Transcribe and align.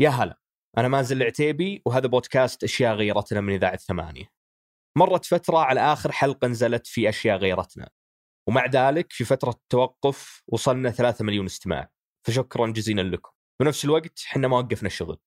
يا 0.00 0.08
هلا 0.08 0.40
أنا 0.78 0.88
مازن 0.88 1.16
العتيبي 1.16 1.82
وهذا 1.86 2.06
بودكاست 2.06 2.64
أشياء 2.64 2.94
غيرتنا 2.94 3.40
من 3.40 3.54
إذاعة 3.54 3.76
ثمانية. 3.76 4.32
مرت 4.98 5.24
فترة 5.24 5.58
على 5.58 5.80
آخر 5.80 6.12
حلقة 6.12 6.48
نزلت 6.48 6.86
في 6.86 7.08
أشياء 7.08 7.38
غيرتنا 7.38 7.90
ومع 8.48 8.66
ذلك 8.66 9.12
في 9.12 9.24
فترة 9.24 9.50
التوقف 9.50 10.42
وصلنا 10.48 10.90
3 10.90 11.24
مليون 11.24 11.46
استماع 11.46 11.90
فشكرا 12.26 12.66
جزيلا 12.66 13.02
لكم. 13.02 13.30
بنفس 13.60 13.84
الوقت 13.84 14.18
حنا 14.26 14.48
ما 14.48 14.58
وقفنا 14.58 14.86
الشغل 14.86 15.18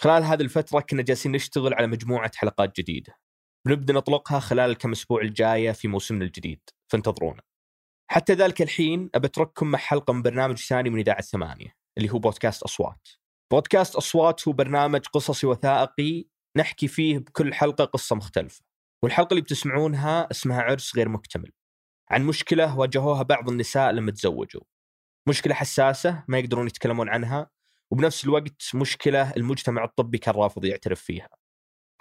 خلال 0.00 0.22
هذه 0.22 0.42
الفترة 0.42 0.80
كنا 0.80 1.02
جالسين 1.02 1.32
نشتغل 1.32 1.74
على 1.74 1.86
مجموعة 1.86 2.30
حلقات 2.34 2.80
جديدة. 2.80 3.18
بنبدأ 3.66 3.94
نطلقها 3.94 4.40
خلال 4.40 4.70
الكم 4.70 4.92
أسبوع 4.92 5.22
الجاية 5.22 5.72
في 5.72 5.88
موسمنا 5.88 6.24
الجديد 6.24 6.60
فانتظرونا. 6.92 7.42
حتى 8.10 8.32
ذلك 8.32 8.62
الحين 8.62 9.10
أبى 9.14 9.26
أترككم 9.26 9.66
مع 9.66 9.78
حلقة 9.78 10.12
من 10.12 10.22
برنامج 10.22 10.58
ثاني 10.58 10.90
من 10.90 10.98
إذاعة 10.98 11.22
ثمانية 11.22 11.76
اللي 11.98 12.12
هو 12.12 12.18
بودكاست 12.18 12.62
أصوات. 12.62 13.08
بودكاست 13.50 13.96
أصوات 13.96 14.48
هو 14.48 14.52
برنامج 14.52 15.06
قصصي 15.06 15.46
وثائقي 15.46 16.24
نحكي 16.56 16.88
فيه 16.88 17.18
بكل 17.18 17.54
حلقة 17.54 17.84
قصة 17.84 18.16
مختلفة 18.16 18.62
والحلقة 19.02 19.30
اللي 19.30 19.42
بتسمعونها 19.42 20.30
اسمها 20.30 20.62
عرس 20.62 20.96
غير 20.96 21.08
مكتمل. 21.08 21.52
عن 22.10 22.24
مشكلة 22.24 22.78
واجهوها 22.78 23.22
بعض 23.22 23.48
النساء 23.48 23.92
لما 23.92 24.10
تزوجوا. 24.10 24.62
مشكلة 25.28 25.54
حساسة 25.54 26.24
ما 26.28 26.38
يقدرون 26.38 26.66
يتكلمون 26.66 27.08
عنها 27.08 27.50
وبنفس 27.90 28.24
الوقت 28.24 28.70
مشكلة 28.74 29.30
المجتمع 29.36 29.84
الطبي 29.84 30.18
كان 30.18 30.34
رافض 30.34 30.64
يعترف 30.64 31.00
فيها. 31.00 31.28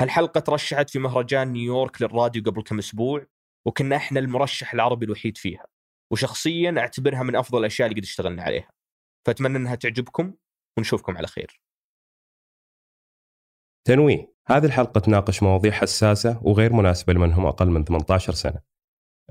هالحلقة 0.02 0.40
ترشحت 0.40 0.90
في 0.90 1.00
مهرجان 1.00 1.48
نيويورك 1.52 2.02
للراديو 2.02 2.44
قبل 2.44 2.64
كم 2.64 2.78
أسبوع 2.78 3.26
وكنا 3.66 3.96
إحنا 3.96 4.20
المرشح 4.20 4.74
العربي 4.74 5.06
الوحيد 5.06 5.38
فيها. 5.38 5.66
وشخصيا 6.12 6.76
أعتبرها 6.78 7.24
من 7.24 7.36
أفضل 7.36 7.60
الأشياء 7.60 7.88
اللي 7.88 8.00
قد 8.00 8.06
اشتغلنا 8.06 8.44
عليها. 8.44 8.70
فأتمنى 9.26 9.58
إنها 9.58 9.76
تعجبكم. 9.76 10.34
ونشوفكم 10.78 11.18
على 11.18 11.28
خير. 11.28 11.62
تنويه 13.88 14.34
هذه 14.48 14.66
الحلقة 14.66 15.00
تناقش 15.00 15.44
مواضيع 15.44 15.72
حساسة 15.72 16.40
وغير 16.44 16.74
مناسبة 16.74 17.14
لمن 17.14 17.34
هم 17.34 17.46
أقل 17.46 17.68
من 17.70 17.84
18 17.84 18.34
سنة. 18.34 18.60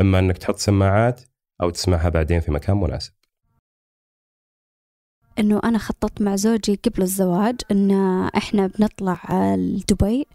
إما 0.00 0.18
أنك 0.18 0.38
تحط 0.38 0.56
سماعات 0.56 1.20
أو 1.62 1.70
تسمعها 1.70 2.08
بعدين 2.08 2.40
في 2.40 2.50
مكان 2.50 2.76
مناسب. 2.76 3.12
إنه 5.38 5.60
أنا 5.64 5.78
خططت 5.78 6.22
مع 6.22 6.36
زوجي 6.36 6.74
قبل 6.74 7.02
الزواج 7.02 7.60
إن 7.70 7.90
إحنا 8.36 8.66
بنطلع 8.66 9.22
لدبي 9.54 10.26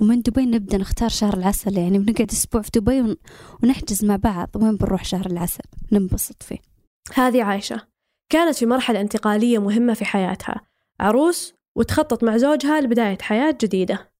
ومن 0.00 0.22
دبي 0.22 0.46
نبدأ 0.46 0.78
نختار 0.78 1.08
شهر 1.08 1.36
العسل 1.36 1.78
يعني 1.78 1.98
بنقعد 1.98 2.30
أسبوع 2.30 2.62
في 2.62 2.70
دبي 2.74 3.00
ون- 3.00 3.16
ونحجز 3.62 4.04
مع 4.04 4.16
بعض 4.16 4.48
وين 4.56 4.76
بنروح 4.76 5.04
شهر 5.04 5.26
العسل. 5.26 5.64
ننبسط 5.92 6.42
فيه. 6.42 6.58
هذه 7.14 7.44
عايشة. 7.44 7.91
كانت 8.28 8.56
في 8.56 8.66
مرحلة 8.66 9.00
انتقالية 9.00 9.58
مهمة 9.58 9.94
في 9.94 10.04
حياتها. 10.04 10.60
عروس 11.00 11.54
وتخطط 11.74 12.24
مع 12.24 12.36
زوجها 12.36 12.80
لبداية 12.80 13.18
حياة 13.20 13.58
جديدة. 13.62 14.12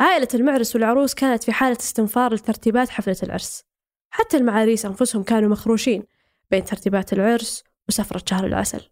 عائلة 0.00 0.28
المعرس 0.34 0.74
والعروس 0.74 1.14
كانت 1.14 1.44
في 1.44 1.52
حالة 1.52 1.76
استنفار 1.80 2.34
لترتيبات 2.34 2.88
حفلة 2.88 3.16
العرس. 3.22 3.64
حتى 4.10 4.36
المعاريس 4.36 4.86
أنفسهم 4.86 5.22
كانوا 5.22 5.48
مخروشين 5.48 6.02
بين 6.50 6.64
ترتيبات 6.64 7.12
العرس 7.12 7.64
وسفرة 7.88 8.22
شهر 8.26 8.46
العسل. 8.46 8.90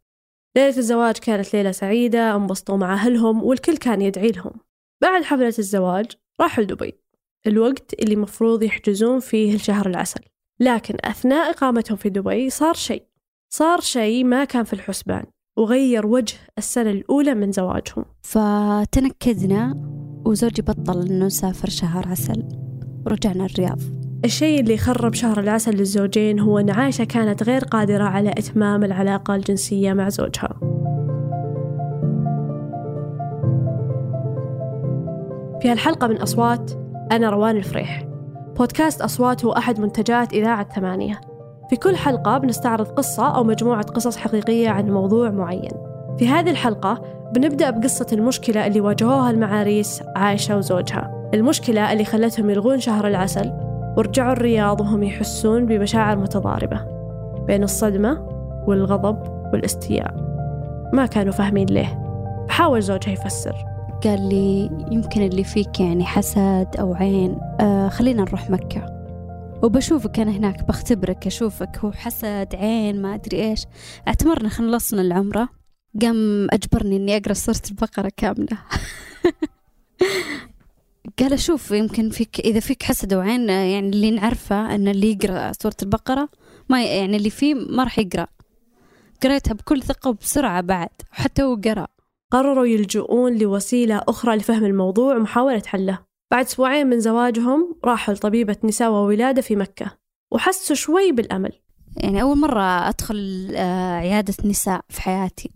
ليلة 0.57 0.79
الزواج 0.79 1.19
كانت 1.19 1.55
ليلة 1.55 1.71
سعيدة 1.71 2.37
انبسطوا 2.37 2.77
مع 2.77 2.93
أهلهم 2.95 3.45
والكل 3.45 3.77
كان 3.77 4.03
يدعي 4.03 4.29
لهم. 4.29 4.53
بعد 5.01 5.25
حفلة 5.25 5.55
الزواج 5.59 6.07
راحوا 6.41 6.65
لدبي 6.65 7.01
الوقت 7.47 7.95
اللي 8.03 8.17
مفروض 8.17 8.63
يحجزون 8.63 9.21
فيه 9.21 9.57
لشهر 9.57 9.87
العسل. 9.87 10.21
لكن 10.61 10.97
أثناء 11.05 11.51
إقامتهم 11.51 11.97
في 11.97 12.09
دبي 12.09 12.51
صار 12.51 12.75
شيء. 12.75 13.10
صار 13.53 13.81
شيء 13.81 14.25
ما 14.25 14.45
كان 14.45 14.65
في 14.65 14.73
الحسبان 14.73 15.25
وغير 15.59 16.07
وجه 16.07 16.35
السنة 16.59 16.91
الأولى 16.91 17.35
من 17.35 17.53
زواجهم. 17.53 18.05
فتنكدنا 18.23 19.75
وزوجي 20.27 20.63
بطل 20.63 21.07
إنه 21.07 21.27
نسافر 21.27 21.69
شهر 21.69 22.09
عسل 22.09 22.49
ورجعنا 23.07 23.45
الرياض. 23.45 23.79
الشيء 24.25 24.61
اللي 24.61 24.77
خرب 24.77 25.15
شهر 25.15 25.41
العسل 25.41 25.77
للزوجين 25.77 26.41
هو 26.41 26.59
أن 26.59 26.71
عائشة 26.71 27.05
كانت 27.05 27.43
غير 27.43 27.65
قادرة 27.65 28.05
على 28.05 28.31
إتمام 28.31 28.85
العلاقة 28.85 29.35
الجنسية 29.35 29.93
مع 29.93 30.09
زوجها. 30.09 30.61
في 35.63 35.69
هالحلقة 35.69 36.07
من 36.07 36.17
أصوات 36.17 36.71
أنا 37.13 37.31
روان 37.31 37.57
الفريح. 37.57 38.07
بودكاست 38.59 39.03
أصوات 39.03 39.45
هو 39.45 39.53
أحد 39.53 39.81
منتجات 39.81 40.33
إذاعة 40.33 40.75
ثمانية 40.75 41.30
في 41.71 41.77
كل 41.77 41.97
حلقة 41.97 42.39
بنستعرض 42.39 42.87
قصة 42.87 43.37
أو 43.37 43.45
مجموعة 43.45 43.83
قصص 43.83 44.17
حقيقية 44.17 44.69
عن 44.69 44.91
موضوع 44.91 45.31
معين. 45.31 45.73
في 46.19 46.29
هذه 46.29 46.51
الحلقة 46.51 47.03
بنبدأ 47.35 47.71
بقصة 47.71 48.07
المشكلة 48.13 48.67
اللي 48.67 48.81
واجهوها 48.81 49.31
المعاريس 49.31 50.03
عائشة 50.17 50.57
وزوجها. 50.57 51.31
المشكلة 51.35 51.93
اللي 51.93 52.05
خلتهم 52.05 52.51
يلغون 52.51 52.81
شهر 52.81 53.07
العسل 53.07 53.53
ورجعوا 53.97 54.33
الرياض 54.33 54.81
وهم 54.81 55.03
يحسون 55.03 55.67
بمشاعر 55.67 56.19
متضاربة 56.19 56.81
بين 57.47 57.63
الصدمة 57.63 58.27
والغضب 58.67 59.19
والاستياء. 59.53 60.15
ما 60.93 61.07
كانوا 61.07 61.33
فاهمين 61.33 61.67
ليه. 61.67 61.99
حاول 62.49 62.83
زوجها 62.83 63.13
يفسر. 63.13 63.55
قال 64.05 64.29
لي 64.29 64.71
يمكن 64.91 65.23
اللي 65.23 65.45
فيك 65.45 65.81
يعني 65.81 66.05
حسد 66.05 66.69
أو 66.81 66.95
عين. 66.95 67.39
آه 67.61 67.89
خلينا 67.89 68.23
نروح 68.23 68.51
مكة. 68.51 69.00
وبشوفك 69.63 70.19
أنا 70.19 70.31
هناك 70.31 70.69
بختبرك 70.69 71.27
أشوفك 71.27 71.79
هو 71.79 71.93
حسد 71.93 72.49
عين 72.55 73.03
ما 73.03 73.15
أدري 73.15 73.51
إيش. 73.51 73.65
اعتمرنا 74.09 74.49
خلصنا 74.49 75.03
العمرة 75.03 75.49
قام 76.03 76.47
أجبرني 76.51 76.97
إني 76.97 77.17
أقرأ 77.17 77.33
سورة 77.33 77.61
البقرة 77.71 78.11
كاملة. 78.17 78.59
قال 81.19 81.33
أشوف 81.33 81.71
يمكن 81.71 82.11
فيك 82.11 82.41
إذا 82.41 82.61
فيك 82.61 82.83
حسد 82.83 83.13
أو 83.13 83.21
عين 83.21 83.51
آه، 83.51 83.65
يعني 83.65 83.89
اللي 83.89 84.11
نعرفه 84.11 84.75
أن 84.75 84.89
اللي 84.89 85.13
يقرأ 85.13 85.53
سورة 85.53 85.77
البقرة 85.83 86.29
ما 86.69 86.85
يعني 86.85 87.17
اللي 87.17 87.31
فيه 87.31 87.55
ما 87.55 87.85
راح 87.85 87.99
يقرأ. 87.99 88.27
قريتها 89.23 89.55
بكل 89.55 89.83
ثقة 89.83 90.11
وبسرعة 90.11 90.61
بعد 90.61 90.89
وحتى 91.13 91.43
هو 91.43 91.55
قرأ. 91.55 91.87
قرروا 92.31 92.67
يلجؤون 92.67 93.39
لوسيلة 93.39 94.03
أخرى 94.09 94.37
لفهم 94.37 94.65
الموضوع 94.65 95.17
ومحاولة 95.17 95.63
حله. 95.67 95.99
بعد 96.31 96.45
أسبوعين 96.45 96.87
من 96.87 97.01
زواجهم 97.01 97.77
راحوا 97.85 98.15
لطبيبة 98.15 98.57
نساء 98.65 98.91
وولادة 98.91 99.43
في 99.43 99.57
مكة 99.57 99.99
وحسوا 100.31 100.77
شوي 100.77 101.13
بالأمل. 101.13 101.53
يعني 101.97 102.23
أول 102.23 102.39
مرة 102.39 102.89
أدخل 102.89 103.53
آه، 103.57 103.93
عيادة 103.95 104.35
نساء 104.45 104.81
في 104.89 105.03
حياتي. 105.03 105.51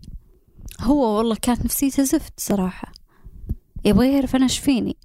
هو 0.81 1.17
والله 1.17 1.35
كانت 1.41 1.65
نفسيته 1.65 2.03
زفت 2.03 2.33
صراحة. 2.37 2.91
يبغى 3.85 4.13
يعرف 4.13 4.35
أنا 4.35 4.43
إيش 4.43 4.59
فيني؟ 4.59 4.97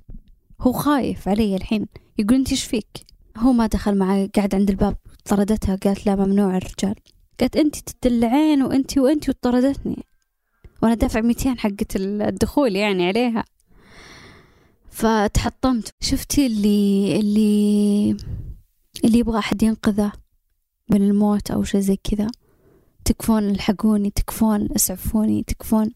هو 0.61 0.73
خايف 0.73 1.29
علي 1.29 1.57
الحين. 1.57 1.87
يقول 2.19 2.35
أنت 2.35 2.51
إيش 2.51 2.65
فيك؟ 2.65 3.07
هو 3.37 3.53
ما 3.53 3.67
دخل 3.67 3.99
معي 3.99 4.31
قاعد 4.37 4.55
عند 4.55 4.71
الباب 4.71 4.97
طردتها 5.25 5.77
قالت 5.77 6.07
لا 6.07 6.17
ممنوع 6.17 6.57
الرجال. 6.57 6.95
قالت 7.41 7.57
أنت 7.57 7.77
تدلعين 7.77 8.63
وأنت 8.63 8.99
وأنت 8.99 9.29
وطردتني. 9.29 10.05
وأنا 10.83 10.95
دافع 10.95 11.21
200 11.21 11.55
حقة 11.59 11.87
الدخول 11.97 12.77
يعني 12.77 13.09
عليها. 13.09 13.45
فتحطمت. 15.01 15.95
شفتي 16.01 16.47
اللي 16.47 17.17
اللي 17.21 18.17
اللي 19.05 19.19
يبغى 19.19 19.39
أحد 19.39 19.63
ينقذه 19.63 20.13
من 20.91 21.03
الموت 21.03 21.51
أو 21.51 21.63
شيء 21.63 21.81
زي 21.81 21.97
كذا؟ 21.97 22.31
تكفون 23.05 23.51
الحقوني 23.51 24.11
تكفون 24.11 24.69
اسعفوني 24.77 25.43
تكفون 25.43 25.93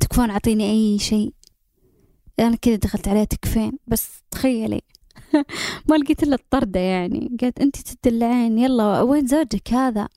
تكفون 0.00 0.30
أعطيني 0.30 0.70
أي 0.70 0.98
شيء. 0.98 1.34
أنا 2.38 2.56
كذا 2.56 2.76
دخلت 2.76 3.08
عليه 3.08 3.24
تكفين 3.24 3.72
بس 3.86 4.08
تخيلي. 4.30 4.80
ما 5.88 5.96
لقيت 5.96 6.22
إلا 6.22 6.34
الطردة 6.34 6.80
يعني. 6.80 7.36
قالت 7.40 7.60
أنت 7.60 7.76
تدلعين 7.76 8.58
يلا 8.58 9.00
وين 9.00 9.26
زوجك 9.26 9.72
هذا؟ 9.72 10.08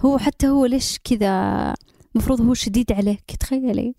هو 0.00 0.18
حتى 0.18 0.48
هو 0.48 0.66
ليش 0.66 0.98
كذا؟ 1.04 1.74
مفروض 2.14 2.40
هو 2.40 2.54
شديد 2.54 2.92
عليك 2.92 3.36
تخيلي. 3.40 3.94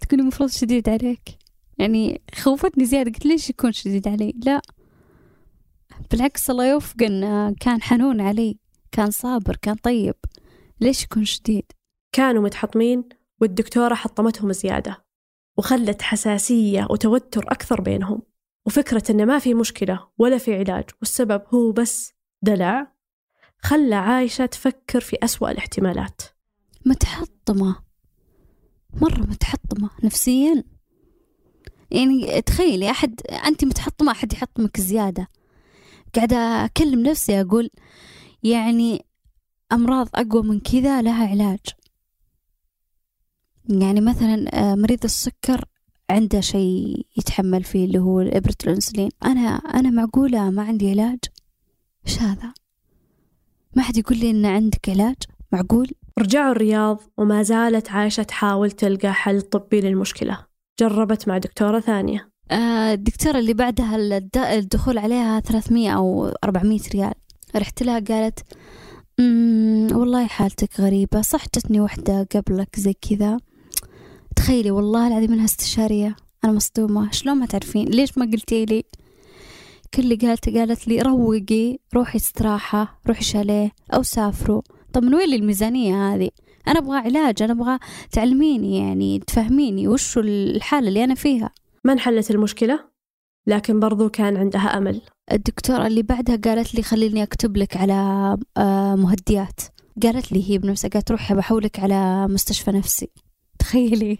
تكوني 0.00 0.22
مفروض 0.22 0.50
شديد 0.50 0.88
عليك. 0.88 1.45
يعني 1.78 2.22
خوفتني 2.34 2.84
زيادة 2.84 3.10
قلت 3.10 3.26
ليش 3.26 3.50
يكون 3.50 3.72
شديد 3.72 4.08
علي؟ 4.08 4.34
لا 4.44 4.62
بالعكس 6.10 6.50
الله 6.50 6.66
يوفق 6.66 7.02
انه 7.02 7.54
كان 7.60 7.82
حنون 7.82 8.20
علي 8.20 8.58
كان 8.92 9.10
صابر 9.10 9.56
كان 9.56 9.74
طيب. 9.74 10.14
ليش 10.80 11.04
يكون 11.04 11.24
شديد؟ 11.24 11.72
كانوا 12.12 12.42
متحطمين 12.42 13.08
والدكتورة 13.40 13.94
حطمتهم 13.94 14.52
زيادة 14.52 15.04
وخلت 15.56 16.02
حساسية 16.02 16.86
وتوتر 16.90 17.44
أكثر 17.48 17.80
بينهم 17.80 18.22
وفكرة 18.66 19.02
إن 19.10 19.26
ما 19.26 19.38
في 19.38 19.54
مشكلة 19.54 20.08
ولا 20.18 20.38
في 20.38 20.54
علاج 20.54 20.84
والسبب 21.00 21.42
هو 21.54 21.72
بس 21.72 22.12
دلع 22.42 22.92
خلى 23.58 23.94
عايشة 23.94 24.46
تفكر 24.46 25.00
في 25.00 25.16
أسوأ 25.22 25.50
الاحتمالات. 25.50 26.22
متحطمة 26.86 27.76
مرة 29.02 29.20
متحطمة 29.20 29.90
نفسيا. 30.04 30.64
يعني 31.90 32.42
تخيلي 32.42 32.90
أحد 32.90 33.20
أنت 33.46 33.64
متحطمة 33.64 34.12
أحد 34.12 34.32
يحطمك 34.32 34.80
زيادة. 34.80 35.28
قاعدة 36.14 36.36
أكلم 36.36 37.02
نفسي 37.02 37.40
أقول 37.40 37.70
يعني 38.42 39.04
أمراض 39.72 40.08
أقوى 40.14 40.42
من 40.42 40.60
كذا 40.60 41.02
لها 41.02 41.28
علاج. 41.28 41.60
يعني 43.68 44.00
مثلا 44.00 44.46
آه، 44.54 44.74
مريض 44.74 45.04
السكر 45.04 45.64
عنده 46.10 46.40
شيء 46.40 47.06
يتحمل 47.16 47.64
فيه 47.64 47.84
اللي 47.84 47.98
هو 47.98 48.20
إبرة 48.20 48.54
الأنسولين 48.64 49.10
أنا 49.24 49.48
أنا 49.56 49.90
معقولة 49.90 50.50
ما 50.50 50.62
عندي 50.62 50.90
علاج؟ 50.90 51.18
إيش 52.06 52.18
هذا؟ 52.18 52.54
ما 53.76 53.82
حد 53.82 53.96
يقول 53.96 54.18
لي 54.18 54.30
إن 54.30 54.46
عندك 54.46 54.88
علاج؟ 54.88 55.16
معقول؟ 55.52 55.92
رجعوا 56.18 56.52
الرياض 56.52 57.00
وما 57.16 57.42
زالت 57.42 57.90
عايشة 57.90 58.22
تحاول 58.22 58.70
تلقى 58.70 59.14
حل 59.14 59.42
طبي 59.42 59.80
للمشكلة. 59.80 60.46
جربت 60.80 61.28
مع 61.28 61.38
دكتورة 61.38 61.80
ثانية. 61.80 62.28
آه، 62.50 62.92
الدكتورة 62.92 63.38
اللي 63.38 63.54
بعدها 63.54 63.96
الد- 63.96 64.36
الدخول 64.36 64.98
عليها 64.98 65.40
300 65.40 65.90
أو 65.90 66.26
400 66.44 66.80
ريال. 66.94 67.12
رحت 67.56 67.82
لها 67.82 67.98
قالت 68.00 68.38
"أمم، 69.20 69.88
والله 69.96 70.26
حالتك 70.26 70.80
غريبة 70.80 71.20
صح 71.22 71.44
جتني 71.56 71.80
وحدة 71.80 72.28
قبلك 72.34 72.80
زي 72.80 72.92
كذا. 72.92 73.38
تخيلي 74.36 74.70
والله 74.70 75.06
العظيم 75.08 75.32
إنها 75.32 75.44
استشارية. 75.44 76.16
أنا 76.44 76.52
مصدومة 76.52 77.10
شلون 77.10 77.36
ما 77.36 77.46
تعرفين؟ 77.46 77.88
ليش 77.88 78.18
ما 78.18 78.24
قلتي 78.32 78.64
لي؟ 78.64 78.84
كل 79.94 80.02
اللي 80.02 80.14
قالت 80.14 80.48
قالت 80.48 80.88
لي 80.88 81.00
روقي 81.02 81.78
روحي 81.94 82.16
استراحة 82.18 83.00
روحي 83.08 83.24
شاليه 83.24 83.72
أو 83.94 84.02
سافروا. 84.02 84.62
طب 84.92 85.04
من 85.04 85.14
وين 85.14 85.32
الميزانية 85.34 86.14
هذه؟ 86.14 86.30
أنا 86.68 86.78
أبغى 86.78 86.96
علاج 86.96 87.42
أنا 87.42 87.52
أبغى 87.52 87.78
تعلميني 88.10 88.78
يعني 88.78 89.18
تفهميني 89.18 89.88
وشو 89.88 90.20
الحالة 90.20 90.88
اللي 90.88 91.04
أنا 91.04 91.14
فيها. 91.14 91.50
ما 91.84 91.92
انحلت 91.92 92.30
المشكلة؟ 92.30 92.84
لكن 93.46 93.80
برضو 93.80 94.08
كان 94.08 94.36
عندها 94.36 94.78
أمل. 94.78 95.00
الدكتورة 95.32 95.86
اللي 95.86 96.02
بعدها 96.02 96.36
قالت 96.36 96.74
لي 96.74 96.82
خليني 96.82 97.22
أكتب 97.22 97.56
لك 97.56 97.76
على 97.76 97.92
آه، 98.56 98.94
مهدئات 98.94 99.60
قالت 100.02 100.32
لي 100.32 100.50
هي 100.50 100.58
بنفسها 100.58 100.90
قالت 100.90 101.10
روحي 101.10 101.34
بحولك 101.34 101.80
على 101.80 102.26
مستشفى 102.28 102.70
نفسي. 102.70 103.08
تخيلي. 103.58 104.18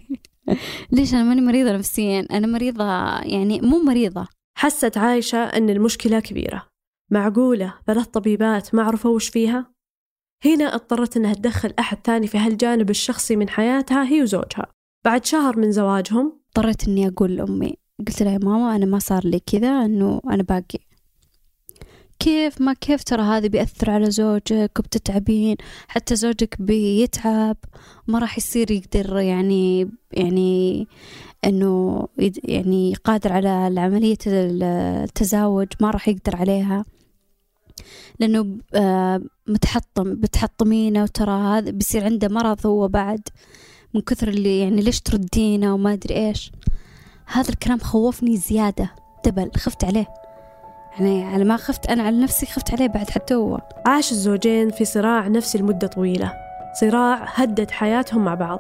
ليش 0.92 1.14
أنا 1.14 1.22
ماني 1.22 1.40
مريضة 1.40 1.72
نفسيا؟ 1.72 2.26
أنا 2.31 2.46
مريضة 2.46 2.84
يعني 3.20 3.60
مو 3.60 3.78
مريضة. 3.78 4.26
حست 4.58 4.99
عايشة 4.99 5.38
أن 5.38 5.70
المشكلة 5.70 6.20
كبيرة. 6.20 6.66
معقولة؟ 7.10 7.75
ثلاث 7.87 8.06
طبيبات 8.06 8.75
ما 8.75 8.82
عرفوا 8.82 9.10
وش 9.10 9.28
فيها؟ 9.28 9.75
هنا 10.44 10.75
اضطرت 10.75 11.17
أنها 11.17 11.35
تدخل 11.35 11.73
أحد 11.79 11.99
ثاني 12.05 12.27
في 12.27 12.38
هالجانب 12.38 12.91
الشخصي 12.91 13.37
من 13.37 13.49
حياتها 13.49 14.05
هي 14.05 14.23
وزوجها. 14.23 14.67
بعد 15.05 15.25
شهر 15.25 15.59
من 15.59 15.73
زواجهم 15.73 16.41
اضطريت 16.49 16.88
إني 16.88 17.09
أقول 17.09 17.37
لأمي 17.37 17.75
قلت 18.09 18.23
لها 18.23 18.33
يا 18.33 18.38
ماما 18.38 18.77
أنا 18.77 18.87
ما 18.87 18.99
صار 18.99 19.27
لي 19.27 19.41
كذا 19.41 19.85
إنه 19.85 20.21
أنا 20.31 20.43
باقي. 20.43 20.79
كيف؟ 22.19 22.61
ما 22.61 22.73
كيف؟ 22.73 23.05
ترى 23.05 23.23
هذا 23.23 23.47
بيأثر 23.47 23.91
على 23.91 24.11
زوجك 24.11 24.71
وبتتعبين 24.79 25.56
حتى 25.88 26.17
زوجك 26.17 26.56
بيتعب 26.62 27.56
ما 28.06 28.19
راح 28.19 28.38
يصير 28.38 28.71
يقدر 28.71 29.19
يعني 29.19 29.91
يعني 30.12 30.87
إنه 31.44 32.09
يعني 32.44 32.94
قادر 33.05 33.33
على 33.33 33.81
عملية 33.81 34.19
التزاوج 34.27 35.69
ما 35.81 35.91
راح 35.91 36.09
يقدر 36.09 36.37
عليها. 36.37 36.85
لأنه 38.20 38.46
آه، 38.75 39.20
متحطم 39.46 40.14
بتحطمينه 40.14 41.02
وترى 41.02 41.32
هذا 41.32 41.70
بيصير 41.70 42.05
عنده 42.05 42.28
مرض 42.28 42.67
هو 42.67 42.88
بعد 42.88 43.28
من 43.94 44.00
كثر 44.00 44.28
اللي 44.28 44.61
يعني 44.61 44.82
ليش 44.82 45.00
تردينه 45.00 45.75
وما 45.75 45.93
أدري 45.93 46.17
إيش. 46.17 46.52
هذا 47.26 47.49
الكلام 47.49 47.78
خوفني 47.78 48.37
زيادة 48.37 48.90
دبل 49.25 49.50
خفت 49.56 49.84
عليه. 49.84 50.06
يعني 50.99 51.25
على 51.25 51.44
ما 51.44 51.56
خفت 51.56 51.87
أنا 51.87 52.02
على 52.02 52.20
نفسي 52.20 52.46
خفت 52.46 52.70
عليه 52.70 52.87
بعد 52.87 53.11
حتى 53.11 53.34
هو. 53.34 53.61
عاش 53.87 54.12
الزوجين 54.12 54.70
في 54.70 54.84
صراع 54.84 55.28
نفسي 55.28 55.58
لمدة 55.58 55.87
طويلة. 55.87 56.32
صراع 56.81 57.25
هدد 57.34 57.70
حياتهم 57.70 58.25
مع 58.25 58.34
بعض. 58.34 58.58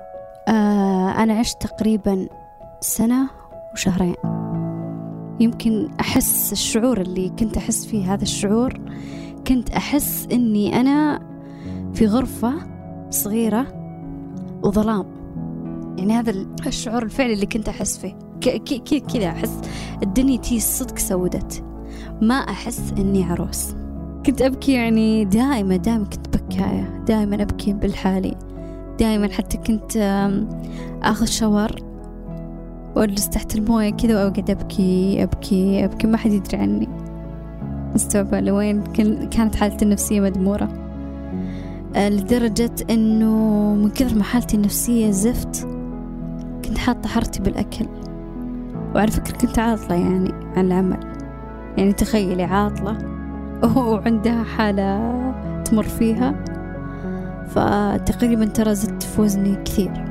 آه 0.48 1.10
أنا 1.22 1.38
عشت 1.38 1.62
تقريبا 1.62 2.28
سنة 2.80 3.28
وشهرين. 3.72 4.14
يمكن 5.40 5.88
أحس 6.00 6.52
الشعور 6.52 7.00
اللي 7.00 7.28
كنت 7.28 7.56
أحس 7.56 7.86
فيه 7.86 8.14
هذا 8.14 8.22
الشعور. 8.22 8.80
كنت 9.46 9.70
أحس 9.70 10.28
إني 10.32 10.80
أنا 10.80 11.20
في 11.94 12.06
غرفة 12.06 12.52
صغيرة 13.10 13.66
وظلام. 14.64 15.06
يعني 15.98 16.12
هذا 16.12 16.34
الشعور 16.66 17.02
الفعلي 17.02 17.32
اللي 17.32 17.46
كنت 17.46 17.68
أحس 17.68 17.98
فيه. 17.98 18.18
كذا 19.12 19.28
أحس 19.28 19.60
الدنيا 20.02 20.36
تي 20.36 20.60
صدق 20.60 20.98
سودت. 20.98 21.64
ما 22.22 22.34
أحس 22.34 22.92
إني 22.98 23.24
عروس. 23.24 23.74
كنت 24.26 24.42
أبكي 24.42 24.72
يعني 24.72 25.24
دائما 25.24 25.76
دائما 25.76 26.04
كنت 26.04 26.36
بكاية. 26.36 27.04
دائما 27.06 27.42
أبكي 27.42 27.72
بالحالي. 27.72 28.36
دائما 28.98 29.28
حتى 29.28 29.56
كنت 29.56 29.96
آم، 29.96 30.48
آخذ 31.02 31.26
شاور. 31.26 31.70
وأجلس 32.96 33.28
تحت 33.28 33.54
الموية 33.54 33.90
كذا 33.90 34.14
وأقعد 34.14 34.50
أبكي 34.50 35.22
أبكي 35.22 35.84
أبكي. 35.84 36.06
ما 36.06 36.16
حد 36.16 36.30
يدري 36.32 36.58
عني. 36.58 36.88
مستوعبة 37.94 38.40
لوين 38.40 38.82
كان- 38.82 39.28
كانت 39.28 39.54
حالتي 39.56 39.84
النفسية 39.84 40.20
مدمورة. 40.20 40.68
آه، 41.96 42.08
لدرجة 42.08 42.70
إنه 42.90 43.34
من 43.74 43.90
كثر 43.90 44.16
ما 44.16 44.22
حالتي 44.22 44.56
النفسية 44.56 45.10
زفت 45.10 45.68
كنت 46.64 46.78
حاطة 46.78 47.08
حرتي 47.08 47.42
بالأكل. 47.42 47.86
وعلى 48.94 49.10
فكرة 49.10 49.36
كنت 49.36 49.58
عاطلة 49.58 49.94
يعني 49.96 50.32
عن 50.56 50.66
العمل. 50.66 50.98
يعني 51.76 51.92
تخيلي 51.92 52.42
عاطلة 52.42 52.98
وعندها 53.76 54.44
حالة 54.44 55.12
تمر 55.64 55.82
فيها. 55.82 56.44
فتقريبا 57.48 58.44
ترى 58.44 58.74
زدت 58.74 59.02
في 59.02 59.20
وزني 59.20 59.56
كثير. 59.64 60.04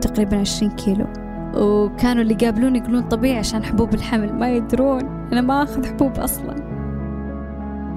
تقريبا 0.00 0.36
عشرين 0.36 0.70
كيلو. 0.70 1.06
وكانوا 1.54 2.22
اللي 2.22 2.34
يقابلوني 2.34 2.78
يقولون 2.78 3.02
طبيعي 3.02 3.38
عشان 3.38 3.64
حبوب 3.64 3.94
الحمل 3.94 4.34
ما 4.34 4.48
يدرون. 4.48 5.02
أنا 5.32 5.40
ما 5.40 5.62
أخذ 5.62 5.86
حبوب 5.86 6.12
أصلا. 6.12 6.54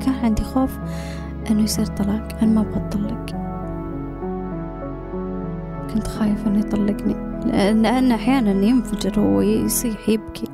كان 0.05 0.13
عندي 0.23 0.43
خوف 0.43 0.79
أنه 1.51 1.63
يصير 1.63 1.85
طلاق. 1.85 2.27
أنا 2.41 2.51
ما 2.51 2.61
أبغى 2.61 2.87
أطلق 2.87 3.25
كنت 5.93 6.07
خايفة 6.07 6.47
أنه 6.47 6.59
يطلقني 6.59 7.31
لأن 7.81 8.11
أحيانا 8.11 8.51
ينفجر 8.51 9.19
هو 9.19 9.41
يصيح 9.41 10.09
يبكي 10.09 10.47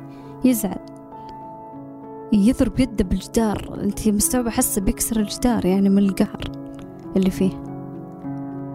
يزعل 0.44 0.78
يضرب 2.32 2.80
يده 2.80 3.04
بالجدار. 3.04 3.80
أنت 3.82 4.08
مستوعبة؟ 4.08 4.50
حسه 4.50 4.80
بيكسر 4.80 5.20
الجدار 5.20 5.66
يعني 5.66 5.88
من 5.88 5.98
القهر 5.98 6.40
اللي 7.16 7.30
فيه. 7.30 7.50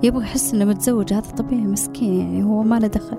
يبغى 0.04 0.24
يحس 0.24 0.54
إنه 0.54 0.66
متزوج 0.66 1.14
هذا 1.14 1.32
طبيعي 1.32 1.62
مسكين 1.62 2.14
يعني 2.14 2.44
هو 2.44 2.64
ما 2.64 2.80
له 2.80 2.88
دخل. 2.88 3.18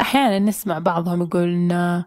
أحيانا 0.00 0.38
نسمع 0.38 0.78
بعضهم 0.78 1.22
يقول 1.22 1.72
آه، 1.72 2.04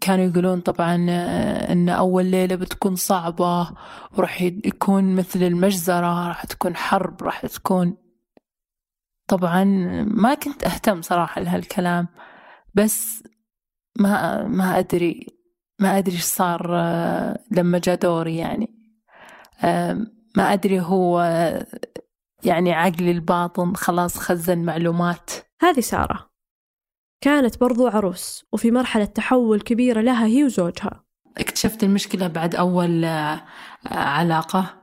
كانوا 0.00 0.24
يقولون 0.24 0.60
طبعا 0.60 1.06
آه، 1.10 1.72
إن 1.72 1.88
أول 1.88 2.24
ليلة 2.26 2.54
بتكون 2.56 2.96
صعبة 2.96 3.70
وراح 4.18 4.42
يكون 4.42 5.14
مثل 5.14 5.42
المجزرة 5.42 6.28
راح 6.28 6.44
تكون 6.46 6.76
حرب 6.76 7.22
راح 7.22 7.46
تكون. 7.46 7.96
طبعا 9.28 9.64
ما 10.04 10.34
كنت 10.34 10.64
أهتم 10.64 11.02
صراحة 11.02 11.40
لهالكلام 11.40 12.08
بس 12.74 13.22
ما 13.98 14.46
ما 14.46 14.78
أدري 14.78 15.26
ما 15.80 15.98
أدري 15.98 16.14
إيش 16.14 16.22
صار 16.22 16.66
آه، 16.76 17.38
لما 17.50 17.78
جاء 17.78 17.96
دوري 17.96 18.36
يعني. 18.36 18.76
ما 20.36 20.52
أدري 20.52 20.80
هو 20.80 21.20
يعني 22.44 22.72
عقلي 22.72 23.10
الباطن 23.10 23.74
خلاص 23.74 24.18
خزن 24.18 24.58
معلومات. 24.58 25.30
هذه 25.62 25.80
سارة. 25.80 26.25
كانت 27.20 27.60
برضو 27.60 27.86
عروس 27.86 28.44
وفي 28.52 28.70
مرحلة 28.70 29.04
تحول 29.04 29.60
كبيرة 29.60 30.00
لها 30.00 30.26
هي 30.26 30.44
وزوجها. 30.44 31.04
اكتشفت 31.38 31.84
المشكلة 31.84 32.26
بعد 32.26 32.54
أول 32.54 33.04
آه، 33.04 33.42
علاقة 33.86 34.82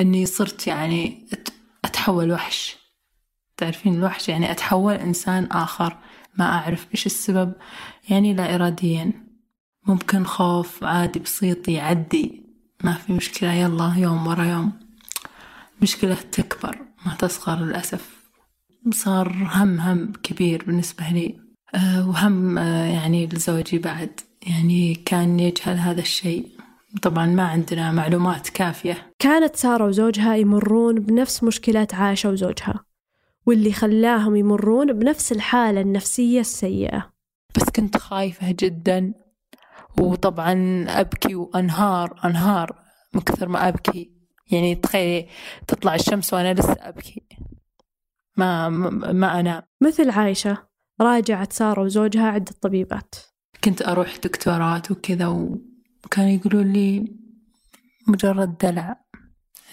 إني 0.00 0.26
صرت 0.26 0.66
يعني 0.66 1.26
أت- 1.34 1.52
أتحول 1.84 2.32
وحش. 2.32 2.76
تعرفين 3.56 3.94
الوحش؟ 3.94 4.28
يعني 4.28 4.50
أتحول 4.50 4.94
إنسان 4.94 5.44
آخر 5.44 5.96
ما 6.38 6.44
أعرف 6.44 6.86
إيش 6.92 7.06
السبب. 7.06 7.52
يعني 8.10 8.34
لا 8.34 8.54
إراديا. 8.54 9.12
ممكن 9.86 10.24
خوف 10.24 10.84
عادي 10.84 11.18
بسيط 11.18 11.68
يعدي. 11.68 12.44
ما 12.84 12.92
في 12.92 13.12
مشكلة 13.12 13.52
يلا 13.52 13.94
يوم 13.96 14.26
ورا 14.26 14.44
يوم. 14.44 14.72
مشكلة 15.82 16.14
تكبر 16.14 16.78
ما 17.06 17.14
تصغر 17.14 17.58
للأسف. 17.64 18.16
صار 18.92 19.28
هم 19.52 19.80
هم 19.80 20.12
كبير 20.12 20.64
بالنسبة 20.64 21.08
لي. 21.08 21.43
وهم 21.76 22.58
آه، 22.58 22.86
يعني 22.86 23.26
لزوجي 23.26 23.78
بعد. 23.78 24.20
يعني 24.46 24.94
كان 24.94 25.40
يجهل 25.40 25.76
هذا 25.76 26.00
الشيء. 26.00 26.48
طبعا 27.02 27.26
ما 27.26 27.42
عندنا 27.42 27.92
معلومات 27.92 28.48
كافية. 28.48 29.12
كانت 29.18 29.56
سارة 29.56 29.86
وزوجها 29.86 30.36
يمرون 30.36 30.94
بنفس 30.94 31.44
مشكلات 31.44 31.94
عائشة 31.94 32.28
وزوجها 32.28 32.84
واللي 33.46 33.72
خلاهم 33.72 34.36
يمرون 34.36 34.92
بنفس 34.92 35.32
الحالة 35.32 35.80
النفسية 35.80 36.40
السيئة. 36.40 37.12
بس 37.56 37.62
كنت 37.62 37.96
خايفة 37.96 38.54
جدا. 38.58 39.14
وطبعا 40.00 40.84
أبكي 40.88 41.34
وأنهار 41.34 42.20
أنهار 42.24 42.78
من 43.14 43.20
كثر 43.20 43.48
ما 43.48 43.68
أبكي. 43.68 44.10
يعني 44.50 44.74
تخيلي 44.74 45.28
تطلع 45.66 45.94
الشمس 45.94 46.34
وأنا 46.34 46.54
لسه 46.54 46.76
أبكي. 46.80 47.22
ما 48.36 48.68
ما, 48.68 49.12
ما 49.12 49.40
أنام. 49.40 49.62
مثل 49.80 50.10
عايشة 50.10 50.73
راجعت 51.00 51.52
سارة 51.52 51.82
وزوجها 51.82 52.26
عدة 52.26 52.52
طبيبات 52.62 53.14
كنت 53.64 53.82
أروح 53.82 54.16
دكتورات 54.16 54.90
وكذا 54.90 55.26
وكانوا 55.26 56.30
يقولوا 56.30 56.62
لي 56.62 57.16
مجرد 58.08 58.56
دلع. 58.58 59.04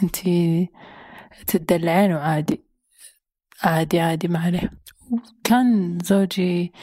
أنتي 0.04 0.70
تدلعين 1.48 2.14
وعادي 2.14 2.66
عادي 3.64 4.00
عادي 4.00 4.28
ما 4.28 4.40
عليه. 4.40 4.72
كان 5.44 5.98
زوجي 6.04 6.74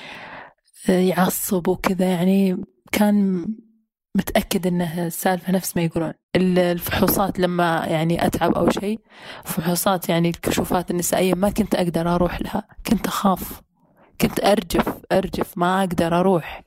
يعصب 0.89 1.69
وكذا 1.69 2.07
يعني 2.07 2.65
كان 2.93 3.47
متأكد 4.15 4.67
إنه 4.67 5.07
السالفة 5.07 5.53
نفس 5.53 5.77
ما 5.77 5.83
يقولون. 5.83 6.13
الفحوصات 6.37 7.39
لما 7.39 7.87
يعني 7.87 8.27
أتعب 8.27 8.55
أو 8.55 8.71
شيء 8.71 9.01
فحوصات 9.45 10.09
يعني 10.09 10.29
الكشوفات 10.29 10.91
النسائية 10.91 11.35
ما 11.35 11.51
كنت 11.51 11.75
أقدر 11.75 12.15
أروح 12.15 12.43
لها. 12.43 12.69
كنت 12.87 13.07
أخاف. 13.07 13.61
كنت 14.21 14.45
أرجف 14.45 14.95
أرجف 15.13 15.59
ما 15.59 15.81
أقدر 15.81 16.21
أروح. 16.21 16.65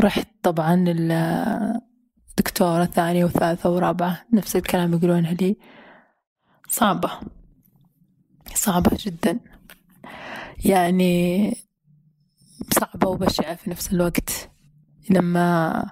رحت 0.00 0.28
طبعا 0.42 0.84
الدكتورة 2.30 2.84
ثانية 2.84 3.24
وثالثة 3.24 3.70
ورابعة 3.70 4.24
نفس 4.32 4.56
الكلام 4.56 4.92
يقولونها 4.92 5.32
لي. 5.32 5.56
صعبة. 6.68 7.10
صعبة 8.54 8.90
جدا. 9.00 9.40
يعني 10.64 11.54
صعبة 12.80 13.08
وبشعة 13.08 13.54
في 13.54 13.70
نفس 13.70 13.92
الوقت. 13.92 14.50
لما 15.10 15.84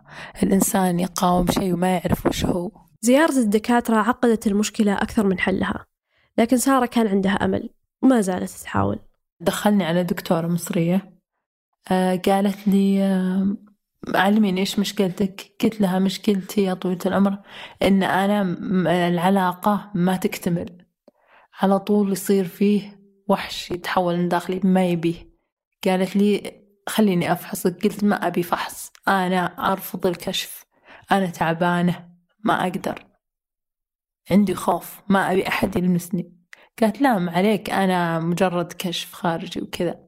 الإنسان 0.42 1.00
يقاوم 1.00 1.46
شيء 1.50 1.72
وما 1.74 1.88
يعرف 1.96 2.26
وش 2.26 2.44
هو. 2.44 2.70
زيارة 3.00 3.38
الدكاترة 3.38 3.96
عقدت 3.96 4.46
المشكلة 4.46 4.94
أكثر 4.94 5.26
من 5.26 5.38
حلها. 5.38 5.86
لكن 6.38 6.56
سارة 6.56 6.86
كان 6.86 7.06
عندها 7.06 7.32
أمل 7.32 7.70
وما 8.02 8.20
زالت 8.20 8.50
تحاول 8.50 8.98
دخلني 9.40 9.84
على 9.84 10.04
دكتورة 10.04 10.46
مصرية. 10.46 11.20
آه 11.90 12.16
قالت 12.16 12.68
لي 12.68 13.02
آه 13.02 13.56
علميني 14.14 14.60
إيش 14.60 14.78
مشكلتك. 14.78 15.56
قلت 15.62 15.80
لها 15.80 15.98
مشكلتي 15.98 16.62
يا 16.62 16.74
طويلة 16.74 17.00
العمر 17.06 17.38
إن 17.82 18.02
أنا 18.02 18.42
العلاقة 19.08 19.90
ما 19.94 20.16
تكتمل. 20.16 20.86
على 21.60 21.78
طول 21.78 22.12
يصير 22.12 22.44
فيه 22.44 23.00
وحش 23.28 23.70
يتحول 23.70 24.16
من 24.16 24.28
داخلي 24.28 24.60
ما 24.64 24.86
يبيه 24.86 25.36
قالت 25.84 26.16
لي 26.16 26.62
خليني 26.88 27.32
أفحصك. 27.32 27.84
قلت 27.84 28.04
ما 28.04 28.26
أبي 28.26 28.42
فحص. 28.42 28.92
أنا 29.08 29.72
أرفض 29.72 30.06
الكشف. 30.06 30.64
أنا 31.12 31.26
تعبانة. 31.26 32.08
ما 32.44 32.62
أقدر. 32.62 33.06
عندي 34.30 34.54
خوف. 34.54 35.00
ما 35.08 35.32
أبي 35.32 35.48
أحد 35.48 35.76
يلمسني. 35.76 36.35
قالت 36.82 37.00
لا 37.00 37.18
ما 37.18 37.32
عليك 37.32 37.70
أنا 37.70 38.18
مجرد 38.20 38.72
كشف 38.78 39.12
خارجي 39.12 39.60
وكذا. 39.60 39.98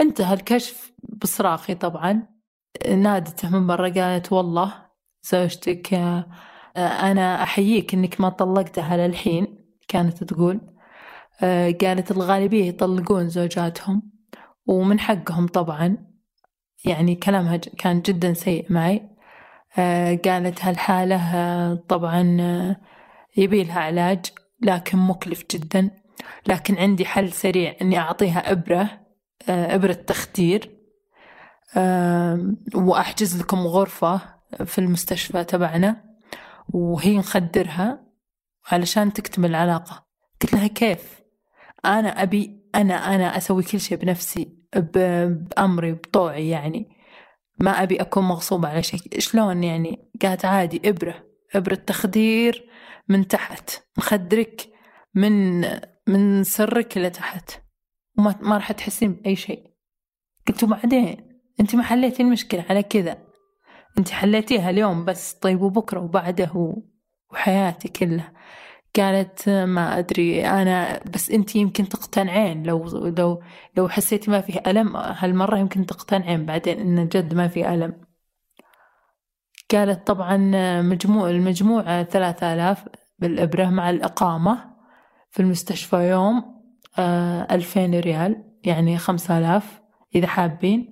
انتهى 0.00 0.34
الكشف 0.34 0.92
بصراخي 1.02 1.74
طبعا. 1.74 2.28
نادته 2.88 3.50
من 3.50 3.66
برا 3.66 3.88
قالت 3.88 4.32
والله 4.32 4.86
زوجتك 5.22 5.94
أنا 6.76 7.42
أحييك 7.42 7.94
إنك 7.94 8.20
ما 8.20 8.28
طلقتها 8.28 8.96
للحين. 8.96 9.66
كانت 9.88 10.24
تقول 10.24 10.60
قالت 11.80 12.10
الغالبية 12.10 12.64
يطلقون 12.64 13.28
زوجاتهم 13.28 14.02
ومن 14.66 15.00
حقهم 15.00 15.46
طبعا. 15.46 15.96
يعني 16.84 17.14
كلامها 17.14 17.56
كان 17.56 18.00
جدا 18.00 18.32
سيء 18.32 18.72
معي. 18.72 19.08
قالت 20.24 20.64
هالحالة 20.64 21.74
طبعا 21.74 22.22
يبي 23.36 23.64
لها 23.64 23.80
علاج. 23.80 24.26
لكن 24.66 24.98
مكلف 24.98 25.44
جدا. 25.50 25.90
لكن 26.46 26.78
عندي 26.78 27.04
حل 27.04 27.32
سريع 27.32 27.76
إني 27.82 27.98
أعطيها 27.98 28.52
إبرة 28.52 29.00
إبرة 29.48 29.92
تخدير. 29.92 30.70
وأحجز 32.74 33.40
لكم 33.40 33.58
غرفة 33.58 34.20
في 34.64 34.78
المستشفى 34.78 35.44
تبعنا 35.44 36.04
وهي 36.68 37.18
نخدرها 37.18 38.06
علشان 38.72 39.12
تكتمل 39.12 39.50
العلاقة. 39.50 40.06
قلت 40.42 40.52
لها 40.52 40.66
كيف؟ 40.66 41.20
أنا 41.84 42.22
أبي 42.22 42.60
أنا 42.74 43.14
أنا 43.14 43.36
أسوي 43.36 43.62
كل 43.62 43.80
شيء 43.80 43.98
بنفسي 43.98 44.56
بأمري 44.76 45.92
بطوعي 45.92 46.48
يعني. 46.48 46.88
ما 47.60 47.82
أبي 47.82 48.00
أكون 48.00 48.24
مغصوبة 48.24 48.68
على 48.68 48.82
شيء. 48.82 49.00
شلون 49.18 49.64
يعني؟ 49.64 50.10
قالت 50.22 50.44
عادي 50.44 50.88
إبرة 50.88 51.24
إبرة 51.54 51.74
تخدير 51.74 52.68
من 53.08 53.28
تحت 53.28 53.70
نخدرك 53.98 54.68
من 55.14 55.60
من 56.06 56.44
سرك 56.44 56.98
لتحت 56.98 57.50
وما 58.18 58.34
ما 58.40 58.56
راح 58.56 58.72
تحسين 58.72 59.12
بأي 59.12 59.36
شيء. 59.36 59.70
قلت 60.48 60.64
وبعدين 60.64 61.40
أنت 61.60 61.74
ما 61.74 61.82
حليتي 61.82 62.22
المشكلة 62.22 62.64
على 62.70 62.82
كذا. 62.82 63.18
أنت 63.98 64.10
حليتيها 64.10 64.70
اليوم 64.70 65.04
بس 65.04 65.32
طيب 65.32 65.62
وبكرة 65.62 66.00
وبعده 66.00 66.76
وحياتي 67.32 67.88
كلها. 67.88 68.32
قالت 68.96 69.48
ما 69.48 69.98
أدري 69.98 70.46
أنا 70.46 71.00
بس 71.14 71.30
أنت 71.30 71.56
يمكن 71.56 71.88
تقتنعين. 71.88 72.62
لو 72.62 72.84
لو 73.18 73.42
لو 73.76 73.88
حسيتي 73.88 74.30
ما 74.30 74.40
فيه 74.40 74.62
ألم 74.66 74.96
هالمرة 74.96 75.58
يمكن 75.58 75.86
تقتنعين 75.86 76.46
بعدين 76.46 76.80
إن 76.80 77.08
جد 77.08 77.34
ما 77.34 77.48
في 77.48 77.74
ألم. 77.74 78.06
قالت 79.70 80.06
طبعا 80.06 80.36
مجموع 80.82 81.30
المجموعة 81.30 82.02
ثلاثة 82.04 82.54
آلاف 82.54 82.84
بالإبرة 83.18 83.64
مع 83.64 83.90
الإقامة 83.90 84.76
في 85.30 85.40
المستشفى 85.40 85.96
يوم 85.96 86.62
ألفين 87.50 88.00
ريال 88.00 88.44
يعني 88.64 88.98
خمسة 88.98 89.38
آلاف. 89.38 89.80
إذا 90.14 90.26
حابين 90.26 90.90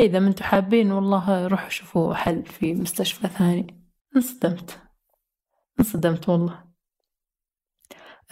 إذا 0.00 0.18
ما 0.18 0.28
أنتم 0.28 0.44
حابين 0.44 0.92
والله 0.92 1.46
روحوا 1.46 1.68
شوفوا 1.68 2.14
حل 2.14 2.44
في 2.44 2.74
مستشفى 2.74 3.28
ثاني. 3.28 3.88
انصدمت. 4.16 4.78
انصدمت 5.80 6.28
والله. 6.28 6.64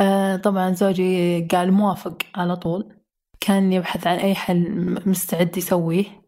آه 0.00 0.36
طبعا 0.36 0.72
زوجي 0.72 1.40
قال 1.46 1.72
موافق 1.72 2.22
على 2.34 2.56
طول. 2.56 2.96
كان 3.40 3.72
يبحث 3.72 4.06
عن 4.06 4.16
أي 4.16 4.34
حل 4.34 4.70
مستعد 5.06 5.56
يسويه. 5.56 6.23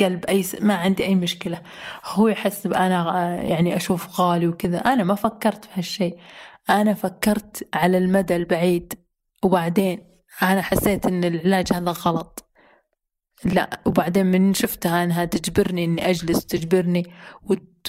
قال 0.00 0.16
بأي 0.16 0.42
س... 0.42 0.62
ما 0.62 0.74
عندي 0.74 1.04
أي 1.04 1.14
مشكلة. 1.14 1.62
هو 2.04 2.28
يحسب 2.28 2.72
أنا 2.72 3.34
يعني 3.42 3.76
أشوف 3.76 4.20
غالي 4.20 4.46
وكذا. 4.48 4.78
أنا 4.78 5.04
ما 5.04 5.14
فكرت 5.14 5.64
في 5.64 5.70
هالشيء. 5.74 6.18
أنا 6.70 6.94
فكرت 6.94 7.68
على 7.74 7.98
المدى 7.98 8.36
البعيد. 8.36 8.94
وبعدين 9.44 10.04
أنا 10.42 10.62
حسيت 10.62 11.06
إن 11.06 11.24
العلاج 11.24 11.72
هذا 11.72 11.90
غلط. 11.90 12.44
لا 13.44 13.80
وبعدين 13.86 14.26
من 14.26 14.54
شفتها 14.54 15.04
أنها 15.04 15.24
تجبرني 15.24 15.84
إني 15.84 16.10
أجلس 16.10 16.46
تجبرني 16.46 17.12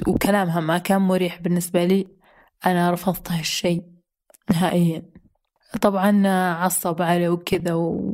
وكلامها 0.08 0.60
ما 0.60 0.78
كان 0.78 1.02
مريح 1.02 1.42
بالنسبة 1.42 1.86
لي. 1.86 2.08
أنا 2.66 2.92
رفضت 2.92 3.32
هالشيء 3.32 3.84
نهائيا. 4.52 5.04
طبعا 5.82 6.28
عصب 6.54 7.02
علي 7.02 7.28
وكذا 7.28 7.74
و 7.74 8.12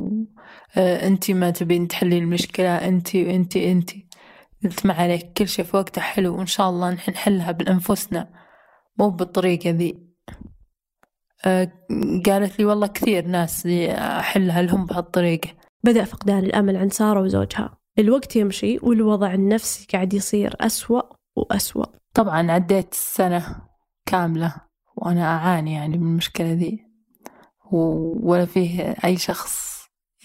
أنتي 0.78 1.34
ما 1.34 1.52
تبين 1.52 1.88
تحلين 1.88 2.24
المشكلة 2.24 2.88
أنتي 2.88 3.36
انتي 3.36 3.72
أنتي. 3.72 4.06
قلت 4.64 4.86
ما 4.86 4.94
عليك 4.94 5.34
كل 5.34 5.48
شيء 5.48 5.66
في 5.66 5.78
وقته 5.78 6.02
حلو 6.02 6.38
وإن 6.38 6.46
شاء 6.46 6.70
الله 6.70 6.92
نحن 6.92 7.12
نحلها 7.12 7.52
بأنفسنا 7.52 8.30
مو 9.00 9.10
بالطريقة 9.10 9.70
ذي. 9.70 10.06
قالت 12.26 12.60
لي 12.60 12.66
والله 12.66 12.88
كثير 12.88 13.28
ناس 13.28 13.68
أحلها 13.68 14.62
لهم 14.62 14.86
بهالطريقة. 14.86 15.50
بدأ 15.84 16.04
فقدان 16.04 16.40
الأمل 16.40 16.78
عند 16.78 16.94
سارة 16.94 17.22
وزوجها. 17.22 17.78
الوقت 18.00 18.36
يمشي 18.36 18.80
والوضع 18.84 19.34
النفسي 19.34 19.88
قاعد 19.94 20.14
يصير 20.14 20.56
أسوأ 20.62 21.02
وأسوأ. 21.36 21.86
طبعا 22.14 22.52
عديت 22.52 22.94
سنة 22.94 23.62
كاملة 24.06 24.56
وأنا 24.96 25.36
أعاني 25.36 25.74
يعني 25.74 25.98
من 25.98 26.08
المشكلة 26.08 26.52
ذي 26.52 26.86
ولا 27.72 28.46
فيه 28.46 28.96
أي 29.06 29.18
شخص. 29.18 29.75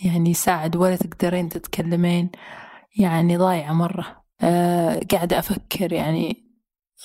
يعني 0.05 0.31
يساعد 0.31 0.77
ولا 0.77 0.97
تقدرين 0.97 1.49
تتكلمين 1.49 2.31
يعني 2.97 3.37
ضايعة 3.37 3.73
مرة. 3.73 4.25
أه 4.41 5.01
قاعدة 5.11 5.39
أفكر 5.39 5.93
يعني 5.93 6.51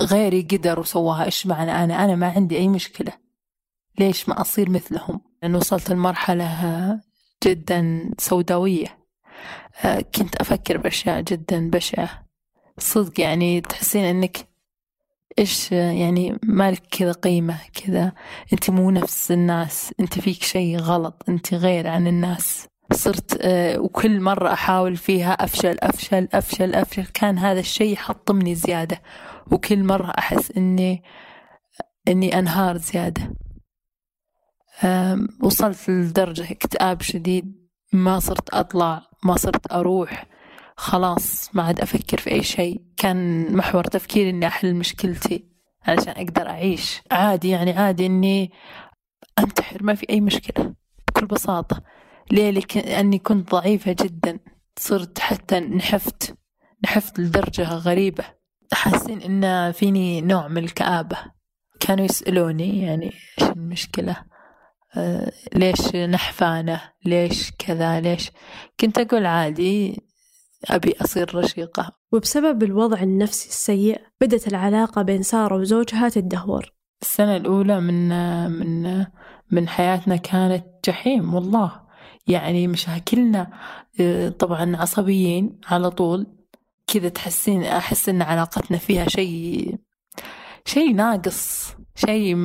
غيري 0.01 0.41
قدر 0.41 0.79
وسواها 0.79 1.25
إيش 1.25 1.47
معنى 1.47 1.71
أنا؟ 1.83 2.05
أنا 2.05 2.15
ما 2.15 2.27
عندي 2.27 2.57
أي 2.57 2.67
مشكلة. 2.67 3.11
ليش 3.99 4.29
ما 4.29 4.41
أصير 4.41 4.69
مثلهم؟ 4.69 5.21
لأن 5.41 5.55
وصلت 5.55 5.89
لمرحلة 5.89 7.01
جدا 7.43 8.11
سوداوية. 8.17 8.97
أه 9.85 10.01
كنت 10.01 10.35
أفكر 10.35 10.77
بأشياء 10.77 11.21
جدا 11.21 11.69
بشعة. 11.69 12.25
صدق 12.77 13.19
يعني 13.21 13.61
تحسين 13.61 14.05
أنك 14.05 14.47
إيش 15.39 15.71
يعني 15.71 16.39
مالك 16.43 16.83
كذا 16.91 17.11
قيمة 17.11 17.59
كذا. 17.73 18.13
أنت 18.53 18.69
مو 18.69 18.91
نفس 18.91 19.31
الناس 19.31 19.93
أنت 19.99 20.19
فيك 20.19 20.43
شيء 20.43 20.77
غلط 20.77 21.23
أنت 21.29 21.53
غير 21.53 21.87
عن 21.87 22.07
الناس. 22.07 22.67
صرت 22.93 23.37
أه 23.41 23.79
وكل 23.79 24.19
مرة 24.21 24.53
أحاول 24.53 24.97
فيها 24.97 25.31
أفشل 25.31 25.77
أفشل 25.79 26.27
أفشل 26.33 26.75
أفشل. 26.75 27.05
كان 27.05 27.37
هذا 27.37 27.59
الشيء 27.59 27.93
يحطمني 27.93 28.55
زيادة. 28.55 29.01
وكل 29.51 29.83
مرة 29.83 30.13
أحس 30.17 30.51
إني 30.51 31.03
إني 32.07 32.39
أنهار 32.39 32.77
زيادة. 32.77 33.33
وصلت 35.41 35.89
لدرجة 35.89 36.51
اكتئاب 36.51 37.01
شديد. 37.01 37.65
ما 37.93 38.19
صرت 38.19 38.49
أطلع 38.49 39.01
ما 39.23 39.35
صرت 39.35 39.71
أروح. 39.71 40.25
خلاص 40.77 41.55
ما 41.55 41.63
عاد 41.63 41.81
أفكر 41.81 42.17
في 42.17 42.31
أي 42.31 42.43
شيء. 42.43 42.81
كان 42.97 43.51
محور 43.55 43.83
تفكيري 43.83 44.29
إني 44.29 44.47
أحل 44.47 44.75
مشكلتي 44.75 45.45
علشان 45.87 46.13
أقدر 46.17 46.49
أعيش. 46.49 47.01
عادي 47.11 47.49
يعني 47.49 47.71
عادي 47.71 48.05
إني 48.05 48.51
أنتحر 49.39 49.83
ما 49.83 49.95
في 49.95 50.05
أي 50.09 50.21
مشكلة. 50.21 50.73
بكل 51.07 51.25
بساطة. 51.25 51.83
ليه؟ 52.31 52.51
لأني 52.75 53.19
كنت 53.19 53.51
ضعيفة 53.51 53.95
جدا. 53.99 54.39
صرت 54.79 55.19
حتى 55.19 55.59
نحفت. 55.59 56.35
نحفت 56.83 57.19
لدرجة 57.19 57.73
غريبة. 57.73 58.23
حاسين 58.73 59.21
إن 59.21 59.71
فيني 59.71 60.21
نوع 60.21 60.47
من 60.47 60.63
الكآبة. 60.63 61.17
كانوا 61.79 62.05
يسألوني 62.05 62.81
يعني 62.81 63.05
إيش 63.05 63.49
المشكلة؟ 63.49 64.17
آه 64.97 65.31
ليش 65.53 65.95
نحفانة؟ 65.95 66.81
ليش 67.05 67.51
كذا؟ 67.51 67.99
ليش؟ 67.99 68.31
كنت 68.79 68.97
أقول 68.97 69.25
عادي 69.25 70.01
أبي 70.65 70.95
أصير 71.01 71.35
رشيقة. 71.35 71.91
وبسبب 72.11 72.63
الوضع 72.63 73.01
النفسي 73.01 73.49
السيء 73.49 74.01
بدت 74.21 74.47
العلاقة 74.47 75.01
بين 75.01 75.23
سارة 75.23 75.55
وزوجها 75.55 76.09
تدهور. 76.09 76.73
السنة 77.01 77.35
الأولى 77.35 77.79
من 77.79 78.09
من 78.51 79.05
من 79.51 79.67
حياتنا 79.67 80.15
كانت 80.15 80.65
جحيم 80.85 81.33
والله. 81.33 81.84
يعني 82.27 82.67
مشاكلنا 82.67 83.47
آه، 83.99 84.29
طبعا 84.29 84.75
عصبيين 84.77 85.59
على 85.67 85.89
طول. 85.91 86.27
كذا 86.87 87.09
تحسين 87.09 87.63
أحس 87.63 88.09
إن 88.09 88.21
علاقتنا 88.21 88.77
فيها 88.77 89.07
شيء 89.07 89.75
شيء 90.65 90.95
ناقص 90.95 91.73
شيء 91.95 92.35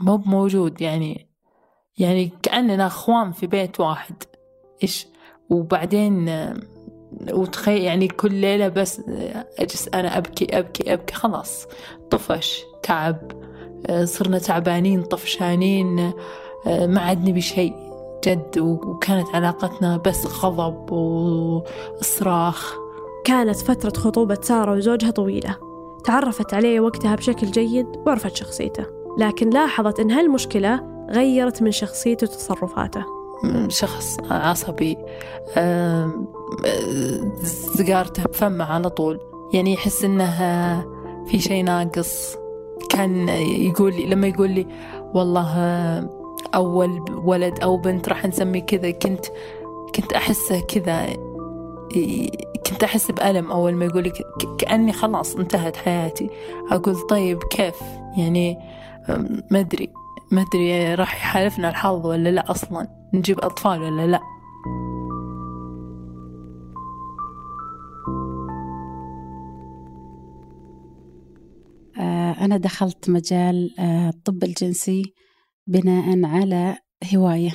مو 0.00 0.16
بموجود. 0.16 0.80
يعني 0.80 1.30
يعني 1.98 2.32
كأننا 2.42 2.86
أخوان 2.86 3.32
في 3.32 3.46
بيت 3.46 3.80
واحد. 3.80 4.14
إيش؟ 4.82 5.06
وبعدين 5.50 6.28
آه، 6.28 6.56
وتخيل 7.32 7.82
يعني 7.82 8.08
كل 8.08 8.34
ليلة 8.34 8.68
بس 8.68 9.00
آه، 9.00 9.46
أجلس 9.58 9.88
أنا 9.94 10.18
أبكي 10.18 10.58
أبكي 10.58 10.92
أبكي. 10.92 11.14
خلاص 11.14 11.66
طفش 12.10 12.62
تعب 12.82 13.32
صرنا 14.04 14.38
تعبانين 14.38 15.02
طفشانين 15.02 16.12
ما 16.66 17.00
عاد 17.00 17.28
نبي 17.28 17.40
جد 18.24 18.58
وكانت 18.58 19.28
علاقتنا 19.34 19.96
بس 19.96 20.26
غضب 20.26 20.92
وصراخ. 20.92 22.74
كانت 23.24 23.56
فترة 23.56 23.92
خطوبة 24.00 24.38
سارة 24.42 24.72
وزوجها 24.72 25.10
طويلة. 25.10 25.56
تعرفت 26.04 26.54
عليه 26.54 26.80
وقتها 26.80 27.14
بشكل 27.14 27.50
جيد 27.50 27.86
وعرفت 28.06 28.36
شخصيته 28.36 28.84
لكن 29.18 29.50
لاحظت 29.50 30.00
إن 30.00 30.10
هالمشكلة 30.10 30.80
غيرت 31.10 31.62
من 31.62 31.70
شخصيته 31.70 32.24
وتصرفاته. 32.26 33.04
شخص 33.68 34.16
عصبي. 34.30 34.96
سيجارته 37.42 38.22
بفمه 38.22 38.64
على 38.64 38.90
طول. 38.90 39.20
يعني 39.52 39.72
يحس 39.72 40.04
انه 40.04 40.30
في 41.26 41.38
شيء 41.38 41.64
ناقص. 41.64 42.36
كان 42.90 43.28
يقول 43.28 43.94
لي 43.94 44.06
لما 44.06 44.26
يقول 44.26 44.50
لي 44.50 44.66
والله 45.14 46.19
أول 46.54 47.04
ولد 47.24 47.60
أو 47.60 47.76
بنت 47.76 48.08
راح 48.08 48.26
نسمي 48.26 48.60
كذا 48.60 48.90
كنت 48.90 49.26
كنت 49.94 50.12
أحسه 50.12 50.60
كذا 50.60 51.06
كنت 52.70 52.84
احس 52.84 53.10
بألم 53.10 53.50
أول 53.50 53.74
ما 53.74 53.84
يقول 53.84 54.02
لي 54.02 54.10
ك- 54.10 54.56
كأني 54.58 54.92
خلاص 54.92 55.36
انتهت 55.36 55.76
حياتي. 55.76 56.30
أقول 56.70 56.96
طيب 57.06 57.38
كيف؟ 57.42 57.74
يعني 58.18 58.58
ما 59.50 59.60
أدري 59.60 59.88
ما 60.30 60.42
أدري 60.52 60.94
راح 60.94 61.14
يحالفنا 61.16 61.68
الحظ 61.68 62.06
ولا 62.06 62.28
لا 62.28 62.50
أصلا؟ 62.50 62.88
نجيب 63.14 63.40
أطفال 63.40 63.82
ولا 63.82 64.06
لا؟ 64.06 64.20
آه، 71.98 72.30
أنا 72.44 72.56
دخلت 72.56 73.10
مجال 73.10 73.74
آه، 73.78 74.08
الطب 74.08 74.44
الجنسي. 74.44 75.14
بناء 75.66 76.24
على 76.24 76.78
هواية. 77.14 77.52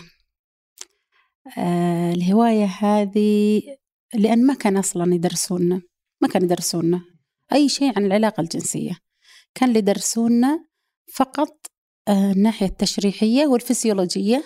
آه، 1.58 2.12
الهواية 2.14 2.66
هذه 2.66 3.62
لأن 4.14 4.46
ما 4.46 4.54
كان 4.54 4.78
أصلا 4.78 5.16
يدرسونا 5.16 5.82
ما 6.22 6.28
كان 6.28 6.44
يدرسونا 6.44 7.02
أي 7.54 7.70
شيء 7.70 7.94
عن 7.98 8.06
العلاقة 8.06 8.42
الجنسية. 8.42 8.98
كان 9.56 9.76
يدرسونا 9.76 10.66
فقط 11.14 11.68
آه، 12.08 12.32
الناحية 12.32 12.66
التشريحية 12.66 13.48
والفسيولوجية 13.48 14.44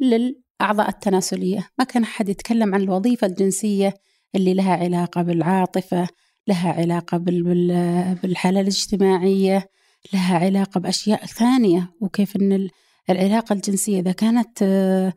للأعضاء 0.00 0.88
التناسلية. 0.88 1.68
ما 1.78 1.84
كان 1.84 2.02
أحد 2.02 2.28
يتكلم 2.28 2.74
عن 2.74 2.82
الوظيفة 2.82 3.26
الجنسية 3.26 3.94
اللي 4.34 4.54
لها 4.54 4.76
علاقة 4.76 5.22
بالعاطفة 5.22 6.08
لها 6.48 6.72
علاقة 6.72 7.16
بال- 7.18 7.42
بال- 7.42 8.14
بالحالة 8.22 8.60
الاجتماعية 8.60 9.68
لها 10.12 10.38
علاقة 10.38 10.80
بأشياء 10.80 11.26
ثانية 11.26 11.92
وكيف 12.00 12.36
أن 12.36 12.52
ال- 12.52 12.70
العلاقة 13.10 13.52
الجنسية 13.52 14.00
إذا 14.00 14.12
كانت 14.12 14.58
آه، 14.62 15.12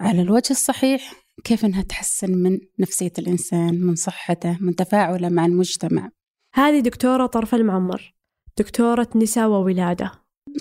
على 0.00 0.22
الوجه 0.22 0.50
الصحيح 0.50 1.12
كيف 1.44 1.64
أنها 1.64 1.82
تحسن 1.82 2.30
من 2.34 2.58
نفسية 2.78 3.12
الإنسان 3.18 3.74
من 3.80 3.94
صحته 3.94 4.56
من 4.60 4.76
تفاعله 4.76 5.28
مع 5.28 5.46
المجتمع. 5.46 6.10
هذه 6.54 6.80
دكتورة 6.80 7.26
طرف 7.26 7.54
المعمر 7.54 8.14
دكتورة 8.58 9.08
نساء 9.16 9.48
وولادة. 9.48 10.12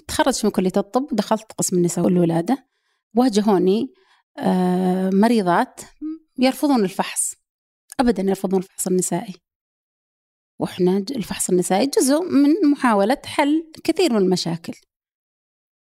تخرجت 0.08 0.46
من 0.46 0.52
كلية 0.52 0.72
الطب 0.78 1.08
دخلت 1.12 1.52
قسم 1.58 1.78
النساء 1.78 2.06
والولادة. 2.06 2.68
واجهوني 3.16 3.94
آه، 4.38 5.10
مريضات 5.14 5.82
يرفضون 6.40 6.84
الفحص. 6.84 7.34
أبدا 8.00 8.24
يرفضون 8.24 8.60
الفحص 8.60 8.88
النسائي. 8.88 9.34
وإحنا 10.62 10.98
الفحص 10.98 11.50
النسائي 11.50 11.88
جزء 11.88 12.24
من 12.24 12.72
محاولة 12.72 13.18
حل 13.26 13.72
كثير 13.84 14.14
من 14.14 14.20
المشاكل. 14.20 14.74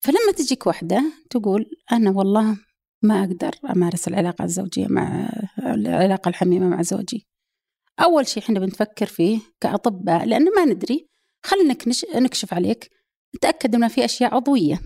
فلما 0.01 0.33
تجيك 0.37 0.67
واحدة 0.67 1.13
تقول 1.31 1.67
أنا 1.93 2.11
والله 2.11 2.59
ما 3.03 3.21
أقدر 3.21 3.51
أمارس 3.71 4.09
العلاقة 4.09 4.45
الزوجية 4.45 4.87
مع 4.87 5.31
العلاقة 5.59 6.29
الحميمة 6.29 6.69
مع 6.69 6.83
زوجي. 6.83 7.27
أول 8.01 8.27
شيء 8.27 8.43
إحنا 8.43 8.61
بنفكر 8.61 9.07
فيه 9.07 9.41
كأطباء 9.61 10.25
لأن 10.25 10.45
ما 10.57 10.65
ندري 10.65 11.09
خلينا 11.45 11.77
نكشف 12.15 12.55
عليك 12.55 12.91
نتأكد 13.37 13.75
إن 13.75 13.89
في 13.89 14.05
أشياء 14.05 14.35
عضوية. 14.35 14.81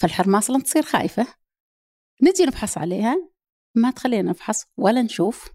فالحرمة 0.00 0.38
أصلا 0.38 0.62
تصير 0.62 0.82
خايفة 0.82 1.26
نجي 2.22 2.44
نفحص 2.44 2.78
عليها 2.78 3.30
ما 3.74 3.90
تخلينا 3.90 4.30
نفحص 4.30 4.64
ولا 4.76 5.02
نشوف 5.02 5.50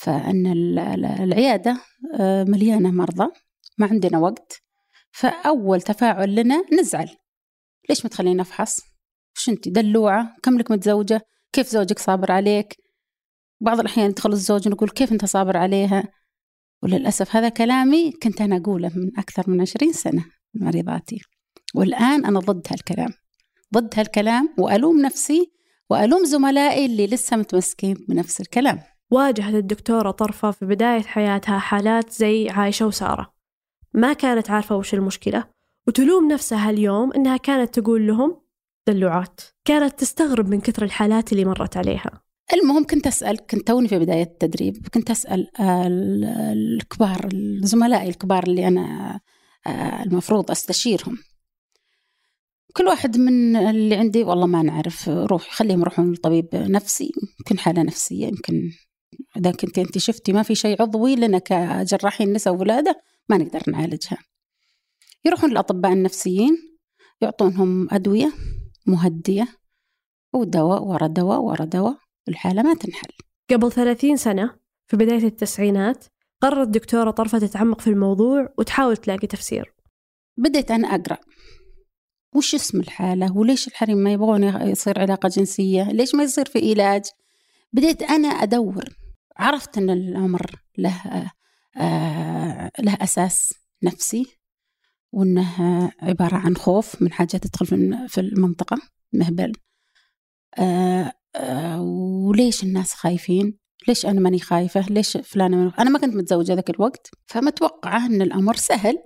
فأن 0.00 0.46
ال- 0.46 0.78
ال- 0.78 1.04
العيادة 1.04 1.80
آه، 2.20 2.44
مليانة 2.44 2.90
مرضى 2.90 3.28
ما 3.78 3.86
عندنا 3.86 4.18
وقت 4.18 4.62
فأول 5.12 5.82
تفاعل 5.82 6.34
لنا 6.34 6.64
نزعل. 6.80 7.08
ليش 7.88 8.04
ما 8.04 8.10
تخلينا 8.10 8.40
نفحص؟ 8.40 8.80
وش 9.36 9.48
أنت؟ 9.48 9.68
دلوعة 9.68 10.36
كم 10.42 10.58
لك 10.58 10.70
متزوجة؟ 10.70 11.20
كيف 11.52 11.68
زوجك 11.68 11.98
صابر 11.98 12.32
عليك؟ 12.32 12.76
بعض 13.60 13.80
الأحيان 13.80 14.10
يدخل 14.10 14.32
الزوج 14.32 14.68
نقول 14.68 14.88
كيف 14.88 15.12
أنت 15.12 15.24
صابر 15.24 15.56
عليها؟ 15.56 16.04
وللأسف 16.82 17.36
هذا 17.36 17.48
كلامي 17.48 18.12
كنت 18.12 18.40
أنا 18.40 18.56
أقوله 18.56 18.90
من 18.96 19.18
أكثر 19.18 19.50
من 19.50 19.60
عشرين 19.60 19.92
سنة 19.92 20.24
مريضاتي. 20.54 21.20
والآن 21.74 22.24
أنا 22.24 22.40
ضد 22.40 22.66
هالكلام. 22.70 23.10
ضد 23.74 23.94
هالكلام 23.96 24.54
وألوم 24.58 25.00
نفسي 25.00 25.52
وألوم 25.90 26.24
زملائي 26.24 26.86
اللي 26.86 27.06
لسه 27.06 27.36
متمسكين 27.36 27.96
بنفس 28.08 28.40
الكلام. 28.40 28.78
واجهت 29.10 29.54
الدكتورة 29.54 30.10
طرفة 30.10 30.50
في 30.50 30.64
بداية 30.66 31.02
حياتها 31.02 31.58
حالات 31.58 32.10
زي 32.10 32.50
عايشة 32.50 32.86
وسارة. 32.86 33.34
ما 33.94 34.12
كانت 34.12 34.50
عارفة 34.50 34.76
وش 34.76 34.94
المشكلة 34.94 35.44
وتلوم 35.86 36.32
نفسها 36.32 36.70
اليوم 36.70 37.12
إنها 37.12 37.36
كانت 37.36 37.78
تقول 37.80 38.06
لهم 38.06 38.40
دلوعات. 38.86 39.40
كانت 39.64 39.98
تستغرب 39.98 40.48
من 40.48 40.60
كثر 40.60 40.84
الحالات 40.84 41.32
اللي 41.32 41.44
مرت 41.44 41.76
عليها. 41.76 42.22
المهم 42.52 42.86
كنت 42.86 43.06
أسأل 43.06 43.36
كنت 43.46 43.66
توني 43.68 43.88
في 43.88 43.98
بداية 43.98 44.22
التدريب 44.22 44.88
كنت 44.94 45.10
أسأل 45.10 45.60
ال- 45.60 46.24
الكبار 46.24 47.28
زملائي 47.62 48.08
الكبار 48.08 48.42
اللي 48.42 48.68
أنا 48.68 49.20
آه، 49.66 50.02
المفروض 50.02 50.50
أستشيرهم. 50.50 51.18
كل 52.76 52.84
واحد 52.86 53.16
من 53.18 53.56
اللي 53.56 53.94
عندي 53.94 54.24
والله 54.24 54.46
ما 54.46 54.62
نعرف 54.62 55.08
روح 55.08 55.50
خليهم 55.50 55.80
يروحون 55.80 56.12
لطبيب 56.12 56.48
نفسي 56.54 57.12
يمكن 57.40 57.58
حالة 57.58 57.82
نفسية 57.82 58.26
يمكن 58.26 58.70
إذا 59.36 59.50
كنت 59.50 59.78
أنت 59.78 59.98
شفتي 59.98 60.32
ما 60.32 60.42
في 60.42 60.54
شيء 60.54 60.82
عضوي 60.82 61.16
لنا 61.16 61.38
كجراحين 61.38 62.32
نساء 62.32 62.54
وولادة 62.54 63.02
ما 63.28 63.36
نقدر 63.36 63.62
نعالجها. 63.68 64.18
يروحون 65.24 65.50
للأطباء 65.50 65.92
النفسيين 65.92 66.56
يعطونهم 67.20 67.94
أدوية 67.94 68.32
مهدية 68.86 69.48
ودواء 70.32 70.82
ورا 70.82 71.06
دواء 71.06 71.40
ورا 71.40 71.64
دواء 71.64 71.96
الحالة 72.28 72.62
ما 72.62 72.74
تنحل. 72.74 73.12
قبل 73.50 73.72
30 73.72 74.16
سنة 74.16 74.56
في 74.86 74.96
بداية 74.96 75.24
التسعينات 75.24 76.04
قررت 76.40 76.68
دكتورة 76.68 77.10
طرفة 77.10 77.38
تتعمق 77.38 77.80
في 77.80 77.90
الموضوع 77.90 78.48
وتحاول 78.58 78.96
تلاقي 78.96 79.26
تفسير. 79.26 79.74
بديت 80.36 80.70
أنا 80.70 80.88
أقرأ. 80.88 81.18
وش 82.34 82.54
اسم 82.54 82.80
الحالة؟ 82.80 83.36
وليش 83.36 83.68
الحريم 83.68 83.98
ما 83.98 84.12
يبغون 84.12 84.42
يصير 84.44 85.00
علاقة 85.00 85.28
جنسية؟ 85.28 85.92
ليش 85.92 86.14
ما 86.14 86.22
يصير 86.22 86.44
في 86.44 86.70
علاج؟ 86.70 87.02
بديت 87.72 88.02
أنا 88.02 88.28
أدور. 88.28 88.84
عرفت 89.36 89.78
أن 89.78 89.90
الأمر 89.90 90.62
له 90.78 91.30
آه 91.76 92.70
له 92.78 92.98
أساس 93.00 93.52
نفسي 93.82 94.26
وأنه 95.12 95.52
عبارة 96.02 96.36
عن 96.36 96.56
خوف 96.56 97.02
من 97.02 97.12
حاجة 97.12 97.36
تدخل 97.36 97.66
في 98.08 98.20
المنطقة 98.20 98.76
مهبل. 99.12 99.52
آه 100.58 101.12
آه 101.36 101.82
وليش 101.82 102.62
الناس 102.62 102.92
خايفين؟ 102.94 103.58
ليش 103.88 104.06
أنا 104.06 104.20
ماني 104.20 104.38
خايفة؟ 104.38 104.80
ليش 104.80 105.16
فلانة 105.16 105.56
من... 105.56 105.70
أنا 105.78 105.90
ما 105.90 105.98
كنت 105.98 106.14
متزوجة 106.16 106.52
ذاك 106.54 106.70
الوقت 106.70 107.10
فمتوقعة 107.26 108.06
أن 108.06 108.22
الأمر 108.22 108.56
سهل 108.56 108.98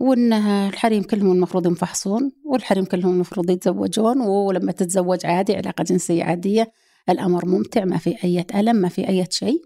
وأن 0.00 0.32
الحريم 0.32 1.02
كلهم 1.02 1.32
المفروض 1.32 1.66
ينفحصون 1.66 2.32
والحريم 2.44 2.84
كلهم 2.84 3.14
المفروض 3.14 3.50
يتزوجون 3.50 4.20
ولما 4.20 4.72
تتزوج 4.72 5.26
عادي 5.26 5.56
علاقة 5.56 5.84
جنسية 5.84 6.24
عادية. 6.24 6.72
الأمر 7.10 7.46
ممتع 7.46 7.84
ما 7.84 7.98
في 7.98 8.24
أي 8.24 8.46
ألم 8.54 8.76
ما 8.76 8.88
في 8.88 9.08
أي 9.08 9.26
شيء 9.30 9.62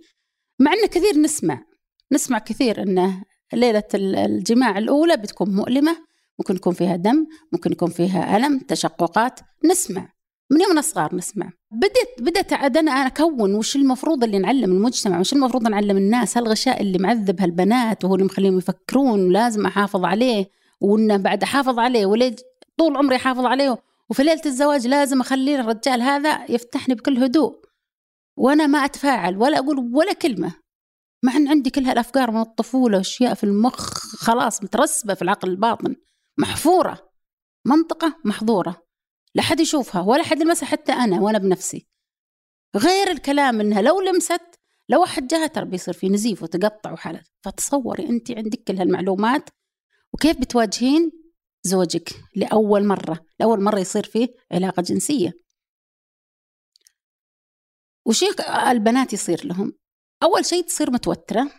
مع 0.59 0.73
أن 0.73 0.87
كثير 0.87 1.19
نسمع 1.19 1.63
نسمع 2.13 2.39
كثير 2.39 2.83
أنه 2.83 3.25
ليلة 3.53 3.83
الجماع 3.95 4.79
الأولى 4.79 5.17
بتكون 5.17 5.55
مؤلمة 5.55 5.97
ممكن 6.39 6.57
يكون 6.57 6.73
فيها 6.73 6.97
دم 6.97 7.27
ممكن 7.53 7.73
يكون 7.73 7.91
فيها 7.91 8.37
ألم 8.37 8.59
تشققات 8.59 9.41
نسمع 9.65 10.09
من 10.51 10.61
يوم 10.61 10.81
صغار 10.81 11.15
نسمع. 11.15 11.51
بدت 11.71 12.23
بدت 12.23 12.53
عاد 12.53 12.77
أنا 12.77 12.91
أكون 12.91 13.55
وش 13.55 13.77
المفروض 13.77 14.25
اللي 14.25 14.39
نعلم 14.39 14.73
المجتمع 14.73 15.21
وش 15.21 15.33
المفروض 15.33 15.69
نعلم 15.69 15.97
الناس 15.97 16.39
هالغشاء 16.39 16.83
اللي 16.83 16.99
معذب 16.99 17.41
هالبنات 17.41 18.05
وهو 18.05 18.15
اللي 18.15 18.27
مخليهم 18.27 18.59
يفكرون 18.59 19.33
لازم 19.33 19.67
أحافظ 19.67 20.05
عليه 20.05 20.51
وإنه 20.81 21.17
بعد 21.17 21.43
أحافظ 21.43 21.79
عليه 21.79 22.07
وليه 22.07 22.37
طول 22.79 22.97
عمري 22.97 23.17
أحافظ 23.17 23.45
عليه. 23.45 23.79
وفي 24.11 24.23
ليلة 24.23 24.43
الزواج 24.47 24.87
لازم 24.87 25.21
أخلي 25.21 25.61
الرجال 25.61 26.03
هذا 26.03 26.51
يفتحني 26.51 26.95
بكل 26.95 27.19
هدوء. 27.19 27.63
وأنا 28.37 28.67
ما 28.67 28.79
أتفاعل 28.85 29.37
ولا 29.37 29.59
أقول 29.59 29.79
ولا 29.95 30.13
كلمة. 30.13 30.55
مع 31.25 31.37
إن 31.37 31.49
عندي 31.49 31.71
كل 31.71 31.85
هالأفكار 31.85 32.31
من 32.31 32.41
الطفولة 32.41 32.97
وأشياء 32.99 33.35
في 33.35 33.45
المخ 33.45 33.99
خلاص 34.17 34.63
مترسبة 34.63 35.15
في 35.15 35.23
العقل 35.23 35.51
الباطن. 35.51 35.97
محفورة. 36.39 37.13
منطقة 37.67 38.21
محظورة. 38.25 38.87
لا 39.35 39.43
حد 39.43 39.61
يشوفها 39.61 40.01
ولا 40.03 40.23
حد 40.23 40.41
يلمسها 40.41 40.67
حتى 40.67 40.93
أنا 40.93 41.21
وأنا 41.21 41.39
بنفسي. 41.39 41.87
غير 42.77 43.11
الكلام 43.11 43.61
إنها 43.61 43.83
لو 43.83 44.01
لمست 44.01 44.43
لو 44.89 45.01
واحد 45.01 45.27
جاها 45.27 45.47
ترى 45.47 45.65
بيصير 45.65 45.95
في 45.95 46.09
نزيف 46.09 46.43
وتقطع 46.43 46.93
وحالة. 46.93 47.23
فتصوري 47.45 48.09
أنت 48.09 48.31
عندك 48.31 48.63
كل 48.65 48.77
هالمعلومات 48.77 49.51
وكيف 50.13 50.37
بتواجهين؟ 50.37 51.22
زوجك 51.63 52.25
لأول 52.37 52.85
مرة 52.85 53.27
لأول 53.41 53.61
مرة 53.63 53.79
يصير 53.79 54.05
فيه 54.05 54.29
علاقة 54.53 54.83
جنسية. 54.83 55.33
وش 58.07 58.25
البنات 58.71 59.13
يصير 59.13 59.47
لهم؟ 59.47 59.73
أول 60.23 60.45
شيء 60.45 60.65
تصير 60.65 60.91
متوترة 60.91 61.51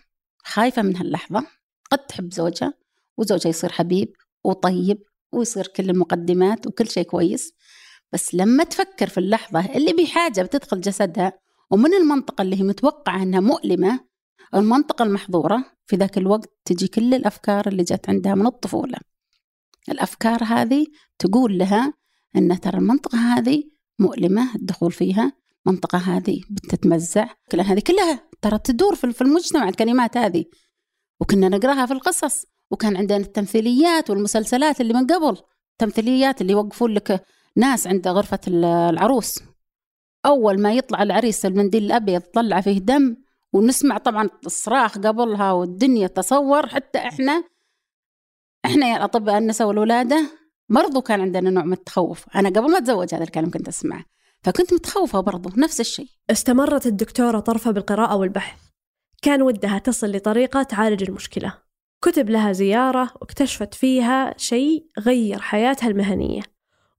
خايفة 0.44 0.82
من 0.82 0.98
هاللحظة 0.98 1.48
قد 1.92 2.06
تحب 2.06 2.34
زوجها 2.34 2.74
وزوجها 3.18 3.50
يصير 3.50 3.72
حبيب 3.72 4.14
وطيب 4.44 5.04
ويصير 5.32 5.68
كل 5.68 5.90
المقدمات 5.90 6.68
وكل 6.68 6.90
شيء 6.90 7.04
كويس. 7.04 7.54
بس 8.12 8.36
لما 8.36 8.64
تفكر 8.64 9.10
في 9.10 9.18
اللحظة 9.18 9.76
اللي 9.76 9.94
بحاجة 9.94 10.42
بتدخل 10.42 10.82
جسدها 10.82 11.34
ومن 11.72 11.94
المنطقة 11.94 12.42
اللي 12.42 12.60
هي 12.60 12.64
متوقعة 12.64 13.24
أنها 13.24 13.40
مؤلمة 13.40 14.00
المنطقة 14.56 15.04
المحظورة 15.04 15.66
في 15.88 15.96
ذاك 15.96 16.18
الوقت 16.18 16.50
تجي 16.66 16.88
كل 16.88 17.14
الأفكار 17.14 17.68
اللي 17.68 17.84
جت 17.84 18.10
عندها 18.10 18.36
من 18.36 18.48
الطفولة. 18.48 18.98
الأفكار 19.90 20.44
هذه 20.44 20.88
تقول 21.20 21.58
لها 21.58 21.94
أن 22.36 22.60
ترى 22.60 22.78
المنطقة 22.78 23.18
هذه 23.18 23.64
مؤلمة 24.00 24.56
الدخول 24.56 24.92
فيها 24.92 25.34
المنطقة 25.68 25.98
هذه 25.98 26.42
بتتمزع. 26.50 27.28
كل 27.52 27.62
هذه 27.62 27.80
كلها 27.80 28.30
ترى 28.42 28.58
تدور 28.58 28.96
في 28.96 29.22
المجتمع 29.22 29.70
الكلمات 29.70 30.18
هذه. 30.18 30.46
وكنا 31.20 31.50
نقراها 31.50 31.86
في 31.86 31.94
القصص 31.94 32.46
وكان 32.72 32.98
عندنا 32.98 33.18
التمثيليات 33.18 34.10
والمسلسلات 34.10 34.82
اللي 34.82 34.94
من 34.94 35.08
قبل 35.08 35.38
التمثيليات 35.72 36.42
اللي 36.42 36.52
يوقفون 36.54 36.94
لك 36.94 37.26
ناس 37.56 37.88
عند 37.88 38.08
غرفة 38.08 38.40
العروس. 38.48 39.40
أول 40.26 40.62
ما 40.62 40.74
يطلع 40.74 41.04
العريس 41.04 41.46
المنديل 41.46 41.86
الأبيض 41.86 42.22
طلع 42.22 42.62
فيه 42.62 42.80
دم 42.80 43.16
ونسمع 43.54 43.98
طبعا 43.98 44.30
الصراخ 44.46 44.98
قبلها 44.98 45.52
والدنيا 45.52 46.08
تصور 46.08 46.68
حتى 46.68 47.00
إحنا 47.00 47.44
إحنا 48.66 48.88
يا 48.88 48.98
الاطباء 48.98 49.38
النساء 49.38 49.68
والولاده 49.68 50.30
برضو 50.70 51.02
كان 51.02 51.22
عندنا 51.22 51.50
نوع 51.50 51.64
من 51.64 51.74
التخوف. 51.74 52.26
أنا 52.36 52.50
قبل 52.50 52.72
ما 52.72 52.78
أتزوج 52.78 53.16
هذا 53.16 53.24
الكلام 53.24 53.52
كنت 53.52 53.68
أسمعه. 53.68 54.06
فكنت 54.44 54.74
متخوفة 54.74 55.20
برضو 55.20 55.50
نفس 55.58 55.80
الشيء. 55.80 56.08
استمرت 56.32 56.86
الدكتورة 56.86 57.40
طرفة 57.40 57.72
بالقراءة 57.72 58.16
والبحث. 58.16 58.60
كان 59.22 59.42
ودها 59.42 59.78
تصل 59.78 60.12
لطريقة 60.12 60.64
تعالج 60.64 61.04
المشكلة. 61.04 61.54
كتب 62.02 62.30
لها 62.30 62.52
زيارة 62.52 63.12
واكتشفت 63.22 63.74
فيها 63.74 64.34
شيء 64.38 64.86
غير 65.00 65.40
حياتها 65.40 65.88
المهنية. 65.88 66.42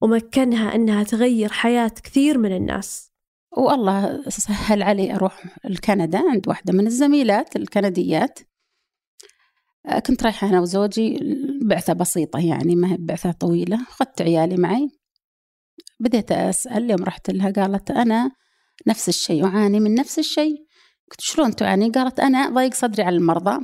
ومكنها 0.01 0.75
أنها 0.75 1.03
تغير 1.03 1.53
حياة 1.53 1.93
كثير 2.05 2.39
من 2.39 2.57
الناس. 2.57 3.13
والله 3.57 4.23
سهل 4.29 4.83
علي 4.83 5.15
أروح 5.15 5.45
لكندا 5.65 6.31
عند 6.31 6.49
واحدة 6.49 6.73
من 6.73 6.87
الزميلات 6.87 7.57
الكنديات. 7.57 8.39
آه، 9.87 9.99
كنت 9.99 10.23
رايحة 10.23 10.49
أنا 10.49 10.61
وزوجي 10.61 11.19
بعثة 11.65 11.93
بسيطة 11.93 12.39
يعني 12.39 12.77
ما 12.77 12.93
هي 12.93 12.97
بعثة 13.01 13.33
طويلة. 13.33 13.83
أخذت 13.83 14.23
عيالي 14.23 14.57
معي. 14.57 14.89
بديت 16.01 16.33
أسأل 16.33 16.91
يوم 16.91 17.05
رحت 17.05 17.31
لها 17.31 17.51
قالت 17.51 17.91
أنا 17.91 18.31
نفس 18.87 19.09
الشيء 19.09 19.47
أعاني 19.47 19.81
من 19.81 19.95
نفس 19.95 20.19
الشيء. 20.19 20.57
قلت 21.11 21.21
شلون 21.21 21.57
تعاني؟ 21.57 21.91
قالت 21.91 22.21
أنا 22.21 22.49
ضيق 22.49 22.75
صدري 22.75 23.03
على 23.03 23.17
المرضى 23.17 23.59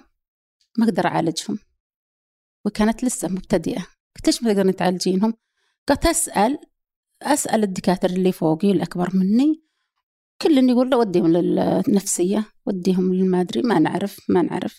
ما 0.78 0.84
أقدر 0.84 1.06
أعالجهم. 1.06 1.58
وكانت 2.64 3.04
لسه 3.04 3.28
مبتدئة. 3.28 3.86
قلت 4.16 4.26
ليش 4.26 4.42
ما 4.42 4.52
تقدرين 4.52 4.76
تعالجينهم؟ 4.76 5.34
قالت 5.88 6.06
أسأل 6.06 6.58
أسأل 7.22 7.62
الدكاترة 7.62 8.12
اللي 8.12 8.32
فوقي 8.32 8.70
الأكبر 8.70 9.10
مني. 9.14 9.62
كل 10.42 10.68
يقول 10.70 10.90
له 10.90 10.96
وديهم 10.96 11.26
للنفسية 11.26 12.44
وديهم 12.66 13.14
للما 13.14 13.40
أدري 13.40 13.62
ما 13.62 13.78
نعرف 13.78 14.18
ما 14.28 14.42
نعرف. 14.42 14.78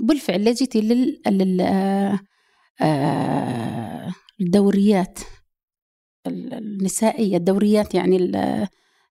بالفعل 0.00 0.54
جيتي 0.54 0.80
لل, 0.80 1.20
لل... 1.26 1.60
آه... 2.80 4.12
الدوريات 4.40 5.18
النسائية 6.26 7.36
الدوريات 7.36 7.94
يعني 7.94 8.32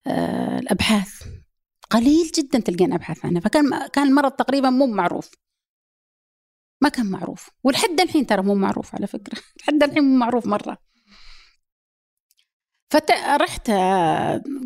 آه... 0.07 0.59
الأبحاث. 0.59 1.23
قليل 1.89 2.31
جدا 2.37 2.59
تلقين 2.59 2.93
أبحاث 2.93 3.25
عنها 3.25 3.41
فكان 3.41 3.87
كان 3.87 4.07
المرض 4.07 4.31
تقريبا 4.31 4.69
مو 4.69 4.85
معروف. 4.85 5.31
ما 6.81 6.89
كان 6.89 7.05
معروف 7.05 7.49
ولحد 7.63 8.01
الحين 8.01 8.25
ترى 8.25 8.41
مو 8.41 8.55
معروف 8.55 8.95
على 8.95 9.07
فكرة. 9.07 9.39
لحد 9.61 9.83
الحين 9.83 10.03
مو 10.03 10.17
معروف 10.17 10.45
مرة. 10.45 10.77
فرحت 12.89 13.71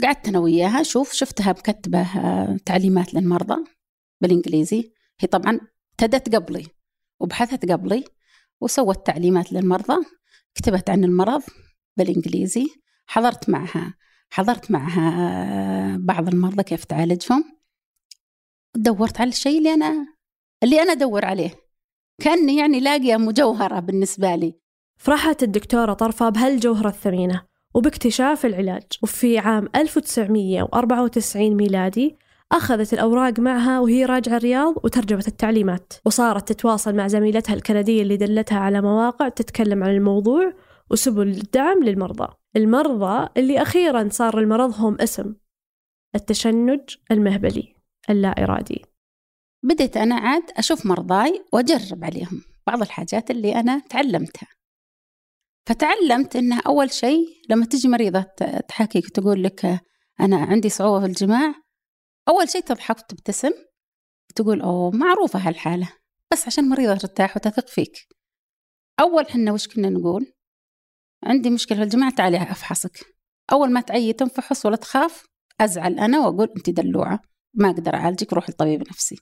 قعدت 0.04 0.28
أنا 0.28 0.40
وياها 0.40 0.84
شوف 0.84 1.14
شفتها 1.14 1.52
مكتبة 1.52 2.08
تعليمات 2.66 3.14
للمرضى 3.14 3.64
بالإنجليزي. 4.22 4.94
هي 5.20 5.28
طبعا 5.28 5.60
ابتدت 6.02 6.36
قبلي 6.36 6.68
وبحثت 7.20 7.72
قبلي 7.72 8.04
وسوت 8.62 9.08
تعليمات 9.08 9.54
للمرضى 9.54 10.06
كتبت 10.56 10.90
عن 10.90 11.04
المرض 11.04 11.44
بالإنجليزي 11.98 12.68
حضرت 13.08 13.50
معها 13.50 13.94
حضرت 14.30 14.72
معها 14.72 15.98
بعض 16.00 16.28
المرضى 16.28 16.64
كيف 16.64 16.84
تعالجهم. 16.84 17.44
دورت 18.76 19.22
على 19.22 19.30
الشيء 19.30 19.58
اللي 19.58 19.74
أنا 19.74 20.08
اللي 20.64 20.82
أنا 20.82 20.92
أدور 20.92 21.26
عليه. 21.26 21.56
كأني 22.22 22.58
يعني 22.58 22.80
لاقية 22.80 23.18
مجوهرة 23.18 23.80
بالنسبة 23.80 24.36
لي. 24.36 24.60
فرحت 24.98 25.44
الدكتورة 25.44 25.94
طرفة 25.94 26.30
بهالجوهرة 26.30 26.90
الثمينة. 26.90 27.46
وباكتشاف 27.74 28.46
العلاج 28.46 28.84
وفي 29.04 29.38
عام 29.38 29.70
1994 29.76 31.56
ميلادي 31.56 32.18
أخذت 32.52 32.94
الأوراق 32.94 33.40
معها 33.40 33.80
وهي 33.80 34.06
راجعة 34.06 34.38
الرياض 34.38 34.76
وترجمت 34.84 35.28
التعليمات 35.28 35.94
وصارت 36.06 36.52
تتواصل 36.52 36.96
مع 36.96 37.08
زميلتها 37.08 37.54
الكندية 37.54 38.02
اللي 38.02 38.18
دلتها 38.18 38.60
على 38.60 38.82
مواقع 38.82 39.30
تتكلم 39.30 39.84
عن 39.84 39.90
الموضوع 39.90 40.54
وسبل 40.92 41.28
الدعم 41.28 41.84
للمرضى. 41.84 42.28
المرضى 42.56 43.30
اللي 43.38 43.62
أخيرا 43.62 44.10
صار 44.12 44.40
لمرضهم 44.40 44.98
اسم 45.02 45.36
التشنج 46.16 46.80
المهبلي 47.12 47.76
اللا 48.10 48.44
إرادي 48.44 48.86
بديت 49.64 49.98
أنا 49.98 50.16
عاد 50.16 50.44
أشوف 50.58 50.86
مرضاي 50.86 51.46
وأجرب 51.54 52.04
عليهم 52.04 52.42
بعض 52.68 52.82
الحاجات 52.82 53.32
اللي 53.32 53.56
أنا 53.56 53.80
تعلمتها. 53.80 54.48
فتعلمت 55.70 56.36
أنه 56.36 56.62
أول 56.68 56.92
شيء 56.92 57.26
لما 57.50 57.66
تجي 57.66 57.88
مريضة 57.88 58.22
تحاكيك 58.68 59.10
تقول 59.10 59.44
لك 59.44 59.82
أنا 60.20 60.38
عندي 60.38 60.70
صعوبة 60.70 61.00
في 61.00 61.06
الجماع 61.06 61.54
أول 62.30 62.50
شيء 62.50 62.62
تضحك 62.62 62.98
وتبتسم 62.98 63.52
تقول 64.36 64.62
أوه 64.62 64.92
معروفة 64.92 65.40
هالحالة 65.40 65.94
بس 66.32 66.48
عشان 66.48 66.70
مريضة 66.70 66.96
ترتاح 66.96 67.38
وتثق 67.38 67.68
فيك. 67.68 68.08
أول 69.00 69.30
حنا 69.30 69.52
وش 69.52 69.68
كنا 69.68 69.90
نقول؟ 69.90 70.34
عندي 71.24 71.50
مشكلة 71.50 71.78
في 71.78 71.84
الجماعة 71.84 72.16
تعالي 72.16 72.38
أفحصك. 72.38 73.06
أول 73.52 73.72
ما 73.72 73.82
تعي 73.82 74.14
تنفحص 74.14 74.66
ولا 74.66 74.76
تخاف 74.76 75.26
أزعل 75.62 76.00
أنا 76.00 76.20
وأقول 76.20 76.54
أنت 76.58 76.70
دلوعة 76.70 77.22
ما 77.54 77.70
أقدر 77.70 77.94
أعالجك 77.96 78.34
روح 78.34 78.50
لطبيب 78.50 78.82
نفسي. 78.90 79.16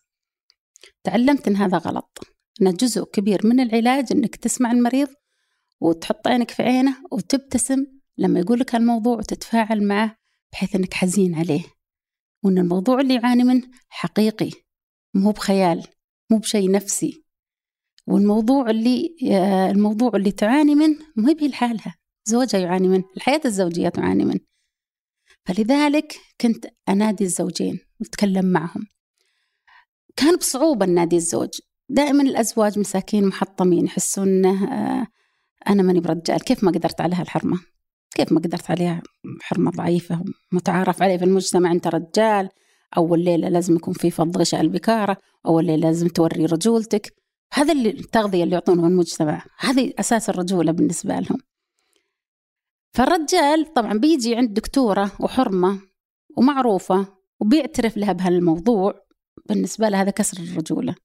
تعلمت 1.03 1.47
أن 1.47 1.55
هذا 1.55 1.77
غلط. 1.77 2.19
أن 2.61 2.73
جزء 2.73 3.03
كبير 3.03 3.47
من 3.47 3.59
العلاج 3.59 4.05
أنك 4.11 4.35
تسمع 4.35 4.71
المريض 4.71 5.07
وتحط 5.81 6.27
عينك 6.27 6.51
في 6.51 6.63
عينه 6.63 6.97
وتبتسم 7.11 7.85
لما 8.17 8.39
يقول 8.39 8.59
لك 8.59 8.75
الموضوع 8.75 9.17
وتتفاعل 9.17 9.87
معه 9.87 10.17
بحيث 10.51 10.75
أنك 10.75 10.93
حزين 10.93 11.35
عليه. 11.35 11.74
وأن 12.45 12.57
الموضوع 12.57 13.01
اللي 13.01 13.15
يعاني 13.15 13.43
منه 13.43 13.67
حقيقي 13.89 14.49
مو 15.13 15.31
بخيال 15.31 15.87
مو 16.31 16.37
بشيء 16.37 16.71
نفسي. 16.71 17.23
والموضوع 18.07 18.69
اللي 18.69 19.15
الموضوع 19.71 20.11
اللي 20.15 20.31
تعاني 20.31 20.75
منه 20.75 20.99
مو 21.15 21.27
هي 21.27 21.47
لحالها 21.47 21.95
زوجها 22.25 22.59
يعاني 22.59 22.87
منه 22.87 23.03
الحياة 23.17 23.41
الزوجية 23.45 23.89
تعاني 23.89 24.25
منه. 24.25 24.39
فلذلك 25.45 26.15
كنت 26.41 26.65
أنادي 26.89 27.23
الزوجين 27.23 27.79
وأتكلم 27.99 28.45
معهم. 28.45 28.87
كان 30.15 30.35
بصعوبة 30.35 30.85
نادي 30.85 31.15
الزوج. 31.15 31.49
دائما 31.89 32.23
الأزواج 32.23 32.79
مساكين 32.79 33.27
محطمين 33.27 33.85
يحسون 33.85 34.27
أنه 34.27 34.73
آه، 34.73 35.07
أنا 35.67 35.83
ماني 35.83 35.99
برجال 35.99 36.43
كيف 36.43 36.63
ما 36.63 36.71
قدرت 36.71 37.01
عليها 37.01 37.21
الحرمة 37.21 37.59
كيف 38.15 38.31
ما 38.31 38.39
قدرت 38.39 38.71
عليها 38.71 39.01
حرمة 39.41 39.71
ضعيفة 39.71 40.23
متعارف 40.51 41.01
عليه 41.01 41.17
في 41.17 41.23
المجتمع. 41.23 41.71
أنت 41.71 41.87
رجال 41.87 42.49
أول 42.97 43.23
ليلة 43.23 43.49
لازم 43.49 43.75
يكون 43.75 43.93
في 43.93 44.11
فض 44.11 44.37
غشاء 44.37 44.61
البكارة 44.61 45.17
أول 45.45 45.65
ليلة 45.65 45.87
لازم 45.87 46.07
توري 46.07 46.45
رجولتك. 46.45 47.13
هذا 47.53 47.73
اللي 47.73 47.89
التغذية 47.89 48.43
اللي 48.43 48.53
يعطونه 48.53 48.87
المجتمع 48.87 49.45
هذه 49.59 49.93
أساس 49.99 50.29
الرجولة 50.29 50.71
بالنسبة 50.71 51.19
لهم. 51.19 51.37
فالرجال 52.93 53.73
طبعا 53.73 53.93
بيجي 53.93 54.35
عند 54.35 54.53
دكتورة 54.53 55.11
وحرمة 55.19 55.79
ومعروفة 56.37 57.07
وبيعترف 57.39 57.97
لها 57.97 58.13
بهالموضوع 58.13 58.93
بالنسبة 59.49 59.89
له 59.89 60.01
هذا 60.01 60.11
كسر 60.11 60.43
الرجولة. 60.43 60.95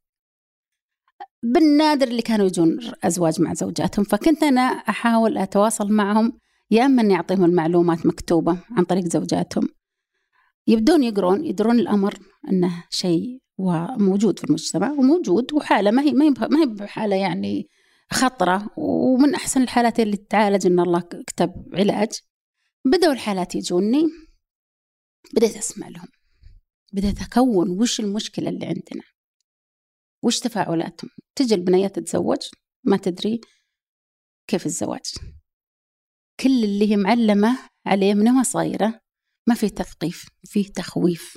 بالنادر 1.42 2.08
اللي 2.08 2.22
كانوا 2.22 2.46
يجون 2.46 2.78
أزواج 3.04 3.40
مع 3.40 3.54
زوجاتهم 3.54 4.04
فكنت 4.04 4.42
أنا 4.42 4.62
أحاول 4.62 5.38
أتواصل 5.38 5.92
معهم 5.92 6.38
يا 6.70 6.86
إما 6.86 7.02
أني 7.02 7.14
أعطيهم 7.14 7.44
المعلومات 7.44 8.06
مكتوبة 8.06 8.58
عن 8.70 8.84
طريق 8.84 9.04
زوجاتهم. 9.04 9.68
يبدون 10.66 11.02
يقرون 11.02 11.44
يدرون 11.44 11.78
الأمر 11.78 12.18
أنه 12.50 12.84
شيء 12.90 13.40
وموجود 13.58 14.38
في 14.38 14.44
المجتمع 14.44 14.90
وموجود 14.90 15.52
وحالة 15.52 15.90
ما 15.90 16.02
هي 16.02 16.12
ما 16.12 16.62
هي 16.62 16.66
بحالة 16.66 17.16
يعني 17.16 17.68
خطرة 18.12 18.70
ومن 18.76 19.34
أحسن 19.34 19.62
الحالات 19.62 20.00
اللي 20.00 20.16
تتعالج 20.16 20.66
إن 20.66 20.80
الله 20.80 21.00
كتب 21.00 21.52
علاج. 21.74 22.12
بدأوا 22.84 23.12
الحالات 23.12 23.54
يجوني 23.54 24.06
بديت 25.34 25.56
أسمع 25.56 25.88
لهم. 25.88 26.08
بديت 26.92 27.22
أكون 27.22 27.70
وش 27.70 28.00
المشكلة 28.00 28.48
اللي 28.48 28.66
عندنا؟ 28.66 29.02
وش 30.22 30.38
تفاعلاتهم؟ 30.38 31.10
تجي 31.34 31.54
البنية 31.54 31.88
تتزوج 31.88 32.38
ما 32.84 32.96
تدري 32.96 33.40
كيف 34.46 34.66
الزواج. 34.66 35.12
كل 36.40 36.64
اللي 36.64 36.90
هي 36.90 36.96
معلمة 36.96 37.58
عليه 37.86 38.14
من 38.14 38.42
صغيرة 38.42 39.00
ما 39.46 39.54
في 39.54 39.68
تثقيف 39.68 40.24
في 40.44 40.64
تخويف. 40.64 41.36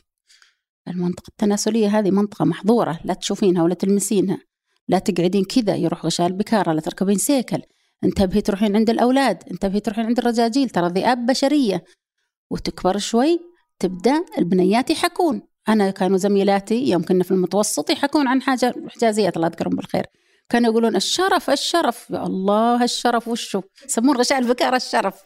المنطقة 0.87 1.27
التناسلية 1.29 1.99
هذه 1.99 2.11
منطقة 2.11 2.45
محظورة 2.45 2.99
لا 3.03 3.13
تشوفينها 3.13 3.63
ولا 3.63 3.73
تلمسينها. 3.73 4.39
لا 4.87 4.99
تقعدين 4.99 5.43
كذا 5.43 5.75
يروح 5.75 6.05
غشاء 6.05 6.27
البكارة 6.27 6.73
لا 6.73 6.81
تركبين 6.81 7.17
سيكل. 7.17 7.61
انتبهي 8.03 8.41
تروحين 8.41 8.75
عند 8.75 8.89
الأولاد 8.89 9.43
انتبهي 9.51 9.79
تروحين 9.79 10.05
عند 10.05 10.19
الرجاجيل 10.19 10.69
ترى 10.69 10.87
ذئاب 10.87 11.25
بشرية. 11.25 11.83
وتكبر 12.51 12.97
شوي 12.97 13.39
تبدأ 13.79 14.25
البنيات 14.37 14.89
يحكون. 14.89 15.41
أنا 15.69 15.91
كانوا 15.91 16.17
زميلاتي 16.17 16.89
يوم 16.89 17.03
كنا 17.03 17.23
في 17.23 17.31
المتوسط 17.31 17.89
يحكون 17.89 18.27
عن 18.27 18.41
حاجة 18.41 18.75
حجازيات 18.87 19.35
الله 19.35 19.47
يذكرهم 19.47 19.75
بالخير. 19.75 20.05
كانوا 20.49 20.71
يقولون 20.71 20.95
الشرف 20.95 21.49
الشرف. 21.49 22.09
يا 22.09 22.25
الله 22.25 22.83
الشرف 22.83 23.27
وشو؟ 23.27 23.61
يسمون 23.85 24.17
غشاء 24.17 24.39
البكارة 24.39 24.75
الشرف. 24.75 25.21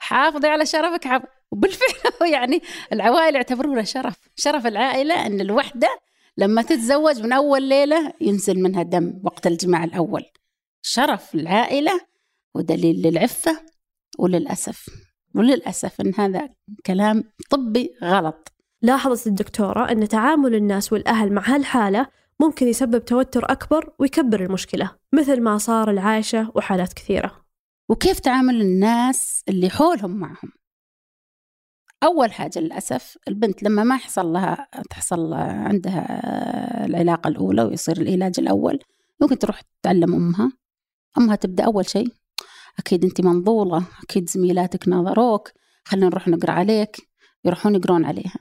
حافظي 0.00 0.48
على 0.48 0.66
شرفك 0.66 1.04
حافظ. 1.04 1.26
وبالفعل 1.50 2.30
يعني 2.34 2.62
العوائل 2.92 3.34
يعتبرونه 3.34 3.82
شرف. 3.82 4.16
شرف 4.36 4.66
العائلة 4.66 5.26
أن 5.26 5.40
الوحدة 5.40 5.88
لما 6.36 6.62
تتزوج 6.62 7.22
من 7.22 7.32
أول 7.32 7.62
ليلة 7.62 8.12
ينزل 8.20 8.62
منها 8.62 8.82
دم 8.82 9.20
وقت 9.24 9.46
الجماع 9.46 9.84
الأول. 9.84 10.24
شرف 10.82 11.34
العائلة 11.34 12.00
ودليل 12.54 13.02
للعفة 13.02 13.60
وللأسف. 14.18 14.86
وللأسف 15.34 16.00
أن 16.00 16.14
هذا 16.18 16.48
كلام 16.86 17.24
طبي 17.50 17.94
غلط. 18.02 18.52
لاحظت 18.82 19.26
الدكتورة 19.26 19.92
أن 19.92 20.08
تعامل 20.08 20.54
الناس 20.54 20.92
والأهل 20.92 21.32
مع 21.32 21.42
هالحالة 21.46 22.06
ممكن 22.40 22.68
يسبب 22.68 23.04
توتر 23.04 23.52
أكبر 23.52 23.94
ويكبر 23.98 24.44
المشكلة 24.44 24.90
مثل 25.12 25.40
ما 25.40 25.58
صار 25.58 25.90
العايشة 25.90 26.52
وحالات 26.54 26.92
كثيرة. 26.92 27.44
وكيف 27.88 28.20
تعامل 28.20 28.60
الناس 28.60 29.42
اللي 29.48 29.70
حولهم 29.70 30.10
معهم؟ 30.10 30.52
أول 32.02 32.32
حاجة 32.32 32.58
للأسف 32.58 33.18
البنت 33.28 33.62
لما 33.62 33.84
ما 33.84 33.94
يحصل 33.94 34.26
لها 34.26 34.68
تحصل 34.90 35.32
عندها 35.34 36.86
العلاقة 36.86 37.28
الأولى 37.28 37.62
ويصير 37.62 37.96
العلاج 37.96 38.32
الأول 38.38 38.78
ممكن 39.20 39.38
تروح 39.38 39.60
تتعلم 39.60 40.14
أمها. 40.14 40.52
أمها 41.18 41.36
تبدأ 41.36 41.64
أول 41.64 41.88
شيء 41.88 42.08
أكيد 42.78 43.04
أنت 43.04 43.20
منظولة 43.20 43.84
أكيد 44.02 44.28
زميلاتك 44.28 44.88
ناظروك 44.88 45.50
خلينا 45.84 46.06
نروح 46.06 46.28
نقرأ 46.28 46.50
عليك. 46.50 46.96
يروحون 47.44 47.74
يقرون 47.74 48.04
عليها. 48.04 48.38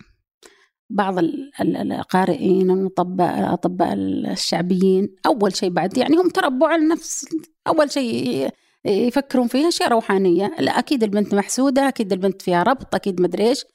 بعض 0.89 1.15
القارئين 1.61 2.71
الأطباء 2.71 3.39
الأطباء 3.39 3.93
الشعبيين 3.93 5.15
أول 5.25 5.55
شيء 5.55 5.69
بعد 5.69 5.97
يعني 5.97 6.15
هم 6.15 6.29
تربوا 6.29 6.67
على 6.67 6.85
نفس 6.85 7.25
أول 7.67 7.91
شيء 7.91 8.49
يفكرون 8.85 9.47
فيها 9.47 9.67
أشياء 9.67 9.89
روحانية. 9.89 10.55
لا 10.59 10.79
أكيد 10.79 11.03
البنت 11.03 11.35
محسودة 11.35 11.87
أكيد 11.87 12.13
البنت 12.13 12.41
فيها 12.41 12.63
ربط 12.63 12.95
أكيد 12.95 13.21
مدري 13.21 13.49
إيش. 13.49 13.65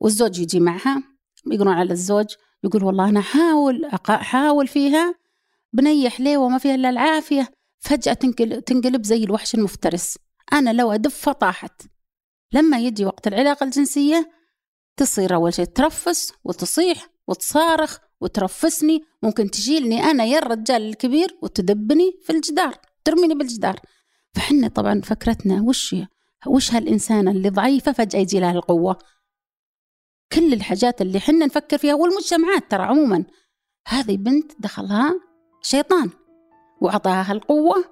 والزوج 0.00 0.38
يجي 0.38 0.60
معها 0.60 1.02
يقولون 1.46 1.74
على 1.74 1.92
الزوج 1.92 2.26
يقول 2.64 2.84
والله 2.84 3.08
أنا 3.08 3.20
حاول 3.20 3.84
أحاول 3.84 4.66
فيها 4.66 5.14
بنية 5.72 6.08
حليوة 6.08 6.44
وما 6.44 6.58
فيها 6.58 6.74
إلا 6.74 6.90
العافية. 6.90 7.48
فجأة 7.80 8.12
تنقلب 8.66 9.04
زي 9.04 9.24
الوحش 9.24 9.54
المفترس. 9.54 10.18
أنا 10.52 10.72
لو 10.72 10.92
أدفها 10.92 11.32
طاحت. 11.32 11.82
لما 12.52 12.78
يجي 12.78 13.04
وقت 13.04 13.26
العلاقة 13.26 13.64
الجنسية 13.64 14.30
تصير 14.96 15.34
أول 15.34 15.54
شيء 15.54 15.64
ترفس 15.64 16.32
وتصيح 16.44 17.08
وتصارخ 17.28 17.98
وترفسني. 18.20 19.04
ممكن 19.22 19.50
تشيلني 19.50 20.04
أنا 20.04 20.24
يا 20.24 20.38
الرجال 20.38 20.82
الكبير 20.82 21.38
وتدبني 21.42 22.18
في 22.22 22.32
الجدار 22.32 22.74
ترميني 23.04 23.34
بالجدار. 23.34 23.80
فحنا 24.34 24.68
طبعا 24.68 25.00
فكرتنا 25.00 25.62
وش 25.62 25.96
وش 26.46 26.72
هالإنسانة 26.72 27.30
اللي 27.30 27.48
ضعيفة 27.48 27.92
فجأة 27.92 28.20
يجي 28.20 28.40
لها 28.40 28.52
القوة؟ 28.52 28.98
كل 30.32 30.52
الحاجات 30.52 31.02
اللي 31.02 31.20
حنا 31.20 31.46
نفكر 31.46 31.78
فيها 31.78 31.94
والمجتمعات 31.94 32.70
ترى 32.70 32.82
عموما. 32.82 33.24
هذه 33.86 34.16
بنت 34.16 34.52
دخلها 34.58 35.20
شيطان 35.62 36.10
وأعطاها 36.80 37.32
القوة. 37.32 37.84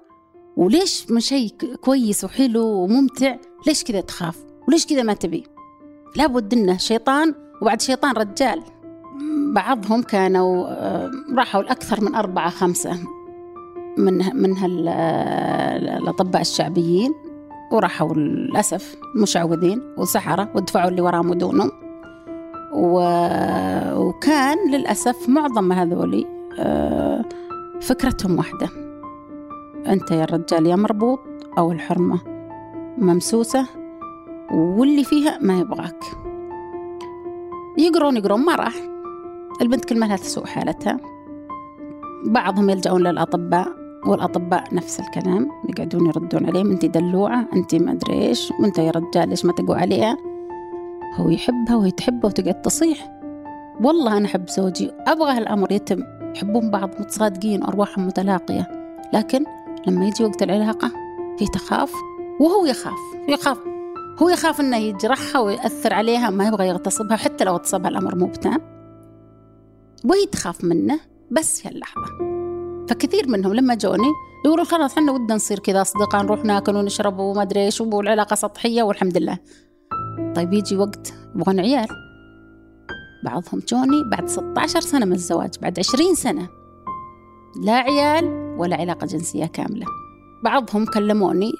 وليش 0.57 1.11
من 1.11 1.19
شيء 1.19 1.75
كويس 1.75 2.23
وحلو 2.23 2.67
وممتع؟ 2.67 3.37
ليش 3.67 3.83
كذا 3.83 4.01
تخاف؟ 4.01 4.45
وليش 4.67 4.85
كذا 4.85 5.03
ما 5.03 5.13
تبي؟ 5.13 5.52
لابد 6.15 6.53
إنه 6.53 6.77
شيطان 6.77 7.35
وبعد 7.61 7.81
شيطان 7.81 8.11
رجال. 8.11 8.61
بعضهم 9.53 10.01
كانوا 10.01 10.67
آه، 10.67 11.11
راحوا 11.37 11.61
لأكثر 11.61 12.01
من 12.01 12.15
أربعة 12.15 12.49
خمسة 12.49 12.97
من 13.97 14.35
من 14.35 14.55
الأطباء 14.63 16.41
الشعبيين 16.41 17.13
وراحوا 17.71 18.13
للأسف 18.13 18.95
مشعوذين 19.15 19.81
وسحرة 19.97 20.49
ودفعوا 20.55 20.89
اللي 20.89 21.01
وراهم 21.01 21.29
ودونهم. 21.29 21.71
وكان 23.95 24.71
للأسف 24.71 25.29
معظم 25.29 25.71
هذولي 25.71 26.27
آه، 26.59 27.25
فكرتهم 27.81 28.37
واحدة. 28.37 28.69
أنت 29.87 30.11
يا 30.11 30.23
الرجال 30.23 30.67
يا 30.67 30.75
مربوط 30.75 31.19
أو 31.57 31.71
الحرمة 31.71 32.19
ممسوسة 32.97 33.67
واللي 34.53 35.03
فيها 35.03 35.37
ما 35.41 35.59
يبغاك. 35.59 36.03
يقرون 37.77 38.17
يقرون 38.17 38.45
ما 38.45 38.55
راح. 38.55 38.75
البنت 39.61 39.85
كل 39.85 39.99
ما 39.99 40.05
لها 40.05 40.15
تسوء 40.15 40.45
حالتها. 40.45 40.99
بعضهم 42.25 42.69
يلجؤون 42.69 43.01
للأطباء 43.01 43.67
والأطباء 44.07 44.75
نفس 44.75 44.99
الكلام 44.99 45.51
يقعدون 45.69 46.05
يردون 46.05 46.45
عليهم 46.45 46.71
أنت 46.71 46.85
دلوعة 46.85 47.47
أنت 47.55 47.75
ما 47.75 47.91
أدري 47.91 48.13
إيش 48.13 48.53
وأنت 48.59 48.77
يا 48.77 48.91
رجال 48.91 49.29
ليش 49.29 49.45
ما 49.45 49.53
تقوى 49.53 49.77
عليها؟ 49.77 50.17
هو 51.15 51.29
يحبها 51.29 51.75
وهي 51.75 51.91
تحبه 51.91 52.27
وتقعد 52.27 52.61
تصيح. 52.61 53.19
والله 53.83 54.17
أنا 54.17 54.25
أحب 54.25 54.49
زوجي 54.49 54.91
أبغى 55.07 55.31
هالأمر 55.31 55.71
يتم. 55.71 56.03
يحبون 56.35 56.71
بعض 56.71 56.89
متصادقين 56.99 57.63
أرواحهم 57.63 58.07
متلاقية. 58.07 58.67
لكن 59.13 59.43
لما 59.87 60.07
يجي 60.07 60.23
وقت 60.23 60.43
العلاقة 60.43 60.91
في 61.37 61.45
تخاف 61.45 61.93
وهو 62.39 62.65
يخاف. 62.65 62.99
يخاف. 63.29 63.72
هو 64.21 64.29
يخاف 64.29 64.61
إنه 64.61 64.77
يجرحها 64.77 65.41
ويأثر 65.41 65.93
عليها 65.93 66.29
ما 66.29 66.47
يبغى 66.47 66.67
يغتصبها 66.67 67.17
حتى 67.17 67.43
لو 67.43 67.51
اغتصبها 67.51 67.89
الأمر 67.89 68.15
مو 68.15 68.25
بتام. 68.25 68.61
وهي 70.05 70.25
تخاف 70.25 70.63
منه 70.63 70.99
بس 71.31 71.61
في 71.61 71.69
اللحظة. 71.69 72.33
فكثير 72.89 73.29
منهم 73.29 73.53
لما 73.53 73.75
جوني 73.75 74.11
يقولوا 74.45 74.65
خلاص 74.65 74.97
إحنا 74.97 75.11
ودنا 75.11 75.35
نصير 75.35 75.59
كذا 75.59 75.81
أصدقاء 75.81 76.23
نروح 76.23 76.45
ناكل 76.45 76.75
ونشرب 76.75 77.19
وما 77.19 77.41
أدري 77.41 77.65
إيش 77.65 77.81
والعلاقة 77.81 78.35
سطحية 78.35 78.83
والحمد 78.83 79.17
لله. 79.17 79.37
طيب 80.35 80.53
يجي 80.53 80.77
وقت 80.77 81.13
يبغون 81.35 81.59
عيال. 81.59 81.87
بعضهم 83.23 83.61
جوني 83.69 84.03
بعد 84.11 84.29
16 84.29 84.81
سنة 84.81 85.05
من 85.05 85.13
الزواج 85.13 85.49
بعد 85.61 85.79
20 85.79 86.15
سنة. 86.15 86.49
لا 87.63 87.73
عيال 87.73 88.55
ولا 88.57 88.75
علاقة 88.75 89.07
جنسية 89.07 89.45
كاملة. 89.45 89.85
بعضهم 90.43 90.85
كلموني 90.85 91.51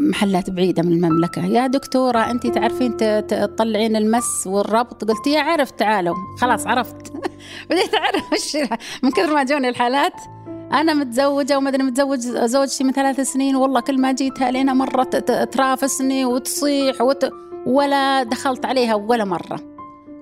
محلات 0.00 0.50
بعيدة 0.50 0.82
من 0.82 0.92
المملكة. 0.92 1.44
يا 1.46 1.66
دكتورة 1.66 2.18
أنت 2.18 2.46
تعرفين 2.46 2.96
تطلعين 3.26 3.96
المس 3.96 4.46
والربط؟ 4.46 5.04
قلت 5.04 5.26
يا 5.26 5.40
عرفت 5.40 5.78
تعالوا. 5.78 6.14
خلاص 6.38 6.66
عرفت. 6.66 7.12
بديت 7.70 7.94
أعرف 7.94 8.56
من 9.02 9.10
كثر 9.10 9.34
ما 9.34 9.44
جوني 9.44 9.68
الحالات 9.68 10.14
أنا 10.72 10.94
متزوجة 10.94 11.58
وما 11.58 11.68
أدري 11.68 11.82
متزوج 11.82 12.18
زوجتي 12.18 12.84
من 12.84 12.92
ثلاث 12.92 13.20
سنين 13.20 13.56
والله 13.56 13.80
كل 13.80 14.00
ما 14.00 14.12
جيتها 14.12 14.50
لنا 14.50 14.74
مرة 14.74 15.04
ترافسني 15.52 16.24
وتصيح 16.24 17.00
وت... 17.00 17.32
ولا 17.66 18.22
دخلت 18.22 18.64
عليها 18.66 18.94
ولا 18.94 19.24
مرة. 19.24 19.60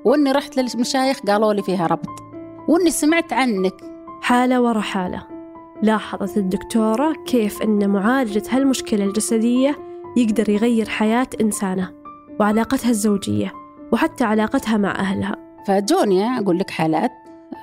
وإني 0.05 0.33
رحت 0.33 0.57
للمشايخ 0.57 1.21
قالوا 1.21 1.53
لي 1.53 1.63
فيها 1.63 1.87
ربط. 1.87 2.23
وإني 2.69 2.91
سمعت 2.91 3.33
عنك. 3.33 3.75
حالة 4.23 4.61
ورا 4.61 4.81
حالة. 4.81 5.38
لاحظت 5.83 6.37
الدكتورة 6.37 7.13
كيف 7.27 7.63
أن 7.63 7.91
معالجة 7.91 8.43
هالمشكلة 8.51 9.05
الجسدية 9.05 9.79
يقدر 10.17 10.49
يغير 10.49 10.89
حياة 10.89 11.27
إنسانة 11.41 11.93
وعلاقتها 12.41 12.91
الزوجية 12.91 13.53
وحتى 13.93 14.25
علاقتها 14.25 14.77
مع 14.77 14.91
أهلها. 14.91 15.37
فجوني 15.67 16.39
أقول 16.39 16.59
لك 16.59 16.71
حالات 16.71 17.13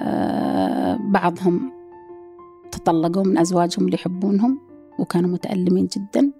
آه، 0.02 0.98
بعضهم 1.02 1.72
تطلقوا 2.72 3.24
من 3.24 3.38
أزواجهم 3.38 3.86
اللي 3.86 3.96
يحبونهم 3.96 4.60
وكانوا 5.00 5.30
متألمين 5.30 5.88
جدا 5.88 6.32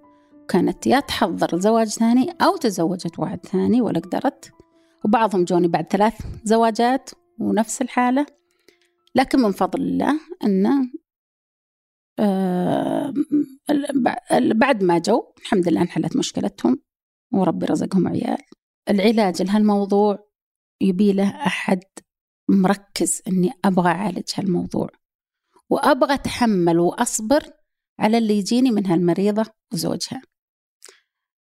كانت 0.48 0.86
يا 0.86 1.00
تحضر 1.00 1.58
زواج 1.58 1.88
ثاني 1.88 2.30
أو 2.42 2.56
تزوجت 2.56 3.18
واحد 3.18 3.46
ثاني 3.46 3.80
ولا 3.80 4.00
قدرت 4.00 4.52
وبعضهم 5.04 5.44
جوني 5.44 5.68
بعد 5.68 5.86
ثلاث 5.90 6.14
زواجات 6.44 7.10
ونفس 7.38 7.82
الحالة. 7.82 8.26
لكن 9.14 9.38
من 9.38 9.52
فضل 9.52 9.80
الله 9.80 10.20
آه، 10.44 11.05
بعد 14.54 14.82
ما 14.82 14.98
جو 14.98 15.32
الحمد 15.38 15.68
لله 15.68 15.82
انحلت 15.82 16.16
مشكلتهم 16.16 16.82
وربي 17.32 17.66
رزقهم 17.66 18.08
عيال. 18.08 18.38
العلاج 18.90 19.42
لهالموضوع 19.42 20.18
يبي 20.80 21.12
له 21.12 21.28
أحد 21.46 21.80
مركز 22.48 23.22
إني 23.28 23.52
أبغى 23.64 23.88
أعالج 23.88 24.30
هالموضوع. 24.34 24.88
وأبغى 25.70 26.14
أتحمل 26.14 26.78
وأصبر 26.78 27.44
على 27.98 28.18
اللي 28.18 28.38
يجيني 28.38 28.70
من 28.70 28.86
هالمريضة 28.86 29.44
وزوجها. 29.72 30.22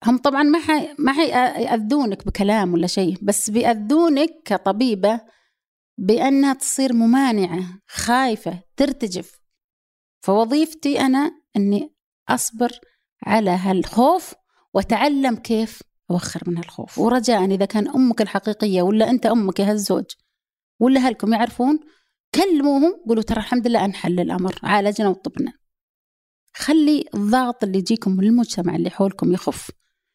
هم 0.04 0.18
طبعا 0.18 0.42
ما 0.42 0.58
حي 0.58 0.94
ما 0.98 1.12
حيأذونك 1.12 2.26
بكلام 2.26 2.72
ولا 2.72 2.86
شيء 2.86 3.18
بس 3.22 3.50
بيأذونك 3.50 4.30
كطبيبة 4.44 5.20
بأنها 5.98 6.54
تصير 6.54 6.92
ممانعة 6.92 7.80
خايفة 7.88 8.62
ترتجف. 8.76 9.37
فوظيفتي 10.20 11.00
أنا 11.00 11.32
أني 11.56 11.94
أصبر 12.28 12.70
على 13.22 13.50
هالخوف 13.50 14.34
وأتعلم 14.74 15.36
كيف 15.36 15.82
أوخر 16.10 16.42
من 16.46 16.56
هالخوف. 16.56 16.98
ورجاء 16.98 17.44
إذا 17.44 17.64
كان 17.64 17.88
أمك 17.88 18.22
الحقيقية 18.22 18.82
ولا 18.82 19.10
أنت 19.10 19.26
أمك 19.26 19.60
يا 19.60 19.70
هالزوج 19.70 20.04
ولا 20.80 21.00
أهلكم 21.00 21.32
يعرفون 21.32 21.80
كلموهم 22.34 23.00
قولوا 23.08 23.22
ترى 23.22 23.38
الحمد 23.38 23.66
لله 23.68 23.84
أنحل 23.84 24.20
الأمر 24.20 24.58
عالجنا 24.62 25.08
وطبنا 25.08 25.52
خلي 26.54 27.04
الضغط 27.14 27.64
اللي 27.64 27.78
يجيكم 27.78 28.16
من 28.16 28.24
المجتمع 28.24 28.76
اللي 28.76 28.90
حولكم 28.90 29.32
يخف 29.32 29.70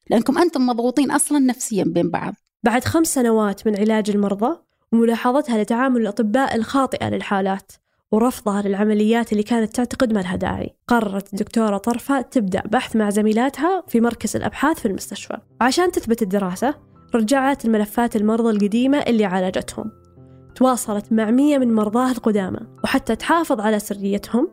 لأنكم 0.09 0.37
أنتم 0.37 0.65
مضغوطين 0.65 1.11
أصلا 1.11 1.39
نفسيا 1.39 1.83
بين 1.83 2.09
بعض. 2.09 2.33
بعد 2.63 2.83
خمس 2.83 3.13
سنوات 3.13 3.67
من 3.67 3.75
علاج 3.79 4.09
المرضى 4.09 4.57
وملاحظتها 4.91 5.63
لتعامل 5.63 6.01
الأطباء 6.01 6.55
الخاطئة 6.55 7.09
للحالات 7.09 7.71
ورفضها 8.13 8.61
للعمليات 8.61 9.31
اللي 9.31 9.43
كانت 9.43 9.75
تعتقد 9.75 10.13
ما 10.13 10.19
لها 10.19 10.35
داعي. 10.35 10.75
قررت 10.87 11.33
الدكتورة 11.33 11.77
طرفة 11.77 12.21
تبدأ 12.21 12.63
بحث 12.65 12.95
مع 12.95 13.09
زميلاتها 13.09 13.83
في 13.87 14.01
مركز 14.01 14.35
الأبحاث 14.35 14.79
في 14.79 14.87
المستشفى. 14.87 15.37
عشان 15.61 15.91
تثبت 15.91 16.21
الدراسة 16.21 16.75
رجعت 17.15 17.65
الملفات 17.65 18.15
المرضى 18.15 18.49
القديمة 18.49 18.97
اللي 18.97 19.25
عالجتهم. 19.25 19.91
تواصلت 20.55 21.13
مع 21.13 21.31
مية 21.31 21.57
من 21.57 21.73
مرضاها 21.73 22.11
القدامى 22.11 22.59
وحتى 22.83 23.15
تحافظ 23.15 23.59
على 23.59 23.79
سريتهم. 23.79 24.49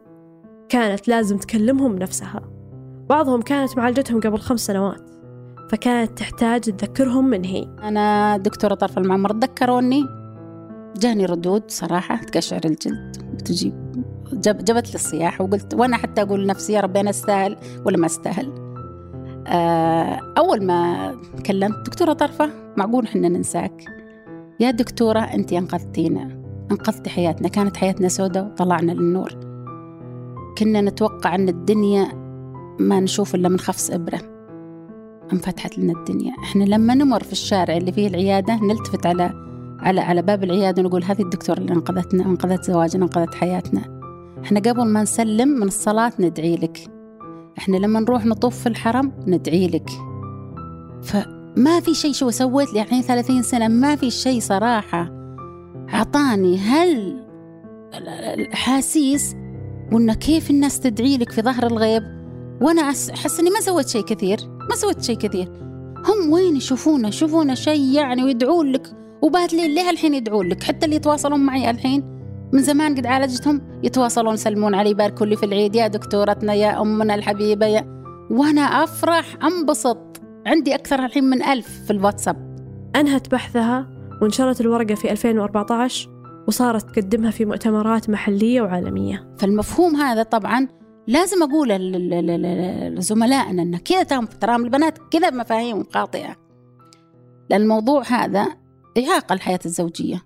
كانت 0.68 1.08
لازم 1.08 1.38
تكلمهم 1.38 1.98
نفسها. 1.98 2.40
بعضهم 3.08 3.42
كانت 3.42 3.78
معالجتهم 3.78 4.20
قبل 4.20 4.38
خمس 4.38 4.60
سنوات 4.60 5.10
فكانت 5.70 6.18
تحتاج 6.18 6.60
تذكرهم 6.60 7.24
من 7.24 7.44
هي. 7.44 7.62
أنا 7.82 8.36
دكتورة 8.36 8.74
طرف 8.74 8.98
المعمر 8.98 9.32
ذكروني 9.32 10.19
جاني 10.96 11.26
ردود 11.26 11.62
صراحة 11.68 12.16
تقشعر 12.16 12.60
الجلد 12.64 13.16
جب 14.32 14.58
جبت 14.58 14.88
لي 14.88 14.94
الصياح 14.94 15.40
وقلت 15.40 15.74
وأنا 15.74 15.96
حتى 15.96 16.22
أقول 16.22 16.44
لنفسي 16.44 16.72
يا 16.72 16.80
ربي 16.80 17.00
أنا 17.00 17.10
أستاهل 17.10 17.56
ولا 17.84 17.96
ما 17.96 18.06
أستاهل؟ 18.06 18.52
آه، 19.46 20.20
أول 20.38 20.64
ما 20.64 21.12
كلمت 21.46 21.86
دكتورة 21.86 22.12
طرفة 22.12 22.50
معقول 22.76 23.08
حنا 23.08 23.28
ننساك. 23.28 23.84
يا 24.60 24.70
دكتورة 24.70 25.20
أنت 25.20 25.52
أنقذتينا 25.52 26.42
أنقذتي 26.70 27.10
حياتنا 27.10 27.48
كانت 27.48 27.76
حياتنا 27.76 28.08
سوداء 28.08 28.44
وطلعنا 28.44 28.92
للنور. 28.92 29.30
كنا 30.58 30.80
نتوقع 30.80 31.34
أن 31.34 31.48
الدنيا 31.48 32.08
ما 32.78 33.00
نشوف 33.00 33.34
إلا 33.34 33.48
من 33.48 33.58
خفص 33.58 33.90
إبرة. 33.90 34.20
أنفتحت 35.32 35.78
لنا 35.78 35.92
الدنيا. 35.92 36.32
إحنا 36.42 36.64
لما 36.64 36.94
نمر 36.94 37.22
في 37.22 37.32
الشارع 37.32 37.76
اللي 37.76 37.92
فيه 37.92 38.08
العيادة 38.08 38.54
نلتفت 38.62 39.06
على 39.06 39.49
على 39.82 40.00
على 40.00 40.22
باب 40.22 40.44
العيادة 40.44 40.82
ونقول 40.82 41.04
هذه 41.04 41.22
الدكتورة 41.22 41.58
اللي 41.58 41.72
انقذتنا 41.72 42.26
أنقذت 42.26 42.64
زواجنا 42.64 43.04
أنقذت 43.04 43.34
حياتنا. 43.34 44.00
إحنا 44.44 44.60
قبل 44.60 44.84
ما 44.84 45.02
نسلم 45.02 45.48
من 45.48 45.66
الصلاة 45.66 46.12
ندعي 46.18 46.56
لك. 46.56 46.78
إحنا 47.58 47.76
لما 47.76 48.00
نروح 48.00 48.26
نطوف 48.26 48.58
في 48.60 48.68
الحرم 48.68 49.12
ندعي 49.26 49.66
لك. 49.68 49.90
فما 51.02 51.80
في 51.80 51.94
شيء 51.94 52.12
شو 52.12 52.30
سويت 52.30 52.72
لي 52.72 52.82
الحين 52.82 53.02
30 53.02 53.42
سنة؟ 53.42 53.68
ما 53.68 53.96
في 53.96 54.10
شيء 54.10 54.40
صراحة. 54.40 55.10
أعطاني 55.94 56.58
هل 56.58 57.20
الأحاسيس 58.34 59.36
وإنه 59.92 60.14
كيف 60.14 60.50
الناس 60.50 60.80
تدعي 60.80 61.16
لك 61.16 61.32
في 61.32 61.42
ظهر 61.42 61.66
الغيب؟ 61.66 62.02
وأنا 62.60 62.82
أحس 62.82 63.40
إني 63.40 63.50
ما 63.50 63.60
سويت 63.60 63.88
شيء 63.88 64.02
كثير. 64.02 64.38
ما 64.70 64.76
سويت 64.76 65.02
شيء 65.02 65.16
كثير. 65.16 65.48
هم 65.96 66.32
وين 66.32 66.56
يشوفونا؟ 66.56 67.08
يشوفونا 67.08 67.54
شيء 67.54 67.92
يعني 67.92 68.24
ويدعون 68.24 68.72
لك 68.72 68.99
وبات 69.22 69.52
لي 69.52 69.74
ليه 69.74 69.90
الحين 69.90 70.14
يدعون 70.14 70.48
لك؟ 70.48 70.62
حتى 70.62 70.86
اللي 70.86 70.96
يتواصلون 70.96 71.40
معي 71.40 71.70
الحين 71.70 72.20
من 72.52 72.62
زمان 72.62 72.94
قد 72.94 73.06
عالجتهم 73.06 73.80
يتواصلون 73.82 74.34
يسلمون 74.34 74.74
علي 74.74 74.90
يباركوا 74.90 75.26
لي 75.26 75.36
في 75.36 75.46
العيد 75.46 75.76
يا 75.76 75.86
دكتورتنا 75.86 76.54
يا 76.54 76.82
أمنا 76.82 77.14
الحبيبة 77.14 77.66
يا 77.66 78.00
وأنا 78.30 78.60
أفرح 78.60 79.36
أنبسط. 79.44 79.98
عندي 80.46 80.74
أكثر 80.74 81.04
الحين 81.04 81.24
من 81.24 81.42
ألف 81.42 81.84
في 81.84 81.90
الواتساب. 81.90 82.56
أنهت 82.96 83.30
بحثها 83.30 83.90
ونشرت 84.22 84.60
الورقة 84.60 84.94
في 84.94 85.12
2014 85.12 86.10
وصارت 86.48 86.90
تقدمها 86.90 87.30
في 87.30 87.44
مؤتمرات 87.44 88.10
محلية 88.10 88.62
وعالمية. 88.62 89.34
فالمفهوم 89.38 89.96
هذا 89.96 90.22
طبعا 90.22 90.68
لازم 91.06 91.42
أقوله 91.42 91.76
لزملائنا 92.88 93.62
أن 93.62 93.76
كذا 93.76 94.02
ترام 94.40 94.64
البنات 94.64 94.98
كذا 95.10 95.30
مفاهيم 95.30 95.84
خاطئة 95.94 96.36
لأن 97.50 97.62
الموضوع 97.62 98.02
هذا 98.02 98.46
يعاقل 98.96 99.34
الحياة 99.34 99.60
الزوجية 99.64 100.22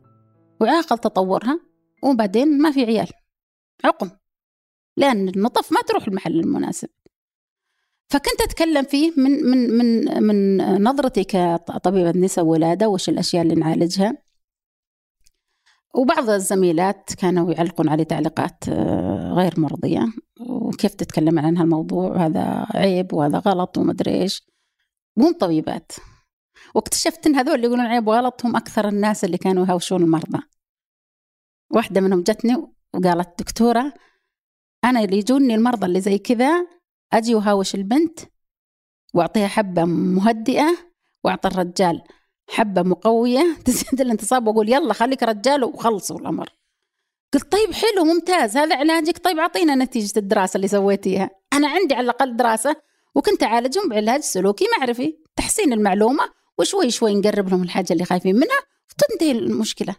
ويعاقل 0.61 0.99
تطورها 0.99 1.61
وبعدين 2.03 2.59
ما 2.59 2.71
في 2.71 2.85
عيال. 2.85 3.09
عقم. 3.85 4.11
لأن 4.97 5.29
النطف 5.29 5.73
ما 5.73 5.81
تروح 5.81 6.07
المحل 6.07 6.41
المناسب. 6.41 6.89
فكنت 8.09 8.41
أتكلم 8.41 8.85
فيه 8.85 9.13
من 9.17 9.31
من 9.31 9.71
من 9.71 10.23
من 10.23 10.59
نظرتي 10.83 11.25
كطبيبة 11.25 12.11
نساء 12.11 12.45
وولادة 12.45 12.89
وش 12.89 13.09
الأشياء 13.09 13.43
اللي 13.43 13.55
نعالجها. 13.55 14.19
وبعض 15.95 16.31
الزميلات 16.31 17.15
كانوا 17.15 17.53
يعلقون 17.53 17.89
علي 17.89 18.05
تعليقات 18.05 18.69
غير 19.35 19.61
مرضية. 19.61 20.07
وكيف 20.41 20.95
تتكلم 20.95 21.39
عن 21.39 21.57
هالموضوع؟ 21.57 22.27
هذا 22.27 22.67
عيب 22.75 23.13
وهذا 23.13 23.39
غلط 23.39 23.79
ومدري 23.79 24.23
إيش. 24.23 24.47
مو 25.17 25.33
طبيبات. 25.33 25.93
واكتشفت 26.75 27.27
إن 27.27 27.35
هذول 27.35 27.55
اللي 27.55 27.67
يقولون 27.67 27.87
عيب 27.87 28.09
وغلط 28.09 28.47
هم 28.47 28.57
أكثر 28.57 28.89
الناس 28.89 29.25
اللي 29.25 29.39
كانوا 29.39 29.67
يهاوشون 29.67 30.03
المرضى. 30.03 30.39
واحدة 31.71 32.01
منهم 32.01 32.21
جتني 32.21 32.57
وقالت 32.95 33.39
دكتورة 33.39 33.93
أنا 34.85 35.05
اللي 35.05 35.19
يجوني 35.19 35.55
المرضى 35.55 35.87
اللي 35.87 36.01
زي 36.01 36.19
كذا 36.19 36.67
أجي 37.13 37.35
وهاوش 37.35 37.75
البنت 37.75 38.21
وأعطيها 39.15 39.49
حبة 39.49 39.85
مهدئة 39.85 40.77
وأعطي 41.25 41.49
الرجال 41.49 42.03
حبة 42.51 42.83
مقوية 42.83 43.57
تزيد 43.65 44.01
الانتصاب 44.01 44.47
وأقول 44.47 44.69
يلا 44.69 44.93
خليك 44.93 45.23
رجال 45.23 45.65
وخلصوا 45.65 46.19
الأمر 46.19 46.49
قلت 47.35 47.53
طيب 47.53 47.73
حلو 47.73 48.05
ممتاز 48.05 48.57
هذا 48.57 48.77
علاجك 48.77 49.19
طيب 49.19 49.39
أعطينا 49.39 49.75
نتيجة 49.75 50.19
الدراسة 50.19 50.57
اللي 50.57 50.69
سويتيها 50.69 51.31
أنا 51.53 51.69
عندي 51.69 51.95
على 51.95 52.05
الأقل 52.05 52.37
دراسة 52.37 52.77
وكنت 53.15 53.43
أعالجهم 53.43 53.89
بعلاج 53.89 54.21
سلوكي 54.21 54.67
معرفي 54.79 55.19
تحسين 55.37 55.73
المعلومة 55.73 56.25
وشوي 56.59 56.91
شوي 56.91 57.15
نقرب 57.15 57.49
لهم 57.49 57.63
الحاجة 57.63 57.93
اللي 57.93 58.05
خايفين 58.05 58.35
منها 58.35 58.59
وتنتهي 58.91 59.31
المشكلة. 59.31 59.97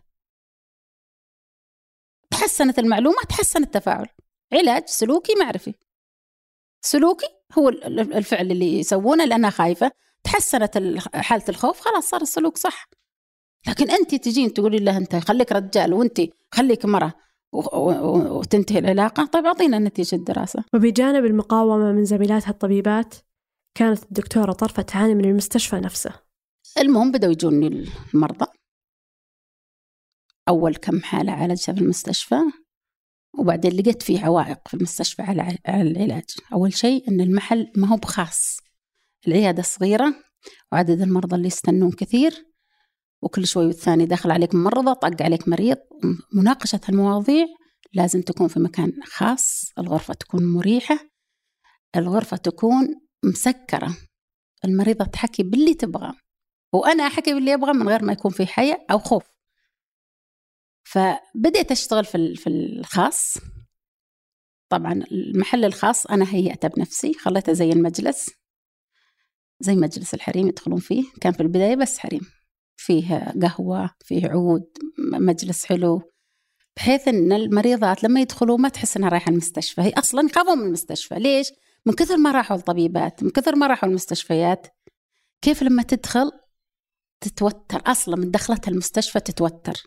تحسنت 2.31 2.79
المعلومة 2.79 3.23
تحسن 3.29 3.63
التفاعل. 3.63 4.07
علاج 4.53 4.83
سلوكي 4.85 5.35
معرفي. 5.35 5.73
سلوكي 6.81 7.27
هو 7.57 7.69
الفعل 7.69 8.51
اللي 8.51 8.79
يسوونه 8.79 9.25
لأنها 9.25 9.49
خايفة. 9.49 9.91
تحسنت 10.23 10.77
حالة 11.15 11.43
الخوف 11.49 11.79
خلاص 11.79 12.09
صار 12.09 12.21
السلوك 12.21 12.57
صح. 12.57 12.89
لكن 13.67 13.89
أنت 13.89 14.15
تجين 14.15 14.53
تقولي 14.53 14.77
له 14.79 14.97
أنت 14.97 15.15
خليك 15.15 15.51
رجال 15.51 15.93
وأنت 15.93 16.21
خليك 16.53 16.85
مرة 16.85 17.13
وتنتهي 17.53 18.79
العلاقة 18.79 19.25
طيب 19.25 19.45
أعطينا 19.45 19.79
نتيجة 19.79 20.15
الدراسة. 20.15 20.63
وبجانب 20.73 21.25
المقاومة 21.25 21.91
من 21.91 22.05
زميلاتها 22.05 22.49
الطبيبات 22.49 23.15
كانت 23.75 24.03
الدكتورة 24.03 24.51
طرفة 24.51 24.81
تعاني 24.81 25.15
من 25.15 25.25
المستشفى 25.25 25.75
نفسه. 25.75 26.24
المهم 26.79 27.11
بدأوا 27.11 27.31
يجوني 27.31 27.87
المرضى. 28.13 28.45
أول 30.49 30.75
كم 30.75 31.01
حالة 31.01 31.31
عالجتها 31.31 31.73
في 31.73 31.81
المستشفى 31.81 32.35
وبعدين 33.39 33.71
لقيت 33.71 34.03
في 34.03 34.17
عوائق 34.17 34.67
في 34.67 34.73
المستشفى 34.73 35.21
على 35.21 35.57
العلاج. 35.67 36.23
أول 36.53 36.73
شيء 36.73 37.09
أن 37.09 37.21
المحل 37.21 37.71
ما 37.75 37.87
هو 37.87 37.95
بخاص. 37.95 38.57
العيادة 39.27 39.61
صغيرة 39.61 40.15
وعدد 40.71 41.01
المرضى 41.01 41.35
اللي 41.35 41.47
يستنون 41.47 41.91
كثير 41.91 42.45
وكل 43.21 43.47
شوي 43.47 43.65
والثاني 43.65 44.05
دخل 44.05 44.31
عليك 44.31 44.55
ممرضة 44.55 44.93
طق 44.93 45.21
عليك 45.21 45.47
مريض. 45.47 45.77
مناقشة 46.33 46.81
المواضيع 46.89 47.45
لازم 47.93 48.21
تكون 48.21 48.47
في 48.47 48.59
مكان 48.59 48.91
خاص 49.03 49.71
الغرفة 49.79 50.13
تكون 50.13 50.45
مريحة. 50.45 50.99
الغرفة 51.95 52.37
تكون 52.37 52.95
مسكرة. 53.23 53.97
المريضة 54.65 55.05
تحكي 55.05 55.43
باللي 55.43 55.73
تبغى. 55.73 56.13
وأنا 56.75 57.07
أحكي 57.07 57.33
باللي 57.33 57.53
أبغى 57.53 57.73
من 57.73 57.89
غير 57.89 58.03
ما 58.03 58.13
يكون 58.13 58.31
في 58.31 58.47
حياء 58.47 58.85
أو 58.91 58.99
خوف. 58.99 59.23
فبدأت 60.83 61.71
أشتغل 61.71 62.05
في 62.05 62.35
في 62.35 62.49
الخاص. 62.49 63.37
طبعا 64.69 64.93
المحل 65.11 65.65
الخاص 65.65 66.05
أنا 66.05 66.25
هيأته 66.35 66.67
بنفسي 66.67 67.13
خليته 67.13 67.53
زي 67.53 67.69
المجلس 67.69 68.29
زي 69.59 69.75
مجلس 69.75 70.13
الحريم 70.13 70.47
يدخلون 70.47 70.79
فيه. 70.79 71.03
كان 71.21 71.33
في 71.33 71.39
البداية 71.39 71.75
بس 71.75 71.97
حريم. 71.97 72.21
فيه 72.77 73.33
قهوة 73.41 73.89
فيه 74.03 74.27
عود 74.27 74.67
مجلس 75.13 75.65
حلو. 75.65 76.11
بحيث 76.77 77.07
إن 77.07 77.31
المريضات 77.31 78.03
لما 78.03 78.21
يدخلوا 78.21 78.57
ما 78.57 78.69
تحس 78.69 78.97
إنها 78.97 79.09
رايحة 79.09 79.29
المستشفى. 79.29 79.81
هي 79.81 79.93
أصلا 79.97 80.25
يخافوا 80.25 80.55
من 80.55 80.65
المستشفى. 80.65 81.15
ليش؟ 81.15 81.51
من 81.85 81.93
كثر 81.93 82.17
ما 82.17 82.31
راحوا 82.31 82.57
الطبيبات 82.57 83.23
من 83.23 83.29
كثر 83.29 83.55
ما 83.55 83.67
راحوا 83.67 83.89
المستشفيات. 83.89 84.67
كيف 85.41 85.63
لما 85.63 85.83
تدخل 85.83 86.31
تتوتر. 87.29 87.81
أصلا 87.85 88.15
من 88.15 88.31
دخلتها 88.31 88.71
المستشفى 88.71 89.19
تتوتر. 89.19 89.83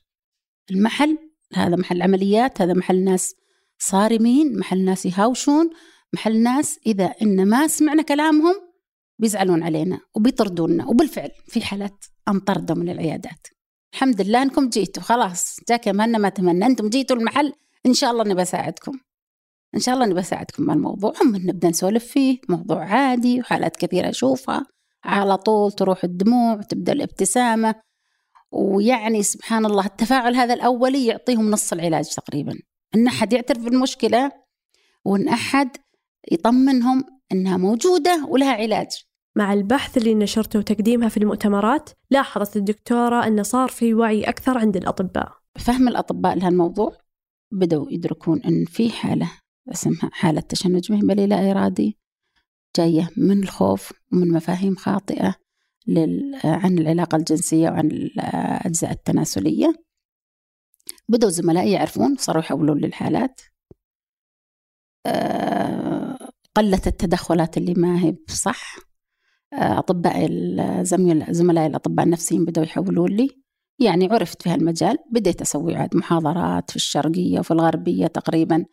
المحل 0.70 1.18
هذا 1.54 1.76
محل 1.76 2.02
عمليات 2.02 2.62
هذا 2.62 2.74
محل 2.74 3.04
ناس 3.04 3.34
صارمين 3.78 4.58
محل 4.58 4.84
ناس 4.84 5.06
يهاوشون 5.06 5.70
محل 6.12 6.42
ناس 6.42 6.78
إذا 6.86 7.04
إن 7.22 7.48
ما 7.48 7.66
سمعنا 7.66 8.02
كلامهم 8.02 8.54
بيزعلون 9.18 9.62
علينا 9.62 10.00
وبيطردونا. 10.14 10.86
وبالفعل 10.86 11.30
في 11.46 11.60
حالات 11.60 12.04
أنطردوا 12.28 12.76
من 12.76 12.88
العيادات. 12.88 13.46
الحمد 13.94 14.20
لله 14.20 14.42
أنكم 14.42 14.68
جيتوا. 14.68 15.02
خلاص 15.02 15.56
جاك 15.68 15.86
يمنا 15.86 16.18
ما 16.18 16.28
تمنى. 16.28 16.66
أنتم 16.66 16.88
جيتوا 16.88 17.16
المحل 17.16 17.52
إن 17.86 17.94
شاء 17.94 18.10
الله 18.10 18.24
نبى 18.24 18.42
أساعدكم. 18.42 18.92
إن 19.74 19.80
شاء 19.80 19.94
الله 19.94 20.06
نبى 20.06 20.20
أساعدكم 20.20 20.62
مع 20.62 20.74
الموضوع. 20.74 21.12
هم 21.22 21.36
نبدأ 21.36 21.68
نسولف 21.68 22.06
فيه 22.06 22.38
موضوع 22.48 22.84
عادي 22.84 23.40
وحالات 23.40 23.76
كثيرة 23.76 24.08
أشوفها. 24.08 24.66
على 25.04 25.36
طول 25.36 25.72
تروح 25.72 26.04
الدموع 26.04 26.56
تبدأ 26.62 26.92
الابتسامة 26.92 27.74
ويعني 28.52 29.22
سبحان 29.22 29.66
الله 29.66 29.86
التفاعل 29.86 30.36
هذا 30.36 30.54
الأولي 30.54 31.06
يعطيهم 31.06 31.50
نص 31.50 31.72
العلاج 31.72 32.08
تقريبا. 32.08 32.58
أن 32.94 33.06
أحد 33.06 33.32
يعترف 33.32 33.64
بالمشكلة 33.64 34.32
وأن 35.04 35.28
أحد 35.28 35.76
يطمنهم 36.32 37.04
أنها 37.32 37.56
موجودة 37.56 38.26
ولها 38.28 38.52
علاج. 38.52 38.88
مع 39.36 39.52
البحث 39.52 39.96
اللي 39.96 40.14
نشرته 40.14 40.58
وتقديمها 40.58 41.08
في 41.08 41.16
المؤتمرات 41.16 41.90
لاحظت 42.10 42.56
الدكتورة 42.56 43.26
أن 43.26 43.42
صار 43.42 43.68
في 43.68 43.94
وعي 43.94 44.22
أكثر 44.24 44.58
عند 44.58 44.76
الأطباء. 44.76 45.32
فهم 45.58 45.88
الأطباء 45.88 46.38
لهالموضوع 46.38 46.96
بدأوا 47.52 47.86
يدركون 47.90 48.42
أن 48.42 48.64
في 48.64 48.90
حالة 48.90 49.30
اسمها 49.72 50.10
حالة 50.12 50.40
تشنج 50.40 50.92
مهملي 50.92 51.26
لا 51.26 51.50
إرادي 51.50 51.98
جاية 52.76 53.10
من 53.16 53.42
الخوف 53.42 53.92
ومن 54.12 54.32
مفاهيم 54.32 54.76
خاطئة 54.76 55.34
عن 56.44 56.78
العلاقة 56.78 57.16
الجنسية 57.16 57.70
وعن 57.70 57.86
الأجزاء 57.86 58.90
التناسلية. 58.90 59.74
بدأوا 61.08 61.30
زملائي 61.30 61.72
يعرفون 61.72 62.16
صاروا 62.16 62.42
يحولون 62.42 62.78
للحالات. 62.78 63.40
آه، 65.06 66.18
قلت 66.56 66.86
التدخلات 66.86 67.56
اللي 67.56 67.74
ما 67.74 68.04
هي 68.04 68.16
بصح. 68.28 68.78
آه، 69.52 69.78
أطباء 69.78 70.26
زملائي 71.32 71.66
الأطباء 71.66 72.06
النفسيين 72.06 72.44
بدأوا 72.44 72.66
يحولون 72.66 73.10
لي. 73.10 73.42
يعني 73.80 74.08
عرفت 74.12 74.42
في 74.42 74.50
هالمجال 74.50 74.98
بديت 75.12 75.40
أسوي 75.40 75.76
عاد 75.76 75.96
محاضرات 75.96 76.70
في 76.70 76.76
الشرقية 76.76 77.38
وفي 77.38 77.50
الغربية 77.50 78.06
تقريبا. 78.06 78.64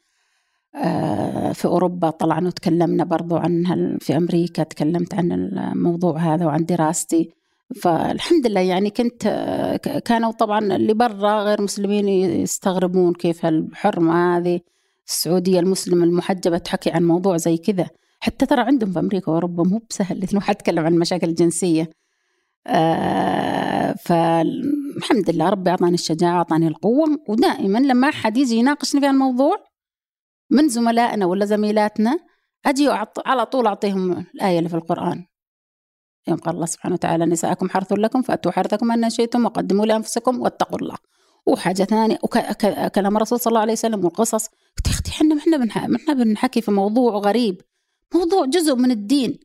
في 1.53 1.65
أوروبا 1.65 2.09
طلعنا 2.09 2.47
وتكلمنا 2.47 3.03
برضو 3.03 3.36
عن 3.36 3.97
في 4.01 4.17
أمريكا 4.17 4.63
تكلمت 4.63 5.13
عن 5.13 5.32
الموضوع 5.32 6.17
هذا 6.17 6.45
وعن 6.45 6.65
دراستي. 6.65 7.30
فالحمد 7.82 8.47
لله 8.47 8.59
يعني 8.59 8.89
كنت 8.89 9.23
كانوا 10.05 10.32
طبعا 10.32 10.76
اللي 10.76 10.93
برا 10.93 11.43
غير 11.43 11.61
مسلمين 11.61 12.07
يستغربون 12.07 13.13
كيف 13.13 13.45
الحرمة 13.45 14.38
هذه. 14.38 14.59
السعودية 15.07 15.59
المسلمة 15.59 16.03
المحجبة 16.03 16.57
تحكي 16.57 16.91
عن 16.91 17.03
موضوع 17.03 17.38
زي 17.38 17.57
كذا. 17.57 17.88
حتى 18.19 18.45
ترى 18.45 18.61
عندهم 18.61 18.91
في 18.91 18.99
أمريكا 18.99 19.32
وأوروبا 19.32 19.63
مو 19.63 19.82
بسهل 19.89 20.23
الواحد 20.32 20.55
يتكلم 20.55 20.86
عن 20.86 20.93
المشاكل 20.93 21.30
الجنسية 21.30 21.89
آه 22.67 23.95
فالحمد 24.05 25.30
لله 25.30 25.49
ربي 25.49 25.69
أعطاني 25.69 25.93
الشجاعة 25.93 26.38
أعطاني 26.38 26.67
القوة. 26.67 27.19
ودائما 27.28 27.78
لما 27.78 28.09
أحد 28.09 28.38
يجي 28.38 28.55
يناقشني 28.55 29.01
في 29.01 29.07
الموضوع 29.09 29.57
من 30.50 30.70
زملائنا 30.70 31.26
ولا 31.26 31.46
زميلاتنا 31.46 32.20
أجي 32.66 32.89
على 33.26 33.46
طول 33.46 33.68
أعطيهم 33.68 34.26
الآية 34.36 34.58
اللي 34.58 34.70
في 34.70 34.76
القرآن. 34.76 35.26
يوم 36.28 36.38
قال 36.38 36.56
الله 36.56 36.66
سبحانه 36.66 36.96
وتعالى 36.96 37.26
نساءكم 37.26 37.70
حرث 37.70 37.93
لكم 37.93 38.22
فأتوا 38.22 38.52
حرثكم 38.52 38.91
أن 38.91 39.10
شئتم 39.10 39.46
وقدموا 39.46 39.86
لأنفسكم 39.86 40.41
واتقوا 40.41 40.80
الله. 40.80 40.96
وحاجة 41.46 41.84
ثانية 41.84 42.18
وكلام 42.24 43.18
الرسول 43.18 43.39
صلى 43.39 43.52
الله 43.52 43.62
عليه 43.62 43.74
وسلم 43.74 44.06
والقصص. 44.06 44.48
قلت 44.48 44.88
يا 44.88 44.91
أختي 44.91 45.12
إحنا 45.12 45.38
إحنا 45.38 45.96
إحنا 45.96 46.14
بنحكي 46.14 46.62
في 46.62 46.72
موضوع 46.72 47.18
غريب. 47.18 47.62
موضوع 48.14 48.46
جزء 48.46 48.76
من 48.76 48.91
الدين. 48.91 49.39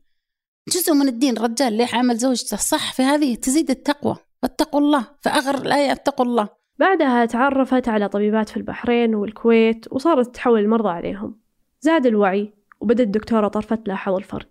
جزء 0.69 0.93
من 0.93 1.07
الدين. 1.07 1.37
رجال 1.37 1.73
ليه 1.73 1.87
عامل 1.93 2.17
زوجته 2.17 2.57
صح 2.57 2.93
في 2.93 3.03
هذه؟ 3.03 3.35
تزيد 3.35 3.69
التقوى. 3.69 4.15
واتقوا 4.43 4.79
الله. 4.79 5.07
فأغر 5.21 5.55
الآية 5.55 5.91
أتقوا 5.91 6.25
الله. 6.25 6.49
بعدها 6.81 7.25
تعرفت 7.25 7.87
على 7.87 8.09
طبيبات 8.09 8.49
في 8.49 8.57
البحرين 8.57 9.15
والكويت 9.15 9.85
وصارت 9.91 10.35
تحول 10.35 10.59
المرضى 10.59 10.89
عليهم. 10.89 11.39
زاد 11.81 12.05
الوعي 12.05 12.53
وبدأت 12.79 13.07
الدكتورة 13.07 13.47
طرفة 13.47 13.75
تلاحظ 13.75 14.13
الفرق. 14.13 14.49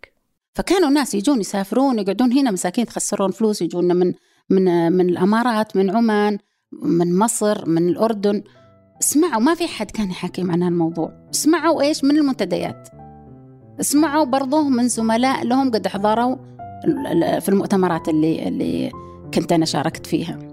فكانوا 0.55 0.91
ناس 0.91 1.15
يجون 1.15 1.41
يسافرون 1.41 1.99
يقعدون 1.99 2.33
هنا 2.33 2.51
مساكين 2.51 2.83
يتخسرون 2.83 3.31
فلوس 3.31 3.63
يجون 3.63 3.97
من 3.97 4.13
من 4.51 4.93
من 4.93 5.09
الأمارات 5.11 5.77
من 5.77 5.91
عمان 5.97 6.39
من 6.83 7.19
مصر 7.19 7.69
من 7.69 7.89
الأردن. 7.89 8.43
اسمعوا 9.01 9.43
ما 9.43 9.55
في 9.55 9.67
حد 9.67 9.91
كان 9.91 10.11
يحكي 10.11 10.43
عن 10.43 10.63
هالموضوع 10.63 11.13
اسمعوا 11.35 11.83
إيش 11.83 12.05
من 12.05 12.17
المنتديات. 12.17 12.89
اسمعوا 13.81 14.25
برضو 14.25 14.63
من 14.63 14.89
زملاء 14.89 15.45
لهم 15.45 15.71
قد 15.71 15.87
حضروا 15.89 16.37
في 17.41 17.49
المؤتمرات 17.49 18.09
اللي 18.09 18.49
اللي 18.49 18.91
كنت 19.35 19.53
أنا 19.53 19.65
شاركت 19.65 20.07
فيها. 20.07 20.50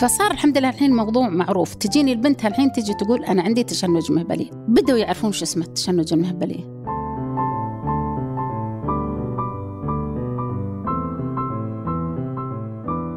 فصار 0.00 0.30
الحمد 0.30 0.58
لله 0.58 0.68
الحين 0.68 0.90
الموضوع 0.90 1.28
معروف. 1.28 1.74
تجيني 1.74 2.12
البنت 2.12 2.44
الحين 2.44 2.72
تجي 2.72 2.94
تقول 2.94 3.24
أنا 3.24 3.42
عندي 3.42 3.64
تشنج 3.64 4.12
مهبلي. 4.12 4.50
بدوا 4.68 4.98
يعرفون 4.98 5.32
شو 5.32 5.44
اسمه 5.44 5.64
التشنج 5.64 6.12
المهبلي. 6.12 6.72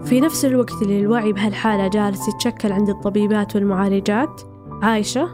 في 0.06 0.22
نفس 0.22 0.46
الوقت 0.46 0.82
اللي 0.82 1.00
الوعي 1.00 1.34
بهالحالة 1.34 1.88
جالس 1.88 2.28
يتشكل 2.28 2.72
عند 2.72 2.90
الطبيبات 2.90 3.56
والمعالجات 3.56 4.42
عايشة 4.82 5.30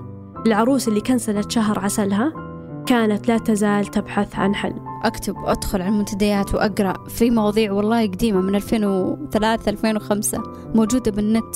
العروس 0.48 0.88
اللي 0.88 1.02
كنسلت 1.02 1.52
شهر 1.52 1.80
عسلها 1.80 2.51
كانت 2.92 3.28
لا 3.28 3.38
تزال 3.38 3.86
تبحث 3.86 4.36
عن 4.36 4.56
حل. 4.56 4.74
أكتب 5.04 5.36
أدخل 5.38 5.82
على 5.82 5.89
المنتديات 5.89 6.56
وأقرأ. 6.56 7.08
في 7.08 7.30
مواضيع 7.30 7.72
والله 7.72 8.08
قديمة 8.08 8.42
من 8.42 8.56
2003 8.56 9.70
2005 9.70 10.44
موجودة 10.76 11.12
بالنت. 11.12 11.56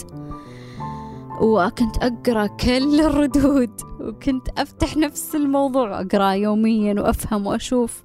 وكنت 1.41 1.97
أقرأ 1.97 2.47
كل 2.47 3.01
الردود 3.01 3.71
وكنت 4.01 4.49
أفتح 4.57 4.97
نفس 4.97 5.35
الموضوع 5.35 5.89
وأقرأ 5.89 6.31
يوميا 6.31 7.01
وأفهم 7.01 7.47
وأشوف. 7.47 8.01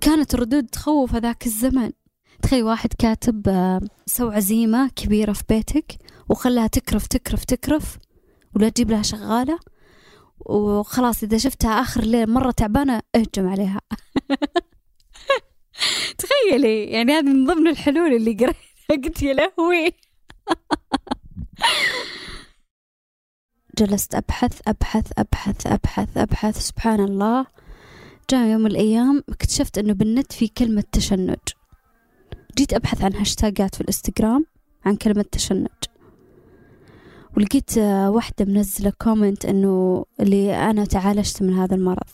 كانت 0.00 0.34
الردود 0.34 0.66
تخوف 0.66 1.14
هذاك 1.14 1.46
الزمن. 1.46 1.90
تخيل 2.42 2.64
واحد 2.64 2.92
كاتب 2.98 3.48
آه، 3.48 3.80
سوى 4.06 4.34
عزيمة 4.34 4.88
كبيرة 4.96 5.32
في 5.32 5.42
بيتك 5.48 5.92
وخلاها 6.28 6.66
تكرف 6.66 7.06
تكرف 7.06 7.44
تكرف 7.44 7.98
ولا 8.56 8.68
تجيب 8.68 8.90
لها 8.90 9.02
شغالة. 9.02 9.58
وخلاص 10.46 11.22
إذا 11.22 11.38
شفتها 11.38 11.70
آخر 11.70 12.00
الليل 12.00 12.30
مرة 12.30 12.50
تعبانة 12.50 13.02
أهجم 13.14 13.48
عليها. 13.48 13.80
تخيلي 16.18 16.84
يعني 16.84 17.12
هذه 17.12 17.22
من 17.22 17.46
ضمن 17.46 17.68
الحلول 17.68 18.12
اللي 18.12 18.32
قريتها 18.32 18.54
قلت 19.04 19.22
يا 19.22 19.34
لهوي. 19.34 19.92
جلست 23.78 24.14
أبحث 24.14 24.60
أبحث 24.68 25.12
أبحث 25.18 25.66
أبحث 25.66 26.16
أبحث 26.16 26.58
سبحان 26.58 27.00
الله. 27.00 27.46
جاء 28.30 28.46
يوم 28.46 28.66
الأيام 28.66 29.24
اكتشفت 29.28 29.78
أنه 29.78 29.92
بالنت 29.92 30.32
في 30.32 30.48
كلمة 30.48 30.84
تشنج. 30.92 31.38
جيت 32.58 32.72
أبحث 32.72 33.04
عن 33.04 33.14
هاشتاجات 33.14 33.74
في 33.74 33.80
الإنستغرام 33.80 34.44
عن 34.84 34.96
كلمة 34.96 35.24
تشنج. 35.32 35.68
ولقيت 37.36 37.78
آه، 37.78 38.10
واحدة 38.10 38.44
منزلة 38.44 38.92
comment 39.02 39.44
أنه 39.44 40.04
اللي 40.20 40.56
أنا 40.70 40.84
تعالجت 40.84 41.42
من 41.42 41.54
هذا 41.54 41.74
المرض. 41.74 42.08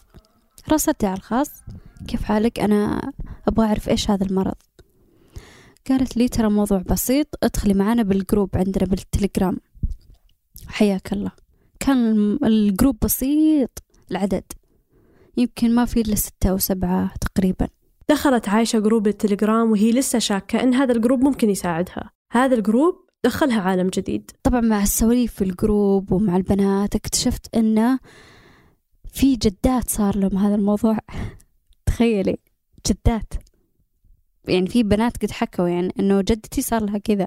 راسلتها 0.68 1.08
على 1.08 1.16
الخاص 1.16 1.50
كيف 2.08 2.24
حالك؟ 2.24 2.60
أنا 2.60 3.12
أبغى 3.48 3.66
أعرف 3.66 3.88
إيش 3.88 4.10
هذا 4.10 4.26
المرض. 4.26 4.54
قالت 5.88 6.16
لي 6.16 6.28
ترى 6.28 6.50
موضوع 6.50 6.78
بسيط 6.78 7.26
ادخلي 7.42 7.74
معنا 7.74 8.02
بال 8.02 8.16
group 8.16 8.50
عندنا 8.54 8.86
بالتليجرام. 8.86 9.56
حياك 10.68 11.12
الله. 11.12 11.30
كان 11.80 12.38
ال 12.44 12.53
group 12.53 12.96
بسيط 13.02 13.70
العدد. 14.10 14.44
يمكن 15.36 15.74
ما 15.74 15.84
في 15.84 16.00
إلا 16.00 16.14
ستة 16.14 16.50
أو 16.50 16.58
سبعة 16.58 17.10
تقريبا. 17.20 17.68
دخلت 18.08 18.48
عايشة 18.48 18.78
group 18.78 19.06
التليجرام 19.06 19.70
وهي 19.70 19.90
لسه 19.90 20.18
شاكة 20.18 20.62
إن 20.62 20.74
هذا 20.74 20.92
ال 20.92 20.97
group 20.97 21.20
ممكن 21.20 21.50
يساعدها. 21.50 22.10
هذا 22.32 22.54
ال 22.54 22.63
group 22.63 23.05
دخلها 23.26 23.60
عالم 23.60 23.88
جديد. 23.88 24.30
طبعا 24.42 24.60
مع 24.60 24.82
السواليف 24.82 25.34
في 25.34 25.44
ال 25.44 25.55
group 25.55 26.12
ومع 26.12 26.36
البنات 26.36 26.94
اكتشفت 26.94 27.56
انه 27.56 27.98
في 29.12 29.36
جدات 29.36 29.90
صار 29.90 30.16
لهم 30.16 30.38
هذا 30.38 30.54
الموضوع. 30.54 30.98
تخيلي 31.86 32.38
جدات. 32.88 33.34
يعني 34.48 34.66
في 34.66 34.82
بنات 34.82 35.16
قد 35.16 35.30
حكوا 35.30 35.68
يعني 35.68 35.92
إنه 36.00 36.20
جدتي 36.20 36.62
صار 36.62 36.84
لها 36.84 36.98
كذا. 36.98 37.26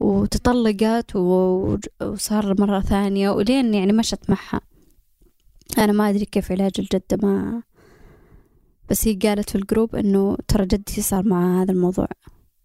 وتطلقت 0.00 1.16
وصار 1.16 2.60
مرة 2.60 2.80
ثانية 2.80 3.30
ولين 3.30 3.74
يعني 3.74 3.92
مشت 3.92 4.30
معها. 4.30 4.60
أنا 5.78 5.92
ما 5.92 6.10
أدري 6.10 6.24
كيف 6.24 6.52
علاج 6.52 6.72
الجدة 6.78 7.18
ما 7.22 7.62
بس 8.90 9.08
هي 9.08 9.14
قالت 9.14 9.50
في 9.50 9.56
ال 9.56 9.63
group 9.63 9.96
إنه 9.96 10.36
ترى 10.48 10.66
جدتي 10.66 11.02
صار 11.02 11.28
معها 11.28 11.62
هذا 11.62 11.72
الموضوع. 11.72 12.08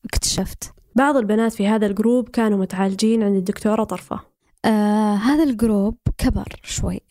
اكتشفت. 0.05 0.76
بعض 0.97 1.17
البنات 1.17 1.53
في 1.53 1.67
هذا 1.67 1.87
ال 1.87 1.94
group 1.94 2.29
كانوا 2.29 2.57
متعالجين 2.57 3.23
عند 3.23 3.35
الدكتورة 3.35 3.83
طرفة. 3.83 4.19
آه 4.65 5.15
هذا 5.15 5.43
ال 5.43 5.52
group 5.52 5.97
كبر 6.17 6.59
شوي. 6.63 7.01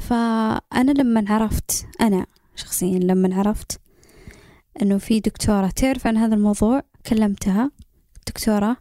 فأنا 0.00 0.90
لما 0.90 1.24
عرفت 1.28 1.86
أنا 2.00 2.26
شخصيا 2.56 2.98
لما 2.98 3.34
عرفت 3.34 3.80
أنه 4.82 4.98
في 4.98 5.20
دكتورة 5.20 5.66
تعرف 5.66 6.06
عن 6.06 6.16
هذا 6.16 6.34
الموضوع 6.34 6.82
كلمتها 7.06 7.70
دكتورة 8.26 8.76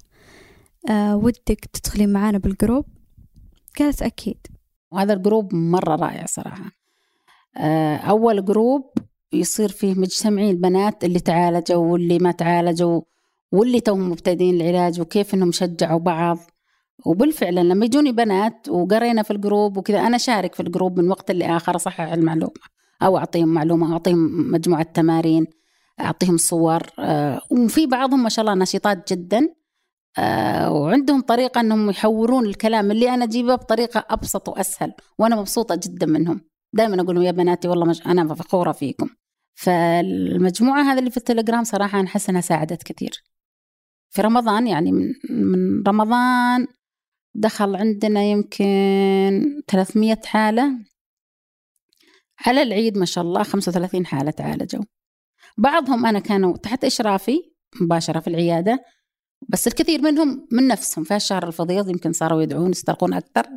آه 0.89 1.15
ودك 1.15 1.65
تدخلين 1.73 2.13
معانا 2.13 2.37
بال 2.37 2.49
group؟ 2.49 2.85
قالت 3.79 4.01
أكيد. 4.01 4.47
وهذا 4.91 5.13
ال 5.13 5.20
group 5.20 5.55
مرة 5.55 5.95
رائع 5.95 6.25
صراحة. 6.25 6.71
آه، 7.57 7.95
أول 7.97 8.45
group 8.45 8.93
يصير 9.33 9.69
فيه 9.69 9.93
مجتمعين 9.93 10.49
البنات 10.49 11.03
اللي 11.03 11.19
تعالجوا 11.19 11.91
واللي 11.91 12.19
ما 12.19 12.31
تعالجوا. 12.31 13.01
واللي 13.51 13.79
توهم 13.79 14.09
مبتدئين 14.09 14.61
العلاج 14.61 15.01
وكيف 15.01 15.33
إنهم 15.33 15.51
شجعوا 15.51 15.99
بعض. 15.99 16.37
وبالفعل 17.05 17.69
لما 17.69 17.85
يجوني 17.85 18.11
بنات 18.11 18.69
وقرينا 18.69 19.23
في 19.23 19.31
ال 19.31 19.39
group 19.39 19.77
وكذا 19.77 19.99
أنا 19.99 20.17
شارك 20.17 20.55
في 20.55 20.59
ال 20.59 20.66
group 20.66 20.99
من 20.99 21.09
وقت 21.09 21.31
لآخر 21.31 21.75
أصحح 21.75 22.01
المعلومة 22.01 22.53
أو 23.01 23.17
أعطيهم 23.17 23.47
معلومة 23.47 23.93
أعطيهم 23.93 24.51
مجموعة 24.51 24.83
تمارين 24.83 25.45
أعطيهم 25.99 26.37
صور 26.37 26.81
آه، 26.99 27.41
وفي 27.51 27.87
بعضهم 27.87 28.23
ما 28.23 28.29
شاء 28.29 28.45
الله 28.45 28.55
نشيطات 28.55 29.13
جدا 29.13 29.49
آه، 30.17 30.71
وعندهم 30.71 31.21
طريقة 31.21 31.61
إنهم 31.61 31.89
يحورون 31.89 32.45
الكلام 32.45 32.91
اللي 32.91 33.13
أنا 33.13 33.25
أجيبه 33.25 33.55
بطريقة 33.55 34.05
أبسط 34.09 34.49
وأسهل 34.49 34.93
وأنا 35.17 35.35
مبسوطة 35.35 35.75
جدا 35.75 36.05
منهم. 36.05 36.41
دائما 36.73 37.01
أقول 37.01 37.15
لهم 37.15 37.23
يا 37.23 37.31
بناتي 37.31 37.67
والله 37.67 37.85
مش 37.85 38.07
أنا 38.07 38.35
فخورة 38.35 38.71
فيكم. 38.71 39.09
فالمجموعة 39.55 40.81
هذه 40.81 40.99
اللي 40.99 41.11
في 41.11 41.17
التليجرام 41.17 41.63
صراحة 41.63 41.99
أنا 41.99 42.07
احس 42.07 42.29
انها 42.29 42.41
ساعدت 42.41 42.83
كثير. 42.83 43.23
في 44.09 44.21
رمضان 44.21 44.67
يعني 44.67 44.91
من 44.91 45.13
من 45.29 45.83
رمضان 45.87 46.67
دخل 47.35 47.75
عندنا 47.75 48.23
يمكن 48.23 49.63
300 49.67 50.19
حالة. 50.25 50.89
على 52.45 52.61
العيد 52.61 52.97
ما 52.97 53.05
شاء 53.05 53.23
الله 53.23 53.43
35 53.43 54.05
حالة 54.05 54.31
تعالجوا 54.31 54.83
بعضهم 55.57 56.05
أنا 56.05 56.19
كانوا 56.19 56.57
تحت 56.57 56.85
إشرافي 56.85 57.51
مباشرة 57.81 58.19
في 58.19 58.27
العيادة 58.27 58.83
بس 59.49 59.67
الكثير 59.67 60.01
منهم 60.01 60.47
من 60.51 60.67
نفسهم 60.67 61.03
في 61.03 61.15
الشهر 61.15 61.47
الفضيض 61.47 61.89
يمكن 61.89 62.13
صاروا 62.13 62.41
يدعون 62.41 62.69
يسترقون 62.69 63.13
أكثر 63.13 63.47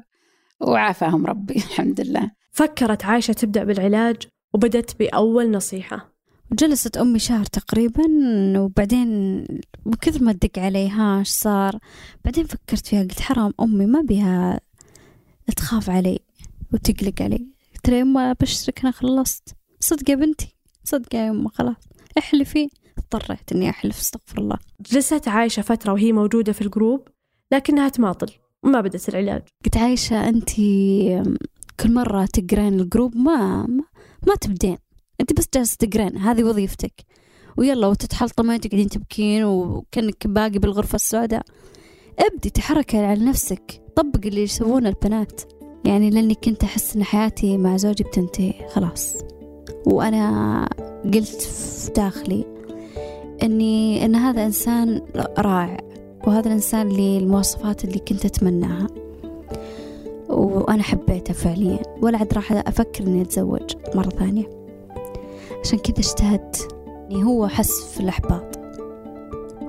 وعافاهم 0.61 1.27
ربي 1.27 1.55
الحمد 1.71 2.01
لله. 2.01 2.31
فكرت 2.51 3.05
عايشة 3.05 3.33
تبدأ 3.33 3.65
بالعلاج 3.65 4.17
وبدت 4.55 4.99
بأول 4.99 5.51
نصيحة. 5.51 6.12
جلست 6.53 6.97
أمي 6.97 7.19
شهر 7.19 7.45
تقريبا 7.45 8.05
وبعدين 8.59 9.45
بكثر 9.87 10.23
ما 10.23 10.33
تدق 10.33 10.59
علي 10.59 10.89
ها 10.89 11.19
إيش 11.19 11.29
صار 11.29 11.79
بعدين 12.25 12.45
فكرت 12.45 12.87
فيها 12.87 13.03
قلت 13.03 13.21
حرام 13.21 13.53
أمي 13.61 13.87
ما 13.87 14.01
بيها 14.01 14.61
تخاف 15.57 15.91
علي 15.91 16.19
وتقلق 16.73 17.23
علي. 17.23 17.47
قلت 17.75 17.89
لها 17.89 17.99
يما 17.99 18.31
أبشرك 18.31 18.81
أنا 18.81 18.91
خلصت. 18.91 19.57
صدق 19.81 20.11
يا 20.11 20.15
بنتي 20.15 20.57
صدق 20.85 21.15
يا 21.15 21.27
يما 21.27 21.49
خلاص. 21.49 21.77
احلفي. 22.19 22.69
اضطريت 22.99 23.53
إني 23.53 23.71
أحلف 23.71 24.01
استغفر 24.01 24.39
الله. 24.39 24.57
جلست 24.81 25.29
عايشة 25.29 25.63
فترة 25.63 25.93
وهي 25.93 26.13
موجودة 26.13 26.53
في 26.53 26.63
ال 26.63 26.70
group 26.70 27.09
لكنها 27.53 27.89
تماطل 27.89 28.33
وما 28.63 28.81
بدت 28.81 29.09
العلاج. 29.09 29.43
قلت 29.65 29.77
عايشة 29.77 30.29
أنت 30.29 30.51
كل 31.81 31.95
مرة 31.95 32.25
تقرين 32.25 32.81
ال 32.81 32.87
group 32.87 33.17
ما 33.17 33.67
ما, 33.67 33.85
ما 34.27 34.35
تبدين. 34.41 34.79
أنت 35.23 35.39
بس 35.39 35.49
جالسة 35.55 35.77
تقرين 35.77 36.17
هذه 36.17 36.45
وظيفتك. 36.45 36.93
ويلا 37.57 37.87
وتتحلطمين 37.87 38.61
تقعدين 38.61 38.89
تبكين 38.89 39.45
وكأنك 39.45 40.27
باقي 40.27 40.59
بالغرفة 40.59 40.97
السوداء. 40.97 41.43
ابدي 42.19 42.51
تحركي 42.51 42.99
على 42.99 43.25
نفسك. 43.25 43.83
طبق 43.97 44.21
اللي 44.25 44.43
يسوونه 44.43 44.89
البنات. 44.89 45.43
يعني 45.85 46.11
لأني 46.11 46.35
كنت 46.35 46.65
أحس 46.65 46.97
إن 46.97 47.05
حياتي 47.05 47.57
مع 47.57 47.77
زوجي 47.77 48.05
بتنتهي 48.05 48.55
خلاص. 48.69 49.17
وأنا 49.87 50.69
قلت 51.05 51.43
في 51.43 51.91
داخلي 51.97 52.45
إني 53.43 54.05
إن 54.05 54.15
هذا 54.15 54.47
إنسان 54.47 55.03
رائع 55.39 55.77
وهذا 56.27 56.47
الإنسان 56.47 56.87
اللي 56.87 57.19
المواصفات 57.19 57.85
اللي 57.85 57.99
كنت 57.99 58.25
أتمناها. 58.25 58.87
وأنا 60.29 60.83
حبيته 60.83 61.35
فعليا. 61.35 61.83
ولا 62.03 62.19
عاد 62.19 62.33
راح 62.33 62.53
أفكر 62.53 63.05
إني 63.05 63.23
أتزوج 63.23 63.75
مرة 63.95 64.09
ثانية. 64.09 64.62
عشان 65.63 65.79
كذا 65.79 65.99
اجتهدت 65.99 66.69
يعني 67.11 67.25
هو 67.25 67.49
حس 67.49 67.95
في 67.95 68.01
الإحباط. 68.01 68.59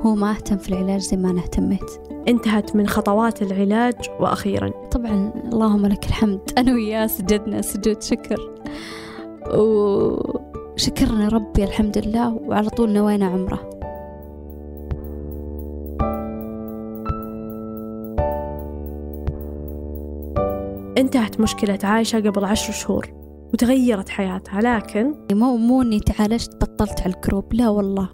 هو 0.06 0.16
ما 0.16 0.32
اهتم 0.32 0.58
في 0.58 0.70
العلاج 0.70 1.02
زي 1.02 1.18
ما 1.18 1.30
أنا 1.30 1.42
اهتميت. 1.42 1.92
انتهت 2.28 2.76
من 2.76 2.88
خطوات 2.88 3.42
العلاج 3.42 3.96
وأخيرا. 4.20 4.70
طبعا 4.70 5.34
اللهم 5.54 5.86
لك 5.86 6.06
الحمد. 6.06 6.40
أنا 6.58 6.74
وياه 6.74 7.08
سجدنا 7.08 7.62
سجود 7.62 8.02
شكر. 8.02 8.52
وشكرنا 9.54 11.28
ربي 11.28 11.64
الحمد 11.64 11.98
لله 11.98 12.34
وعلى 12.34 12.70
طول 12.70 12.94
نوينا 12.94 13.26
عمره. 13.26 13.70
انتهت 20.98 21.40
مشكلة 21.40 21.80
عايشة 21.84 22.20
قبل 22.20 22.46
عشر 22.46 22.74
شهور. 22.74 23.23
وتغيرت 23.54 24.10
حياتها 24.10 24.62
لكن 24.62 25.16
مو 25.32 25.58
مو 25.58 25.82
إني 25.82 26.00
تعالجت 26.00 26.56
بطلت 26.56 27.02
على 27.02 27.14
الجروب. 27.14 27.54
لا 27.54 27.70
والله. 27.70 28.10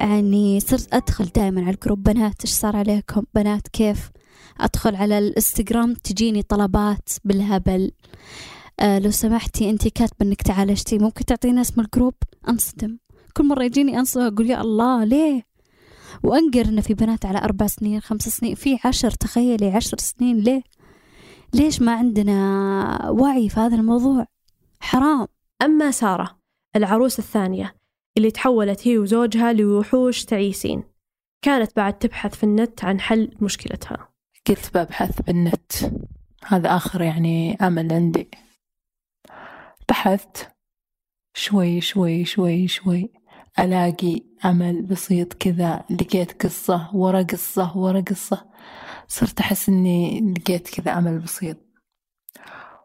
يعني 0.00 0.60
صرت 0.60 0.94
أدخل 0.94 1.24
دائما 1.24 1.60
على 1.60 1.70
ال 1.70 1.75
group. 1.75 2.02
بنات 2.02 2.44
إيش 2.44 2.50
صار 2.50 2.76
عليكم؟ 2.76 3.22
بنات 3.34 3.68
كيف؟ 3.68 4.10
أدخل 4.60 4.96
على 4.96 5.18
الإنستغرام 5.18 5.94
تجيني 5.94 6.42
طلبات 6.42 7.08
بالهبل. 7.24 7.90
آه 8.80 8.98
لو 8.98 9.10
سمحتي 9.10 9.70
انت 9.70 9.88
كاتبة 9.88 10.26
إنك 10.26 10.42
تعالجتي. 10.42 10.98
ممكن 10.98 11.24
تعطينا 11.24 11.60
اسم 11.60 11.80
ال 11.80 11.85
group؟ 11.85 12.14
أنصدم. 12.48 12.98
كل 13.36 13.44
مرة 13.44 13.64
يجيني 13.64 13.98
أنصدم 13.98 14.22
أقول 14.22 14.50
يا 14.50 14.60
الله 14.60 15.04
ليه؟ 15.04 15.46
وانقر 16.22 16.64
انه 16.64 16.80
في 16.80 16.94
بنات 16.94 17.26
على 17.26 17.38
أربع 17.38 17.66
سنين 17.66 18.00
خمس 18.00 18.28
سنين 18.28 18.54
في 18.54 18.78
عشر 18.84 19.10
تخيلي 19.10 19.70
عشر 19.70 19.98
سنين 19.98 20.38
ليه؟ 20.38 20.62
ليش 21.54 21.82
ما 21.82 21.94
عندنا 21.94 23.10
وعي 23.10 23.48
في 23.48 23.60
هذا 23.60 23.76
الموضوع؟ 23.76 24.26
حرام. 24.80 25.26
أما 25.62 25.90
سارة 25.90 26.38
العروس 26.76 27.18
الثانية 27.18 27.74
اللي 28.16 28.30
تحولت 28.30 28.88
هي 28.88 28.98
وزوجها 28.98 29.52
لوحوش 29.52 30.24
تعيسين. 30.24 30.82
كانت 31.42 31.76
بعد 31.76 31.98
تبحث 31.98 32.34
في 32.34 32.44
النت 32.44 32.84
عن 32.84 33.00
حل 33.00 33.36
مشكلتها. 33.40 34.08
قلت 34.48 34.70
ببحث 34.78 35.20
بالنت. 35.20 35.72
هذا 36.44 36.76
آخر 36.76 37.02
يعني 37.02 37.54
أمل 37.54 37.92
عندي. 37.92 38.28
بحثت. 39.88 40.48
شوي 41.34 41.80
شوي 41.80 42.24
شوي 42.24 42.68
شوي. 42.68 43.12
ألاقي 43.58 44.20
عمل 44.44 44.82
بسيط 44.82 45.32
كذا. 45.32 45.84
لقيت 45.90 46.42
قصة 46.46 46.96
ورا 46.96 47.22
قصة 47.22 47.78
ورا 47.78 48.00
قصة. 48.00 48.53
صرت 49.08 49.40
أحس 49.40 49.68
إني 49.68 50.34
لقيت 50.38 50.80
كذا 50.80 50.92
عمل 50.92 51.18
بسيط. 51.18 51.56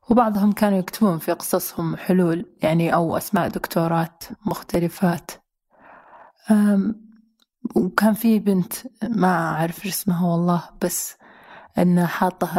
وبعضهم 0.09 0.51
كانوا 0.51 0.77
يكتبون 0.77 1.17
في 1.17 1.31
قصصهم 1.31 1.95
حلول 1.95 2.45
يعني 2.63 2.93
أو 2.93 3.17
أسماء 3.17 3.47
دكتورات 3.47 4.23
مختلفات. 4.45 5.31
وكان 7.75 8.13
في 8.13 8.39
بنت 8.39 8.73
ما 9.03 9.49
أعرف 9.49 9.85
اسمها 9.85 10.27
والله 10.27 10.63
بس 10.81 11.15
إنها 11.77 12.07
حاطة 12.07 12.51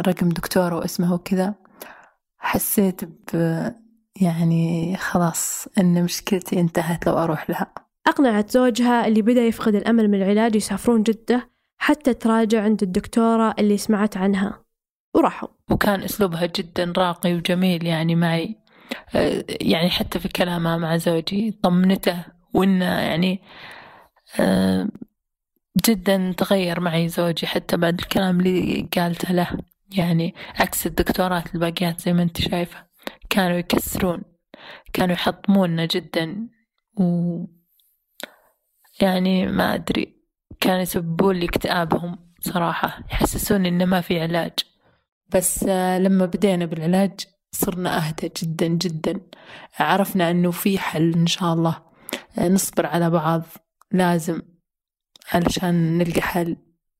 رقم 0.00 0.28
دكتورة 0.28 0.76
واسمها 0.76 1.14
وكذا. 1.14 1.54
حسيت 2.38 3.04
ب 3.04 3.34
يعني 4.20 4.96
خلاص 4.96 5.68
إن 5.78 6.04
مشكلتي 6.04 6.60
انتهت 6.60 7.06
لو 7.06 7.18
أروح 7.18 7.50
لها. 7.50 7.74
أقنعت 8.06 8.50
زوجها 8.50 9.06
اللي 9.06 9.22
بدأ 9.22 9.40
يفقد 9.40 9.74
الأمل 9.74 10.08
من 10.08 10.22
العلاج 10.22 10.56
يسافرون 10.56 11.02
جدة. 11.02 11.53
حتى 11.78 12.14
تراجع 12.14 12.62
عند 12.62 12.82
الدكتورة 12.82 13.54
اللي 13.58 13.76
سمعت 13.76 14.16
عنها. 14.16 14.64
وراحوا 15.14 15.48
وكان 15.70 16.02
أسلوبها 16.02 16.46
جدا 16.46 16.92
راقي 16.96 17.34
وجميل 17.34 17.86
يعني 17.86 18.14
معي. 18.14 18.56
آه، 19.14 19.44
يعني 19.60 19.90
حتى 19.90 20.18
في 20.20 20.28
كلامها 20.28 20.76
مع 20.76 20.96
زوجي 20.96 21.50
طمنته 21.62 22.24
وإنه 22.54 22.84
يعني 22.84 23.42
آه، 24.40 24.88
جدا 25.86 26.34
تغير 26.36 26.80
معي 26.80 27.08
زوجي 27.08 27.46
حتى 27.46 27.76
بعد 27.76 27.98
الكلام 27.98 28.40
اللي 28.40 28.88
قالته 28.96 29.32
له. 29.32 29.58
يعني 29.96 30.34
عكس 30.60 30.86
الدكتورات 30.86 31.54
الباقيات 31.54 32.00
زي 32.00 32.12
ما 32.12 32.22
أنت 32.22 32.40
شايفة. 32.40 32.84
كانوا 33.30 33.56
يكسرون 33.56 34.22
كانوا 34.92 35.14
يحطموننا 35.14 35.86
جدا. 35.86 36.48
و 37.00 37.38
يعني 39.00 39.46
ما 39.46 39.74
أدري. 39.74 40.23
كانوا 40.60 40.80
يسببون 40.80 41.36
لي 41.36 41.44
اكتئابهم 41.46 42.18
صراحة 42.40 42.98
يحسسوني 43.12 43.68
إنه 43.68 43.84
ما 43.84 44.00
في 44.00 44.20
علاج. 44.20 44.52
بس 45.34 45.64
آه، 45.68 45.98
لما 45.98 46.26
بدينا 46.26 46.66
بالعلاج 46.66 47.20
صرنا 47.52 48.08
أهدى 48.08 48.32
جدا 48.42 48.66
جدا. 48.66 49.20
عرفنا 49.78 50.30
إنه 50.30 50.50
في 50.50 50.78
حل 50.78 51.12
إن 51.14 51.26
شاء 51.26 51.52
الله. 51.52 51.82
آه، 52.38 52.48
نصبر 52.48 52.86
على 52.86 53.10
بعض 53.10 53.42
لازم 53.92 54.42
علشان 55.32 55.98
نلقى 55.98 56.20
حل. 56.20 56.56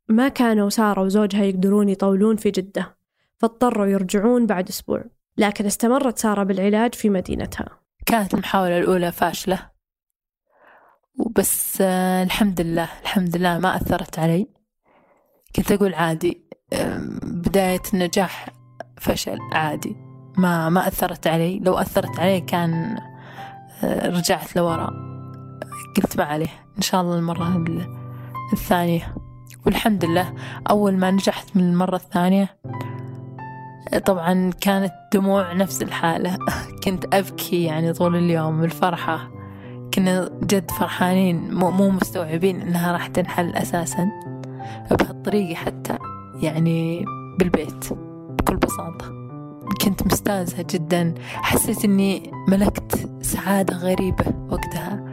ما 0.09 0.29
كانوا 0.29 0.69
سارة 0.69 1.03
وزوجها 1.03 1.45
يقدرون 1.45 1.89
يطولون 1.89 2.37
في 2.37 2.51
جدة 2.51 2.97
فاضطروا 3.39 3.87
يرجعون 3.87 4.47
بعد 4.47 4.69
أسبوع. 4.69 5.05
لكن 5.39 5.67
استمرت 5.67 6.19
سارة 6.19 6.43
بالعلاج 6.43 6.95
في 6.95 7.11
مدينتها. 7.11 7.69
كانت 8.07 8.35
المحاولة 8.35 8.79
الأولى 8.79 9.13
فاشلة. 9.13 9.74
وبس 11.19 11.79
آه، 11.81 12.23
الحمد 12.23 12.61
لله 12.61 12.89
الحمد 13.03 13.37
لله 13.37 13.59
ما 13.59 13.77
أثرت 13.77 14.19
علي. 14.19 14.47
كنت 15.57 15.73
أقول 15.73 15.95
عادي 15.95 16.45
بداية 17.23 17.81
النجاح 17.95 18.49
فشل 19.01 19.39
عادي. 19.53 19.97
ما 20.39 20.69
ما 20.69 20.89
أثرت 20.89 21.27
علي. 21.27 21.59
لو 21.59 21.75
أثرت 21.75 22.21
علي 22.21 22.41
كان 22.41 22.99
آه، 23.85 24.09
رجعت 24.09 24.57
لورا 24.57 24.91
قلت 25.97 26.17
ما 26.19 26.25
عليه. 26.25 26.65
إن 26.77 26.83
شاء 26.83 27.01
الله 27.01 27.19
المرة 27.19 27.57
ال- 27.57 27.97
الثانية. 28.53 29.15
والحمد 29.67 30.05
لله 30.05 30.35
أول 30.71 30.97
ما 30.97 31.11
نجحت 31.11 31.57
من 31.57 31.63
المرة 31.63 31.97
الثانية 31.97 32.59
آه، 33.95 33.99
طبعا 33.99 34.51
كانت 34.61 34.93
دموع 35.13 35.53
نفس 35.53 35.83
الحالة. 35.83 36.39
كنت 36.85 37.15
أبكي 37.15 37.65
يعني 37.65 37.93
طول 37.93 38.17
اليوم 38.17 38.65
الفرحة 38.65 39.31
كنا 39.95 40.31
جد 40.43 40.71
فرحانين 40.71 41.55
مو, 41.55 41.71
مو 41.71 41.91
مستوعبين 41.91 42.61
إنها 42.61 42.93
راح 42.93 43.07
تنحل 43.07 43.51
أساسا. 43.57 44.11
بهالطريقة 44.91 45.55
حتى 45.55 45.99
يعني 46.43 47.05
بالبيت 47.39 47.93
بكل 48.31 48.57
بساطة. 48.57 49.25
كنت 49.85 50.07
مستانسة 50.07 50.67
جدا. 50.71 51.15
حسيت 51.35 51.85
إني 51.85 52.31
ملكت 52.49 53.09
سعادة 53.23 53.77
غريبة 53.77 54.25
وقتها. 54.51 55.05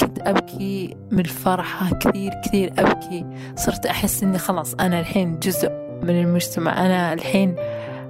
كنت 0.00 0.18
أبكي 0.18 0.96
من 1.10 1.20
الفرحة 1.20 1.90
كثير 1.94 2.32
كثير 2.44 2.72
أبكي. 2.78 3.26
صرت 3.56 3.86
أحس 3.86 4.22
إني 4.22 4.38
خلاص 4.38 4.74
أنا 4.74 5.00
الحين 5.00 5.38
جزء 5.38 5.68
من 6.02 6.20
المجتمع. 6.20 6.86
أنا 6.86 7.12
الحين 7.12 7.56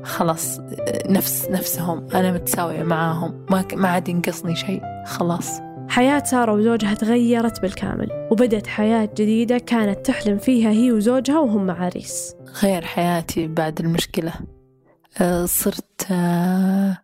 خلاص 0.04 0.60
نفس 1.06 1.48
نفسهم. 1.50 2.06
أنا 2.14 2.32
متساوية 2.32 2.82
معاهم. 2.82 3.46
ما 3.50 3.64
ما 3.74 3.88
عاد 3.88 4.08
ينقصني 4.08 4.56
شيء. 4.56 4.82
خلاص. 5.06 5.69
حياة 5.90 6.24
سارة 6.24 6.52
وزوجها 6.52 6.94
تغيرت 6.94 7.62
بالكامل 7.62 8.28
وبدت 8.32 8.66
حياة 8.66 9.04
جديدة 9.04 9.58
كانت 9.58 10.06
تحلم 10.06 10.38
فيها 10.38 10.70
هي 10.70 10.92
وزوجها 10.92 11.38
وهم 11.38 11.70
عريس 11.70 12.34
غير 12.62 12.84
حياتي 12.84 13.46
بعد 13.46 13.80
المشكلة. 13.80 14.32
آه، 15.20 15.46
صرت 15.46 16.06
آه، 16.10 16.98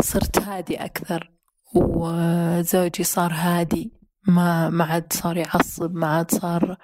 صرت 0.00 0.38
هادي 0.38 0.76
أكثر 0.76 1.30
وزوجي 1.74 3.04
صار 3.04 3.32
هادي. 3.32 3.92
ما 4.28 4.70
ما 4.70 4.84
عاد 4.84 5.12
صار 5.12 5.36
يعصب 5.36 5.94
ما 5.94 6.06
عاد 6.06 6.30
صار 6.30 6.76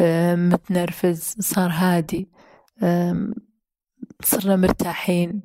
آه، 0.00 0.34
متنرفز 0.34 1.34
صار 1.40 1.70
هادي. 1.70 2.28
صرنا 4.22 4.56
مرتاحين 4.56 5.42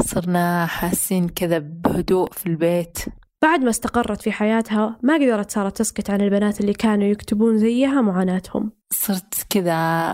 صرنا 0.00 0.66
حاسين 0.66 1.28
كذا 1.28 1.58
بهدوء 1.58 2.32
في 2.32 2.46
البيت. 2.46 2.98
بعد 3.44 3.60
ما 3.60 3.70
استقرت 3.70 4.22
في 4.22 4.32
حياتها 4.32 4.98
ما 5.02 5.14
قدرت 5.14 5.50
سارة 5.50 5.68
تسكت 5.68 6.10
عن 6.10 6.20
البنات 6.20 6.60
اللي 6.60 6.72
كانوا 6.72 7.04
يكتبون 7.04 7.58
زيها 7.58 8.00
معاناتهم. 8.00 8.72
صرت 8.92 9.46
كذا 9.50 10.10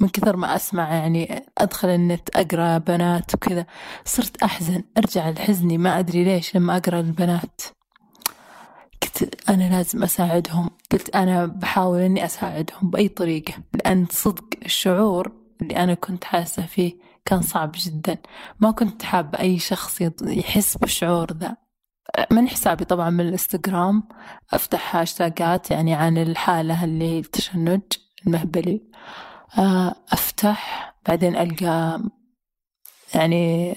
من 0.00 0.08
كثر 0.08 0.36
ما 0.36 0.56
أسمع 0.56 0.94
يعني 0.94 1.44
أدخل 1.58 1.88
النت 1.88 2.28
أقرأ 2.36 2.78
بنات 2.78 3.34
وكذا 3.34 3.66
صرت 4.04 4.42
أحزن. 4.42 4.82
أرجع 4.98 5.30
لحزني 5.30 5.78
ما 5.78 5.98
أدري 5.98 6.24
ليش 6.24 6.56
لما 6.56 6.76
أقرأ 6.76 7.00
البنات. 7.00 7.60
قلت 9.02 9.50
أنا 9.50 9.76
لازم 9.76 10.02
أساعدهم. 10.02 10.70
قلت 10.92 11.16
أنا 11.16 11.46
بحاول 11.46 12.00
إني 12.00 12.24
أساعدهم 12.24 12.90
بأي 12.90 13.08
طريقة. 13.08 13.54
لأن 13.74 14.06
صدق 14.10 14.44
الشعور 14.64 15.32
اللي 15.62 15.76
أنا 15.76 15.94
كنت 15.94 16.24
حاسة 16.24 16.66
فيه 16.66 16.92
كان 17.24 17.42
صعب 17.42 17.72
جدا. 17.74 18.16
ما 18.60 18.70
كنت 18.70 19.02
حابة 19.02 19.38
أي 19.38 19.58
شخص 19.58 20.00
يحس 20.22 20.76
بالشعور 20.76 21.32
ذا. 21.32 21.56
من 22.30 22.48
حسابي 22.48 22.84
طبعا 22.84 23.10
من 23.10 23.20
الإنستغرام 23.20 24.02
أفتح 24.52 24.96
هاشتاجات 24.96 25.70
يعني 25.70 25.94
عن 25.94 26.18
الحالة 26.18 26.84
اللي 26.84 27.18
التشنج 27.18 27.80
المهبلي 28.26 28.82
آه، 29.58 29.94
أفتح 30.12 30.94
بعدين 31.08 31.36
ألقى 31.36 32.02
يعني 33.14 33.74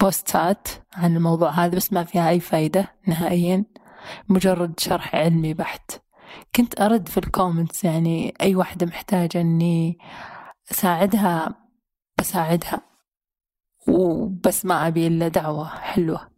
post 0.00 0.54
ات 0.54 0.68
عن 0.94 1.16
الموضوع 1.16 1.50
هذا 1.50 1.76
بس 1.76 1.92
ما 1.92 2.04
فيها 2.04 2.28
أي 2.28 2.40
فايدة 2.40 2.94
نهائيا 3.06 3.64
مجرد 4.28 4.80
شرح 4.80 5.14
علمي 5.14 5.54
بحت. 5.54 5.90
كنت 6.56 6.80
أرد 6.80 7.08
في 7.08 7.18
ال 7.18 7.25
comments 7.25 7.84
يعني 7.84 8.34
أي 8.40 8.54
واحدة 8.54 8.86
محتاجة 8.86 9.40
أني 9.40 9.98
أساعدها 10.70 11.54
بساعدها 12.18 12.80
وبس 13.88 14.64
ما 14.64 14.86
أبي 14.86 15.06
إلا 15.06 15.28
دعوة 15.28 15.68
حلوة. 15.68 16.35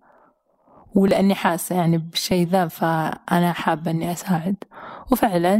ولأني 0.99 1.34
حاسة 1.34 1.76
يعني 1.76 1.99
بالشيء 1.99 2.49
ذا 2.49 2.68
فأنا 2.68 3.53
حابة 3.53 3.90
إني 3.90 4.12
أساعد. 4.12 4.57
وفعلا 5.12 5.57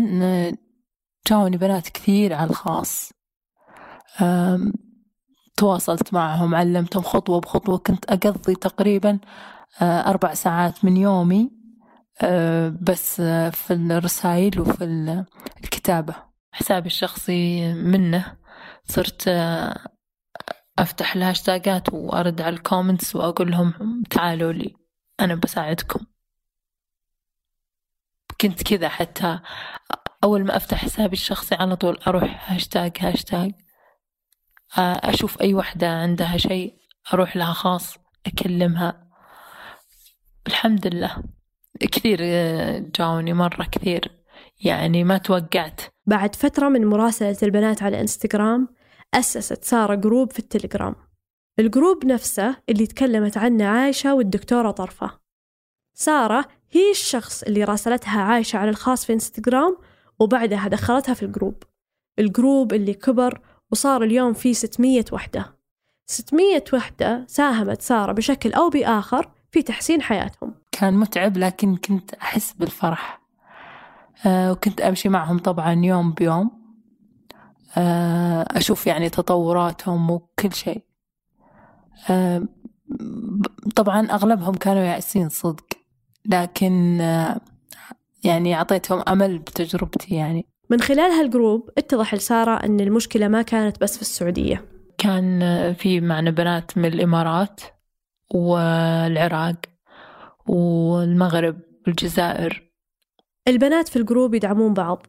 جاوني 1.29 1.57
بنات 1.57 1.89
كثير 1.89 2.35
على 2.35 2.51
الخاص. 2.51 3.13
تواصلت 5.57 6.15
معهم 6.15 6.55
علمتهم 6.55 7.03
خطوة 7.03 7.41
بخطوة. 7.41 7.79
كنت 7.79 8.05
أقضي 8.05 8.55
تقريبا 8.55 9.19
أربع 9.83 10.35
ساعات 10.35 10.85
من 10.85 10.97
يومي 10.97 11.51
بس 12.83 13.21
في 13.51 13.71
الرسائل 13.71 14.61
وفي 14.61 14.85
ال- 14.85 15.25
الكتابة. 15.65 16.15
حسابي 16.53 16.87
الشخصي 16.87 17.73
منه. 17.75 18.37
صرت 18.85 19.29
أفتح 20.79 21.17
الهاشتاجات 21.17 21.93
وأرد 21.93 22.41
على 22.41 22.57
ال 22.57 22.63
comments 22.63 23.17
وأقول 23.17 23.51
لهم 23.51 24.03
تعالوا 24.11 24.53
لي. 24.53 24.75
أنا 25.21 25.35
بساعدكم. 25.35 26.07
كنت 28.41 28.63
كذا 28.63 28.89
حتى 28.89 29.41
أول 30.25 30.45
ما 30.45 30.57
أفتح 30.57 30.85
حسابي 30.85 31.13
الشخصي 31.13 31.55
على 31.55 31.77
طول 31.77 31.99
أروح 32.07 32.53
hashtag 32.53 32.97
hashtag. 33.01 33.53
أشوف 34.79 35.41
أي 35.41 35.55
وحدة 35.55 35.89
عندها 35.89 36.37
شيء 36.37 36.79
أروح 37.15 37.37
لها 37.37 37.53
خاص 37.53 37.97
أكلمها. 38.27 39.09
الحمد 40.47 40.87
لله. 40.87 41.23
كثير 41.81 42.19
جاوني 42.79 43.33
مرة 43.33 43.65
كثير. 43.73 44.25
يعني 44.61 45.05
ما 45.05 45.19
توقعت. 45.19 45.81
بعد 46.07 46.35
فترة 46.35 46.69
من 46.69 46.87
مراسلة 46.87 47.37
البنات 47.43 47.83
على 47.83 48.01
إنستغرام 48.01 48.69
أسست 49.15 49.65
سارة 49.65 49.95
group 49.95 50.33
في 50.33 50.39
التليجرام. 50.39 51.08
ال 51.59 51.67
group 51.67 52.07
نفسه 52.07 52.57
اللي 52.69 52.87
تكلمت 52.87 53.37
عنه 53.37 53.65
عايشة 53.65 54.15
والدكتورة 54.15 54.71
طرفة. 54.71 55.11
سارة 55.95 56.45
هي 56.71 56.91
الشخص 56.91 57.43
اللي 57.43 57.65
راسلتها 57.65 58.21
عايشة 58.21 58.57
على 58.57 58.71
الخاص 58.71 59.05
في 59.05 59.13
انستغرام 59.13 59.77
وبعدها 60.19 60.69
دخلتها 60.69 61.15
في 61.15 61.23
ال 61.23 61.28
group. 61.28 61.63
ال 62.19 62.28
group 62.28 62.73
اللي 62.73 62.95
كبر 62.95 63.41
وصار 63.71 64.03
اليوم 64.03 64.33
فيه 64.33 64.53
600 64.53 65.05
وحدة. 65.13 65.59
600 66.07 66.65
وحدة 66.73 67.25
ساهمت 67.29 67.83
سارة 67.83 68.13
بشكل 68.13 68.53
أو 68.53 68.69
بآخر 68.71 69.31
في 69.51 69.63
تحسين 69.63 70.03
حياتهم. 70.03 70.55
كان 70.73 70.95
متعب 70.95 71.37
لكن 71.37 71.77
كنت 71.77 72.15
أحس 72.15 72.53
بالفرح. 72.53 73.21
أه 74.27 74.53
وكنت 74.53 74.81
أمشي 74.81 75.09
معهم 75.09 75.39
طبعا 75.39 75.73
يوم 75.73 76.13
بيوم. 76.13 76.51
أه 77.77 78.47
أشوف 78.51 78.87
يعني 78.87 79.11
تطوراتهم 79.11 80.11
وكل 80.11 80.53
شيء. 80.53 80.88
طبعا 83.77 84.07
أغلبهم 84.11 84.55
كانوا 84.55 84.83
يائسين 84.83 85.29
صدق 85.29 85.67
لكن 86.27 87.01
أه 87.01 87.41
يعني 88.25 88.55
أعطيتهم 88.55 89.03
أمل 89.09 89.39
بتجربتي 89.39 90.15
يعني. 90.15 90.47
من 90.71 90.81
خلال 90.81 91.11
هالجروب 91.11 91.71
اتضح 91.79 92.15
لسارة 92.15 92.65
أن 92.65 92.81
المشكلة 92.81 93.29
ما 93.29 93.43
كانت 93.43 93.81
بس 93.81 93.97
في 93.97 94.03
السعودية. 94.03 94.65
كان 94.99 95.41
في 95.75 96.01
معنا 96.01 96.31
بنات 96.31 96.79
من 96.79 96.85
الإمارات 96.85 97.61
والعراق 98.35 99.57
والمغرب 100.47 101.61
والجزائر. 101.87 102.71
البنات 103.49 103.89
في 103.89 103.97
الجروب 103.97 104.35
يدعمون 104.35 104.75
بعض 104.75 105.07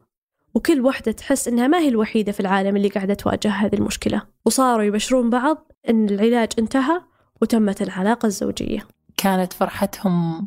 وكل 0.54 0.80
واحدة 0.80 1.12
تحس 1.12 1.48
إنها 1.48 1.66
ما 1.66 1.78
هي 1.78 1.88
الوحيدة 1.88 2.32
في 2.32 2.40
العالم 2.40 2.76
اللي 2.76 2.88
قاعدة 2.88 3.14
تواجه 3.14 3.50
هذه 3.50 3.74
المشكلة 3.74 4.22
وصاروا 4.44 4.84
يبشرون 4.84 5.30
بعض 5.30 5.69
إن 5.88 6.08
العلاج 6.08 6.48
انتهى 6.58 7.00
وتمت 7.42 7.82
العلاقة 7.82 8.26
الزوجية. 8.26 8.86
كانت 9.16 9.52
فرحتهم 9.52 10.46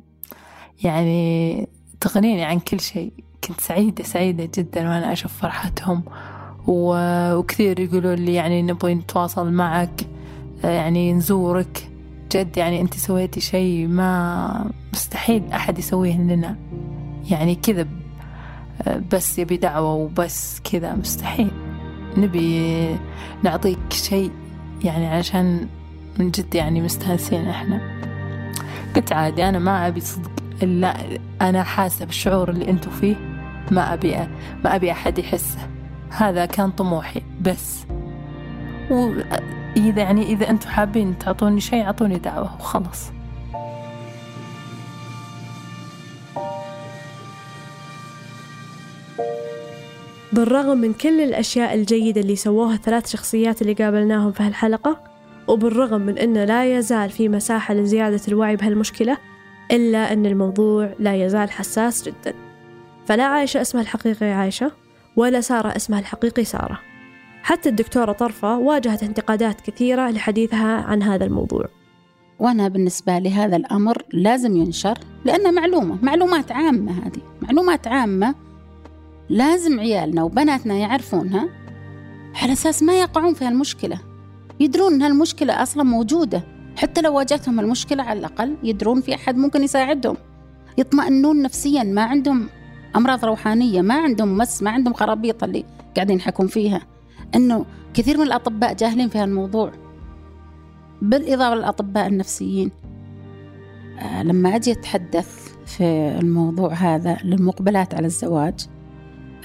يعني 0.83 1.67
تغنيني 2.01 2.43
عن 2.43 2.59
كل 2.59 2.79
شيء. 2.79 3.13
كنت 3.47 3.61
سعيدة 3.61 4.03
سعيدة 4.03 4.49
جدا 4.55 4.89
وأنا 4.89 5.13
أشوف 5.13 5.33
فرحتهم. 5.33 6.03
وكثير 6.67 7.79
يقولوا 7.79 8.15
لي 8.15 8.33
يعني 8.33 8.61
نبغي 8.61 8.95
نتواصل 8.95 9.51
معك 9.51 10.07
يعني 10.63 11.13
نزورك. 11.13 11.89
جد 12.31 12.57
يعني 12.57 12.81
أنت 12.81 12.93
سويتي 12.93 13.41
شيء 13.41 13.87
ما 13.87 14.71
مستحيل 14.93 15.51
أحد 15.51 15.79
يسويه 15.79 16.17
لنا. 16.17 16.57
يعني 17.31 17.55
كذا 17.55 17.87
بس 19.13 19.39
يبي 19.39 19.57
دعوة 19.57 19.93
وبس 19.93 20.59
كذا 20.59 20.95
مستحيل. 20.95 21.51
نبي 22.17 22.97
نعطيك 23.43 23.79
شيء 23.93 24.31
يعني 24.83 25.07
عشان 25.07 25.67
من 26.19 26.31
جد 26.31 26.55
يعني 26.55 26.81
مستانسين 26.81 27.47
إحنا. 27.47 27.81
قلت 28.95 29.13
عادي 29.13 29.49
أنا 29.49 29.59
ما 29.59 29.87
أبي 29.87 29.99
صدق 29.99 30.31
إلا 30.63 30.95
أنا 31.41 31.63
حاسة 31.63 32.05
بالشعور 32.05 32.49
اللي 32.49 32.69
أنتوا 32.69 32.91
فيه. 32.91 33.15
ما 33.71 33.93
أبي 33.93 34.15
ما 34.63 34.75
أبي 34.75 34.91
أحد 34.91 35.19
يحسه. 35.19 35.59
هذا 36.09 36.45
كان 36.45 36.71
طموحي 36.71 37.21
بس. 37.41 37.85
وإذا 38.91 40.01
يعني 40.01 40.23
إذا 40.23 40.49
أنتم 40.49 40.69
حابين 40.69 41.17
تعطوني 41.17 41.59
شيء 41.59 41.83
أعطوني 41.83 42.17
دعوة 42.17 42.55
وخلاص. 42.55 43.11
بالرغم 50.33 50.77
من 50.77 50.93
كل 50.93 51.21
الأشياء 51.21 51.73
الجيدة 51.73 52.21
اللي 52.21 52.35
سووها 52.35 52.73
الثلاث 52.73 53.11
شخصيات 53.11 53.61
اللي 53.61 53.73
قابلناهم 53.73 54.31
في 54.31 54.43
هالحلقة 54.43 55.03
وبالرغم 55.47 56.01
من 56.01 56.17
أنه 56.17 56.45
لا 56.45 56.77
يزال 56.77 57.09
في 57.09 57.29
مساحة 57.29 57.73
لزيادة 57.73 58.21
الوعي 58.27 58.55
بهالمشكلة 58.55 59.17
إلا 59.71 60.13
أن 60.13 60.25
الموضوع 60.25 60.93
لا 60.99 61.25
يزال 61.25 61.51
حساس 61.51 62.03
جدا. 62.03 62.33
فلا 63.05 63.23
عايشة 63.23 63.61
اسمها 63.61 63.83
الحقيقي 63.83 64.25
عايشة 64.25 64.71
ولا 65.15 65.41
سارة 65.41 65.75
اسمها 65.75 65.99
الحقيقي 65.99 66.43
سارة. 66.43 66.79
حتى 67.43 67.69
الدكتورة 67.69 68.11
طرفة 68.11 68.57
واجهت 68.57 69.03
انتقادات 69.03 69.61
كثيرة 69.61 70.09
لحديثها 70.09 70.81
عن 70.81 71.03
هذا 71.03 71.25
الموضوع. 71.25 71.65
وأنا 72.39 72.67
بالنسبة 72.67 73.17
لي 73.17 73.29
هذا 73.29 73.55
الأمر 73.55 74.03
لازم 74.13 74.57
ينشر 74.57 74.97
لأنه 75.25 75.51
معلومة 75.51 75.97
معلومات 76.01 76.51
عامة 76.51 76.91
هذه 76.91 77.21
معلومات 77.41 77.87
عامة 77.87 78.35
لازم 79.29 79.79
عيالنا 79.79 80.23
وبناتنا 80.23 80.73
يعرفونها 80.73 81.49
على 82.41 82.53
أساس 82.53 82.83
ما 82.83 82.99
يقعون 82.99 83.33
في 83.33 83.45
هالمشكلة. 83.45 83.99
يدرون 84.59 84.93
أن 84.93 85.01
هالمشكلة 85.01 85.63
أصلا 85.63 85.83
موجودة. 85.83 86.43
حتى 86.75 87.01
لو 87.01 87.15
واجهتهم 87.15 87.59
المشكلة 87.59 88.03
على 88.03 88.19
الأقل 88.19 88.55
يدرون 88.63 89.01
في 89.01 89.15
أحد 89.15 89.37
ممكن 89.37 89.63
يساعدهم. 89.63 90.17
يطمئنون 90.77 91.41
نفسيا 91.41 91.83
ما 91.83 92.03
عندهم 92.03 92.49
أمراض 92.95 93.25
روحانية 93.25 93.81
ما 93.81 93.95
عندهم 93.95 94.37
مس 94.37 94.63
ما 94.63 94.71
عندهم 94.71 94.93
خرابيط 94.93 95.43
اللي 95.43 95.65
قاعدين 95.95 96.17
يحكون 96.17 96.47
فيها. 96.47 96.81
أنه 97.35 97.65
كثير 97.93 98.17
من 98.17 98.23
الأطباء 98.23 98.73
جاهلين 98.73 99.09
في 99.09 99.17
هالموضوع. 99.17 99.71
بالإضافة 101.01 101.55
للأطباء 101.55 102.07
النفسيين. 102.07 102.71
آه 103.99 104.23
لما 104.23 104.55
أجي 104.55 104.71
أتحدث 104.71 105.53
في 105.65 105.83
الموضوع 106.19 106.73
هذا 106.73 107.17
للمقبلات 107.23 107.95
على 107.95 108.05
الزواج 108.05 108.67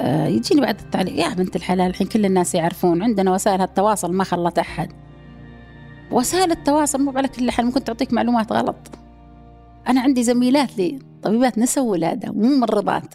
يجيني 0.01 0.61
بعد 0.61 0.80
التعليق. 0.80 1.14
يا 1.14 1.34
بنت 1.34 1.57
الحلال 1.57 1.86
الحين 1.86 2.07
كل 2.07 2.24
الناس 2.24 2.55
يعرفون. 2.55 3.03
عندنا 3.03 3.32
وسائل 3.32 3.62
التواصل 3.62 4.12
ما 4.12 4.24
خلت 4.24 4.59
أحد. 4.59 4.92
وسائل 6.11 6.51
التواصل 6.51 7.03
مو 7.03 7.11
على 7.11 7.28
كل 7.28 7.51
حال 7.51 7.66
ممكن 7.66 7.84
تعطيك 7.84 8.12
معلومات 8.12 8.53
غلط. 8.53 8.90
أنا 9.88 10.01
عندي 10.01 10.22
زميلات 10.22 10.78
لي 10.78 10.99
طبيبات 11.22 11.59
نساء 11.59 11.84
ولادة 11.84 12.30
وممرضات 12.30 13.14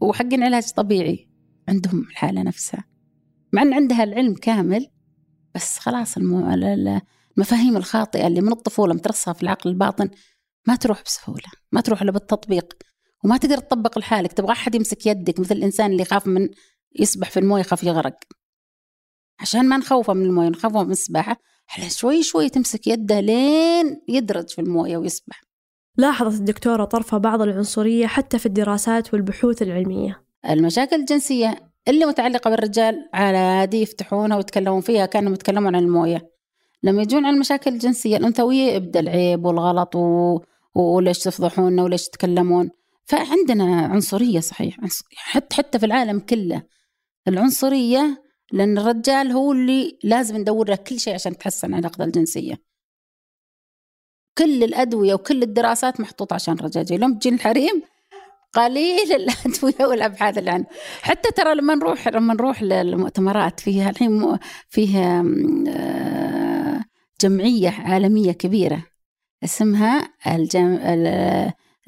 وحقين 0.00 0.42
علاج 0.42 0.70
طبيعي 0.72 1.28
عندهم 1.68 2.00
الحالة 2.00 2.42
نفسها. 2.42 2.84
مع 3.52 3.62
أن 3.62 3.74
عندها 3.74 4.04
العلم 4.04 4.34
كامل 4.34 4.86
بس 5.54 5.78
خلاص 5.78 6.16
المفاهيم 6.16 7.76
الخاطئة 7.76 8.26
اللي 8.26 8.40
من 8.40 8.52
الطفولة 8.52 8.94
مترسخة 8.94 9.32
في 9.32 9.42
العقل 9.42 9.70
الباطن 9.70 10.08
ما 10.66 10.76
تروح 10.76 11.02
بسهولة. 11.02 11.48
ما 11.72 11.80
تروح 11.80 12.02
إلا 12.02 12.12
بالتطبيق. 12.12 12.76
وما 13.26 13.36
تقدر 13.36 13.58
تطبق 13.58 13.98
لحالك. 13.98 14.32
تبغى 14.32 14.52
أحد 14.52 14.74
يمسك 14.74 15.06
يدك 15.06 15.40
مثل 15.40 15.54
الإنسان 15.54 15.90
اللي 15.90 16.02
يخاف 16.02 16.26
من 16.26 16.48
يسبح 16.98 17.30
في 17.30 17.40
الموية 17.40 17.60
يخاف 17.60 17.84
يغرق. 17.84 18.16
عشان 19.40 19.68
ما 19.68 19.76
نخوفه 19.76 20.12
من 20.14 20.26
الموية 20.26 20.48
نخوفه 20.48 20.82
من 20.82 20.90
السباحة 20.90 21.36
على 21.78 21.90
شوي 21.90 22.22
شوي 22.22 22.48
تمسك 22.48 22.86
يده 22.86 23.20
لين 23.20 24.02
يدرج 24.08 24.48
في 24.48 24.60
الموية 24.60 24.96
ويسبح. 24.96 25.42
لاحظت 25.96 26.40
الدكتورة 26.40 26.84
طرفة 26.84 27.18
بعض 27.18 27.42
العنصرية 27.42 28.06
حتى 28.06 28.38
في 28.38 28.46
الدراسات 28.46 29.14
والبحوث 29.14 29.62
العلمية. 29.62 30.24
المشاكل 30.50 30.96
الجنسية 30.96 31.72
اللي 31.88 32.06
متعلقة 32.06 32.50
بالرجال 32.50 33.08
عادي 33.12 33.82
يفتحونها 33.82 34.36
ويتكلمون 34.36 34.80
فيها 34.80 35.06
كانوا 35.06 35.32
يتكلمون 35.32 35.76
عن 35.76 35.82
الموية. 35.82 36.30
لما 36.82 37.02
يجون 37.02 37.26
على 37.26 37.34
المشاكل 37.34 37.72
الجنسية 37.72 38.16
الأنثوية 38.16 38.72
يبدأ 38.72 39.00
العيب 39.00 39.44
والغلط 39.44 39.96
و... 39.96 40.38
وليش 40.74 41.18
تفضحونا 41.18 41.82
وليش 41.82 42.08
تتكلمون. 42.08 42.70
فعندنا 43.06 43.80
عنصرية 43.86 44.40
صحيح. 44.40 44.76
حتى 45.16 45.56
حتى 45.56 45.78
في 45.78 45.86
العالم 45.86 46.20
كله. 46.20 46.62
العنصرية 47.28 48.22
لأن 48.52 48.78
الرجال 48.78 49.32
هو 49.32 49.52
اللي 49.52 49.98
لازم 50.04 50.36
ندور 50.36 50.68
له 50.68 50.76
كل 50.76 51.00
شيء 51.00 51.14
عشان 51.14 51.36
تحسن 51.38 51.74
علاقته 51.74 52.04
الجنسية. 52.04 52.62
كل 54.38 54.64
الأدوية 54.64 55.14
وكل 55.14 55.42
الدراسات 55.42 56.00
محطوطة 56.00 56.34
عشان 56.34 56.54
الرجال 56.54 57.00
لما 57.00 57.18
تجي 57.18 57.28
الحريم 57.28 57.82
قليل 58.52 59.12
الأدوية 59.12 59.86
والأبحاث 59.90 60.38
اللي 60.38 60.50
عنه 60.50 60.66
حتى 61.02 61.30
ترى 61.30 61.54
لما 61.54 61.74
نروح 61.74 62.08
لما 62.08 62.34
نروح 62.34 62.62
للمؤتمرات 62.62 63.60
فيها 63.60 63.90
الحين 63.90 64.38
فيها 64.68 65.22
جمعية 67.20 67.70
عالمية 67.70 68.32
كبيرة. 68.32 68.86
اسمها 69.44 70.08
الجم... 70.26 70.78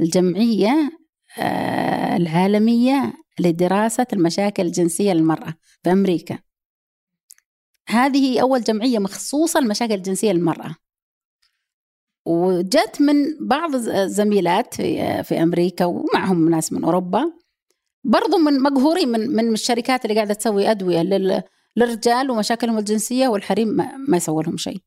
الجمعية 0.01 0.91
العالمية 2.17 3.13
لدراسة 3.41 4.07
المشاكل 4.13 4.67
الجنسية 4.67 5.13
للمرأة 5.13 5.55
في 5.83 5.93
أمريكا. 5.93 6.39
هذه 7.89 8.41
أول 8.41 8.61
جمعية 8.61 8.99
مخصوصة 8.99 9.61
للمشاكل 9.61 9.95
الجنسية 9.95 10.33
للمرأة. 10.33 10.77
وجت 12.27 13.01
من 13.01 13.47
بعض 13.47 13.75
الزميلات 13.75 14.75
في, 14.75 15.23
في 15.23 15.43
أمريكا 15.43 15.85
ومعهم 15.85 16.49
ناس 16.49 16.73
من 16.73 16.85
أوروبا. 16.85 17.33
برضو 18.05 18.39
من 18.39 18.61
مقهورين 18.61 19.09
من 19.09 19.21
من 19.31 19.53
الشركات 19.53 20.05
اللي 20.05 20.15
قاعدة 20.15 20.35
تسوي 20.35 20.71
أدوية 20.71 21.03
لل 21.03 21.43
للرجال 21.77 22.31
ومشاكلهم 22.31 22.79
الجنسية 22.79 23.29
والحريم 23.29 23.69
ما, 23.69 23.97
ما 23.97 24.17
يسوي 24.17 24.43
لهم 24.43 24.57
شيء. 24.57 24.83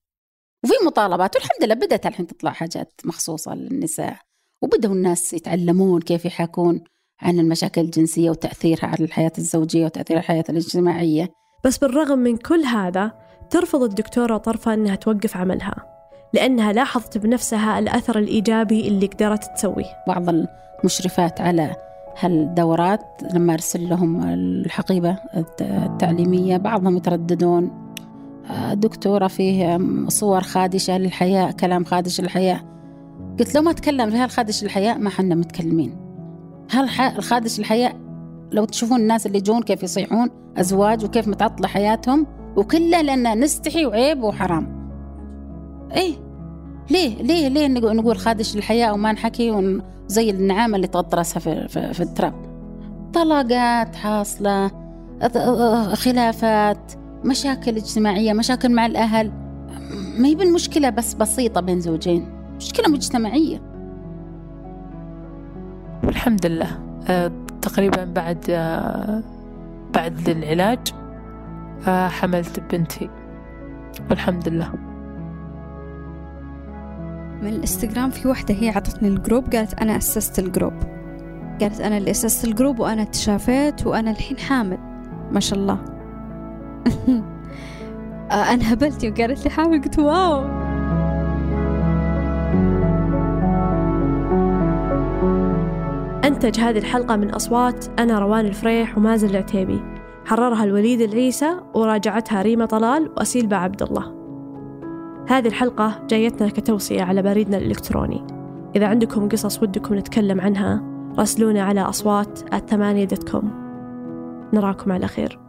وفي 0.64 0.74
مطالبات 0.86 1.36
والحمد 1.36 1.64
لله 1.64 1.76
بدأت 1.76 2.06
الحين 2.06 2.28
تطلع 2.28 2.52
حاجات 2.52 3.02
مخصوصة 3.06 3.56
للنساء. 3.56 4.30
وبدأوا 4.62 4.93
الناس 4.93 5.34
يتعلمون 5.34 6.01
كيف 6.01 6.26
يحاكون 6.26 6.82
عن 7.22 7.39
المشاكل 7.39 7.82
الجنسية 7.82 8.30
وتأثيرها 8.30 8.86
على 8.86 9.05
الحياة 9.05 9.32
الزوجية 9.38 9.86
وتأثير 9.86 10.18
الحياة 10.18 10.43
الاجتماعية. 10.49 11.30
بس 11.66 11.78
بالرغم 11.78 12.20
من 12.20 12.38
كل 12.38 12.64
هذا 12.64 13.12
ترفض 13.49 13.84
الدكتورة 13.84 14.38
طرفة 14.38 14.74
أنها 14.74 14.95
توقف 14.95 15.38
عملها 15.38 15.76
لأنها 16.34 16.74
لاحظت 16.74 17.18
بنفسها 17.18 17.80
الأثر 17.80 18.20
الإيجابي 18.20 18.88
اللي 18.88 19.05
قدرت 19.05 19.43
تسويه. 19.55 20.03
بعض 20.07 20.30
المشرفات 20.84 21.41
على 21.41 21.76
هالدورات 22.20 23.01
لما 23.34 23.53
أرسل 23.53 23.89
لهم 23.89 24.24
الحقيبة 24.34 25.18
التعليمية 25.62 26.57
بعضهم 26.57 26.97
يترددون. 26.97 27.93
دكتورة 28.74 29.28
فيه 29.28 29.80
صور 30.07 30.41
خادشة 30.41 30.97
للحياة 30.97 31.51
كلام 31.51 31.86
خادش 31.86 32.22
للحياة. 32.22 32.62
قلت 33.41 33.55
لو 33.55 33.61
ما 33.61 33.71
تكلم 33.71 34.09
في 34.09 34.17
هالخادش 34.17 34.63
للحياة 34.63 34.93
ما 34.93 35.09
حنا 35.09 35.35
متكلمين. 35.35 35.97
هل 36.71 36.89
الخادش 37.17 37.59
للحياة 37.59 37.93
لو 38.51 38.65
تشوفون 38.65 38.99
الناس 38.99 39.25
اللي 39.25 39.37
يجون 39.37 39.63
كيف 39.63 39.83
يصيحون 39.83 40.29
أزواج 40.57 41.05
وكيف 41.05 41.27
متعطلة 41.27 41.67
حياتهم 41.67 42.27
وكله 42.55 43.01
لأن 43.01 43.39
نستحي 43.39 43.85
وعيب 43.85 44.23
وحرام. 44.23 44.91
إيه 45.95 46.13
ليه 46.89 47.21
ليه 47.21 47.47
ليه 47.47 47.67
نقول 47.67 48.17
خادش 48.17 48.55
للحياة 48.55 48.93
وما 48.93 49.11
نحكي 49.11 49.79
زي 50.07 50.29
النعامة 50.29 50.75
اللي 50.75 50.87
تغطي 50.87 51.17
رأسها 51.17 51.39
في, 51.39 51.67
في, 51.67 51.93
في 51.93 52.03
التراب؟ 52.03 52.33
طلقات 53.13 53.95
حاصلة 53.95 54.71
خلافات 55.93 56.91
مشاكل 57.25 57.75
اجتماعية 57.75 58.33
مشاكل 58.33 58.71
مع 58.71 58.85
الأهل. 58.85 59.31
ما 60.17 60.27
هي 60.27 60.35
بالمشكلة 60.35 60.89
بس 60.89 61.13
بسيطة 61.13 61.61
بين 61.61 61.79
زوجين. 61.81 62.40
مشكلة 62.62 62.88
مجتمعية. 62.88 63.62
والحمد 66.03 66.45
لله. 66.45 66.80
أه 67.09 67.32
تقريبا 67.62 68.03
بعد 68.05 68.45
أه 68.49 69.24
بعد 69.93 70.30
العلاج 70.30 70.80
أه 71.88 72.07
حملت 72.07 72.59
بنتي. 72.59 73.09
والحمد 74.09 74.49
لله. 74.49 74.72
من 77.41 77.47
الإنستغرام 77.47 78.09
في 78.09 78.28
واحدة 78.28 78.55
هي 78.55 78.70
عطتني 78.70 79.07
ال 79.09 79.17
group 79.17 79.55
قالت 79.55 79.74
أنا 79.74 79.97
أسست 79.97 80.39
ال 80.39 80.44
group. 80.44 80.74
قالت 81.62 81.82
أنا 81.82 81.97
اللي 81.97 82.12
أسست 82.12 82.45
ال 82.47 82.53
group 82.53 82.80
وأنا 82.80 83.03
تشافيت 83.03 83.88
وأنا 83.88 84.12
الحين 84.12 84.38
حامل. 84.38 84.78
ما 85.32 85.39
شاء 85.39 85.59
الله. 85.59 85.78
أنا 88.32 88.74
هبلت 88.74 89.05
وقالت 89.05 89.43
لي 89.45 89.49
حامل 89.49 89.82
قلت 89.82 89.99
wow. 89.99 90.70
أنتج 96.24 96.59
هذه 96.59 96.78
الحلقة 96.78 97.15
من 97.15 97.30
أصوات 97.30 97.86
أنا 97.99 98.19
روان 98.19 98.45
الفريح 98.45 98.97
ومازن 98.97 99.30
العتيبي. 99.30 99.82
حررها 100.26 100.63
الوليد 100.63 101.01
العيسى 101.01 101.49
وراجعتها 101.74 102.41
ريما 102.41 102.65
طلال 102.65 103.11
وأسيل 103.17 103.47
عبد 103.57 103.84
الله. 103.84 104.15
هذه 105.28 105.47
الحلقة 105.47 106.05
جايتنا 106.09 106.49
كتوصية 106.49 107.03
على 107.03 107.22
بريدنا 107.22 107.57
الإلكتروني. 107.57 108.24
إذا 108.76 108.88
عندكم 108.88 109.30
قصص 109.30 109.63
ودكم 109.63 109.95
نتكلم 109.95 110.41
عنها 110.41 110.84
راسلونا 111.17 111.61
على 111.61 111.82
أصوات 111.82 112.53
الثمانية 112.53 113.07
نراكم 114.53 114.91
على 114.91 115.07
خير. 115.07 115.39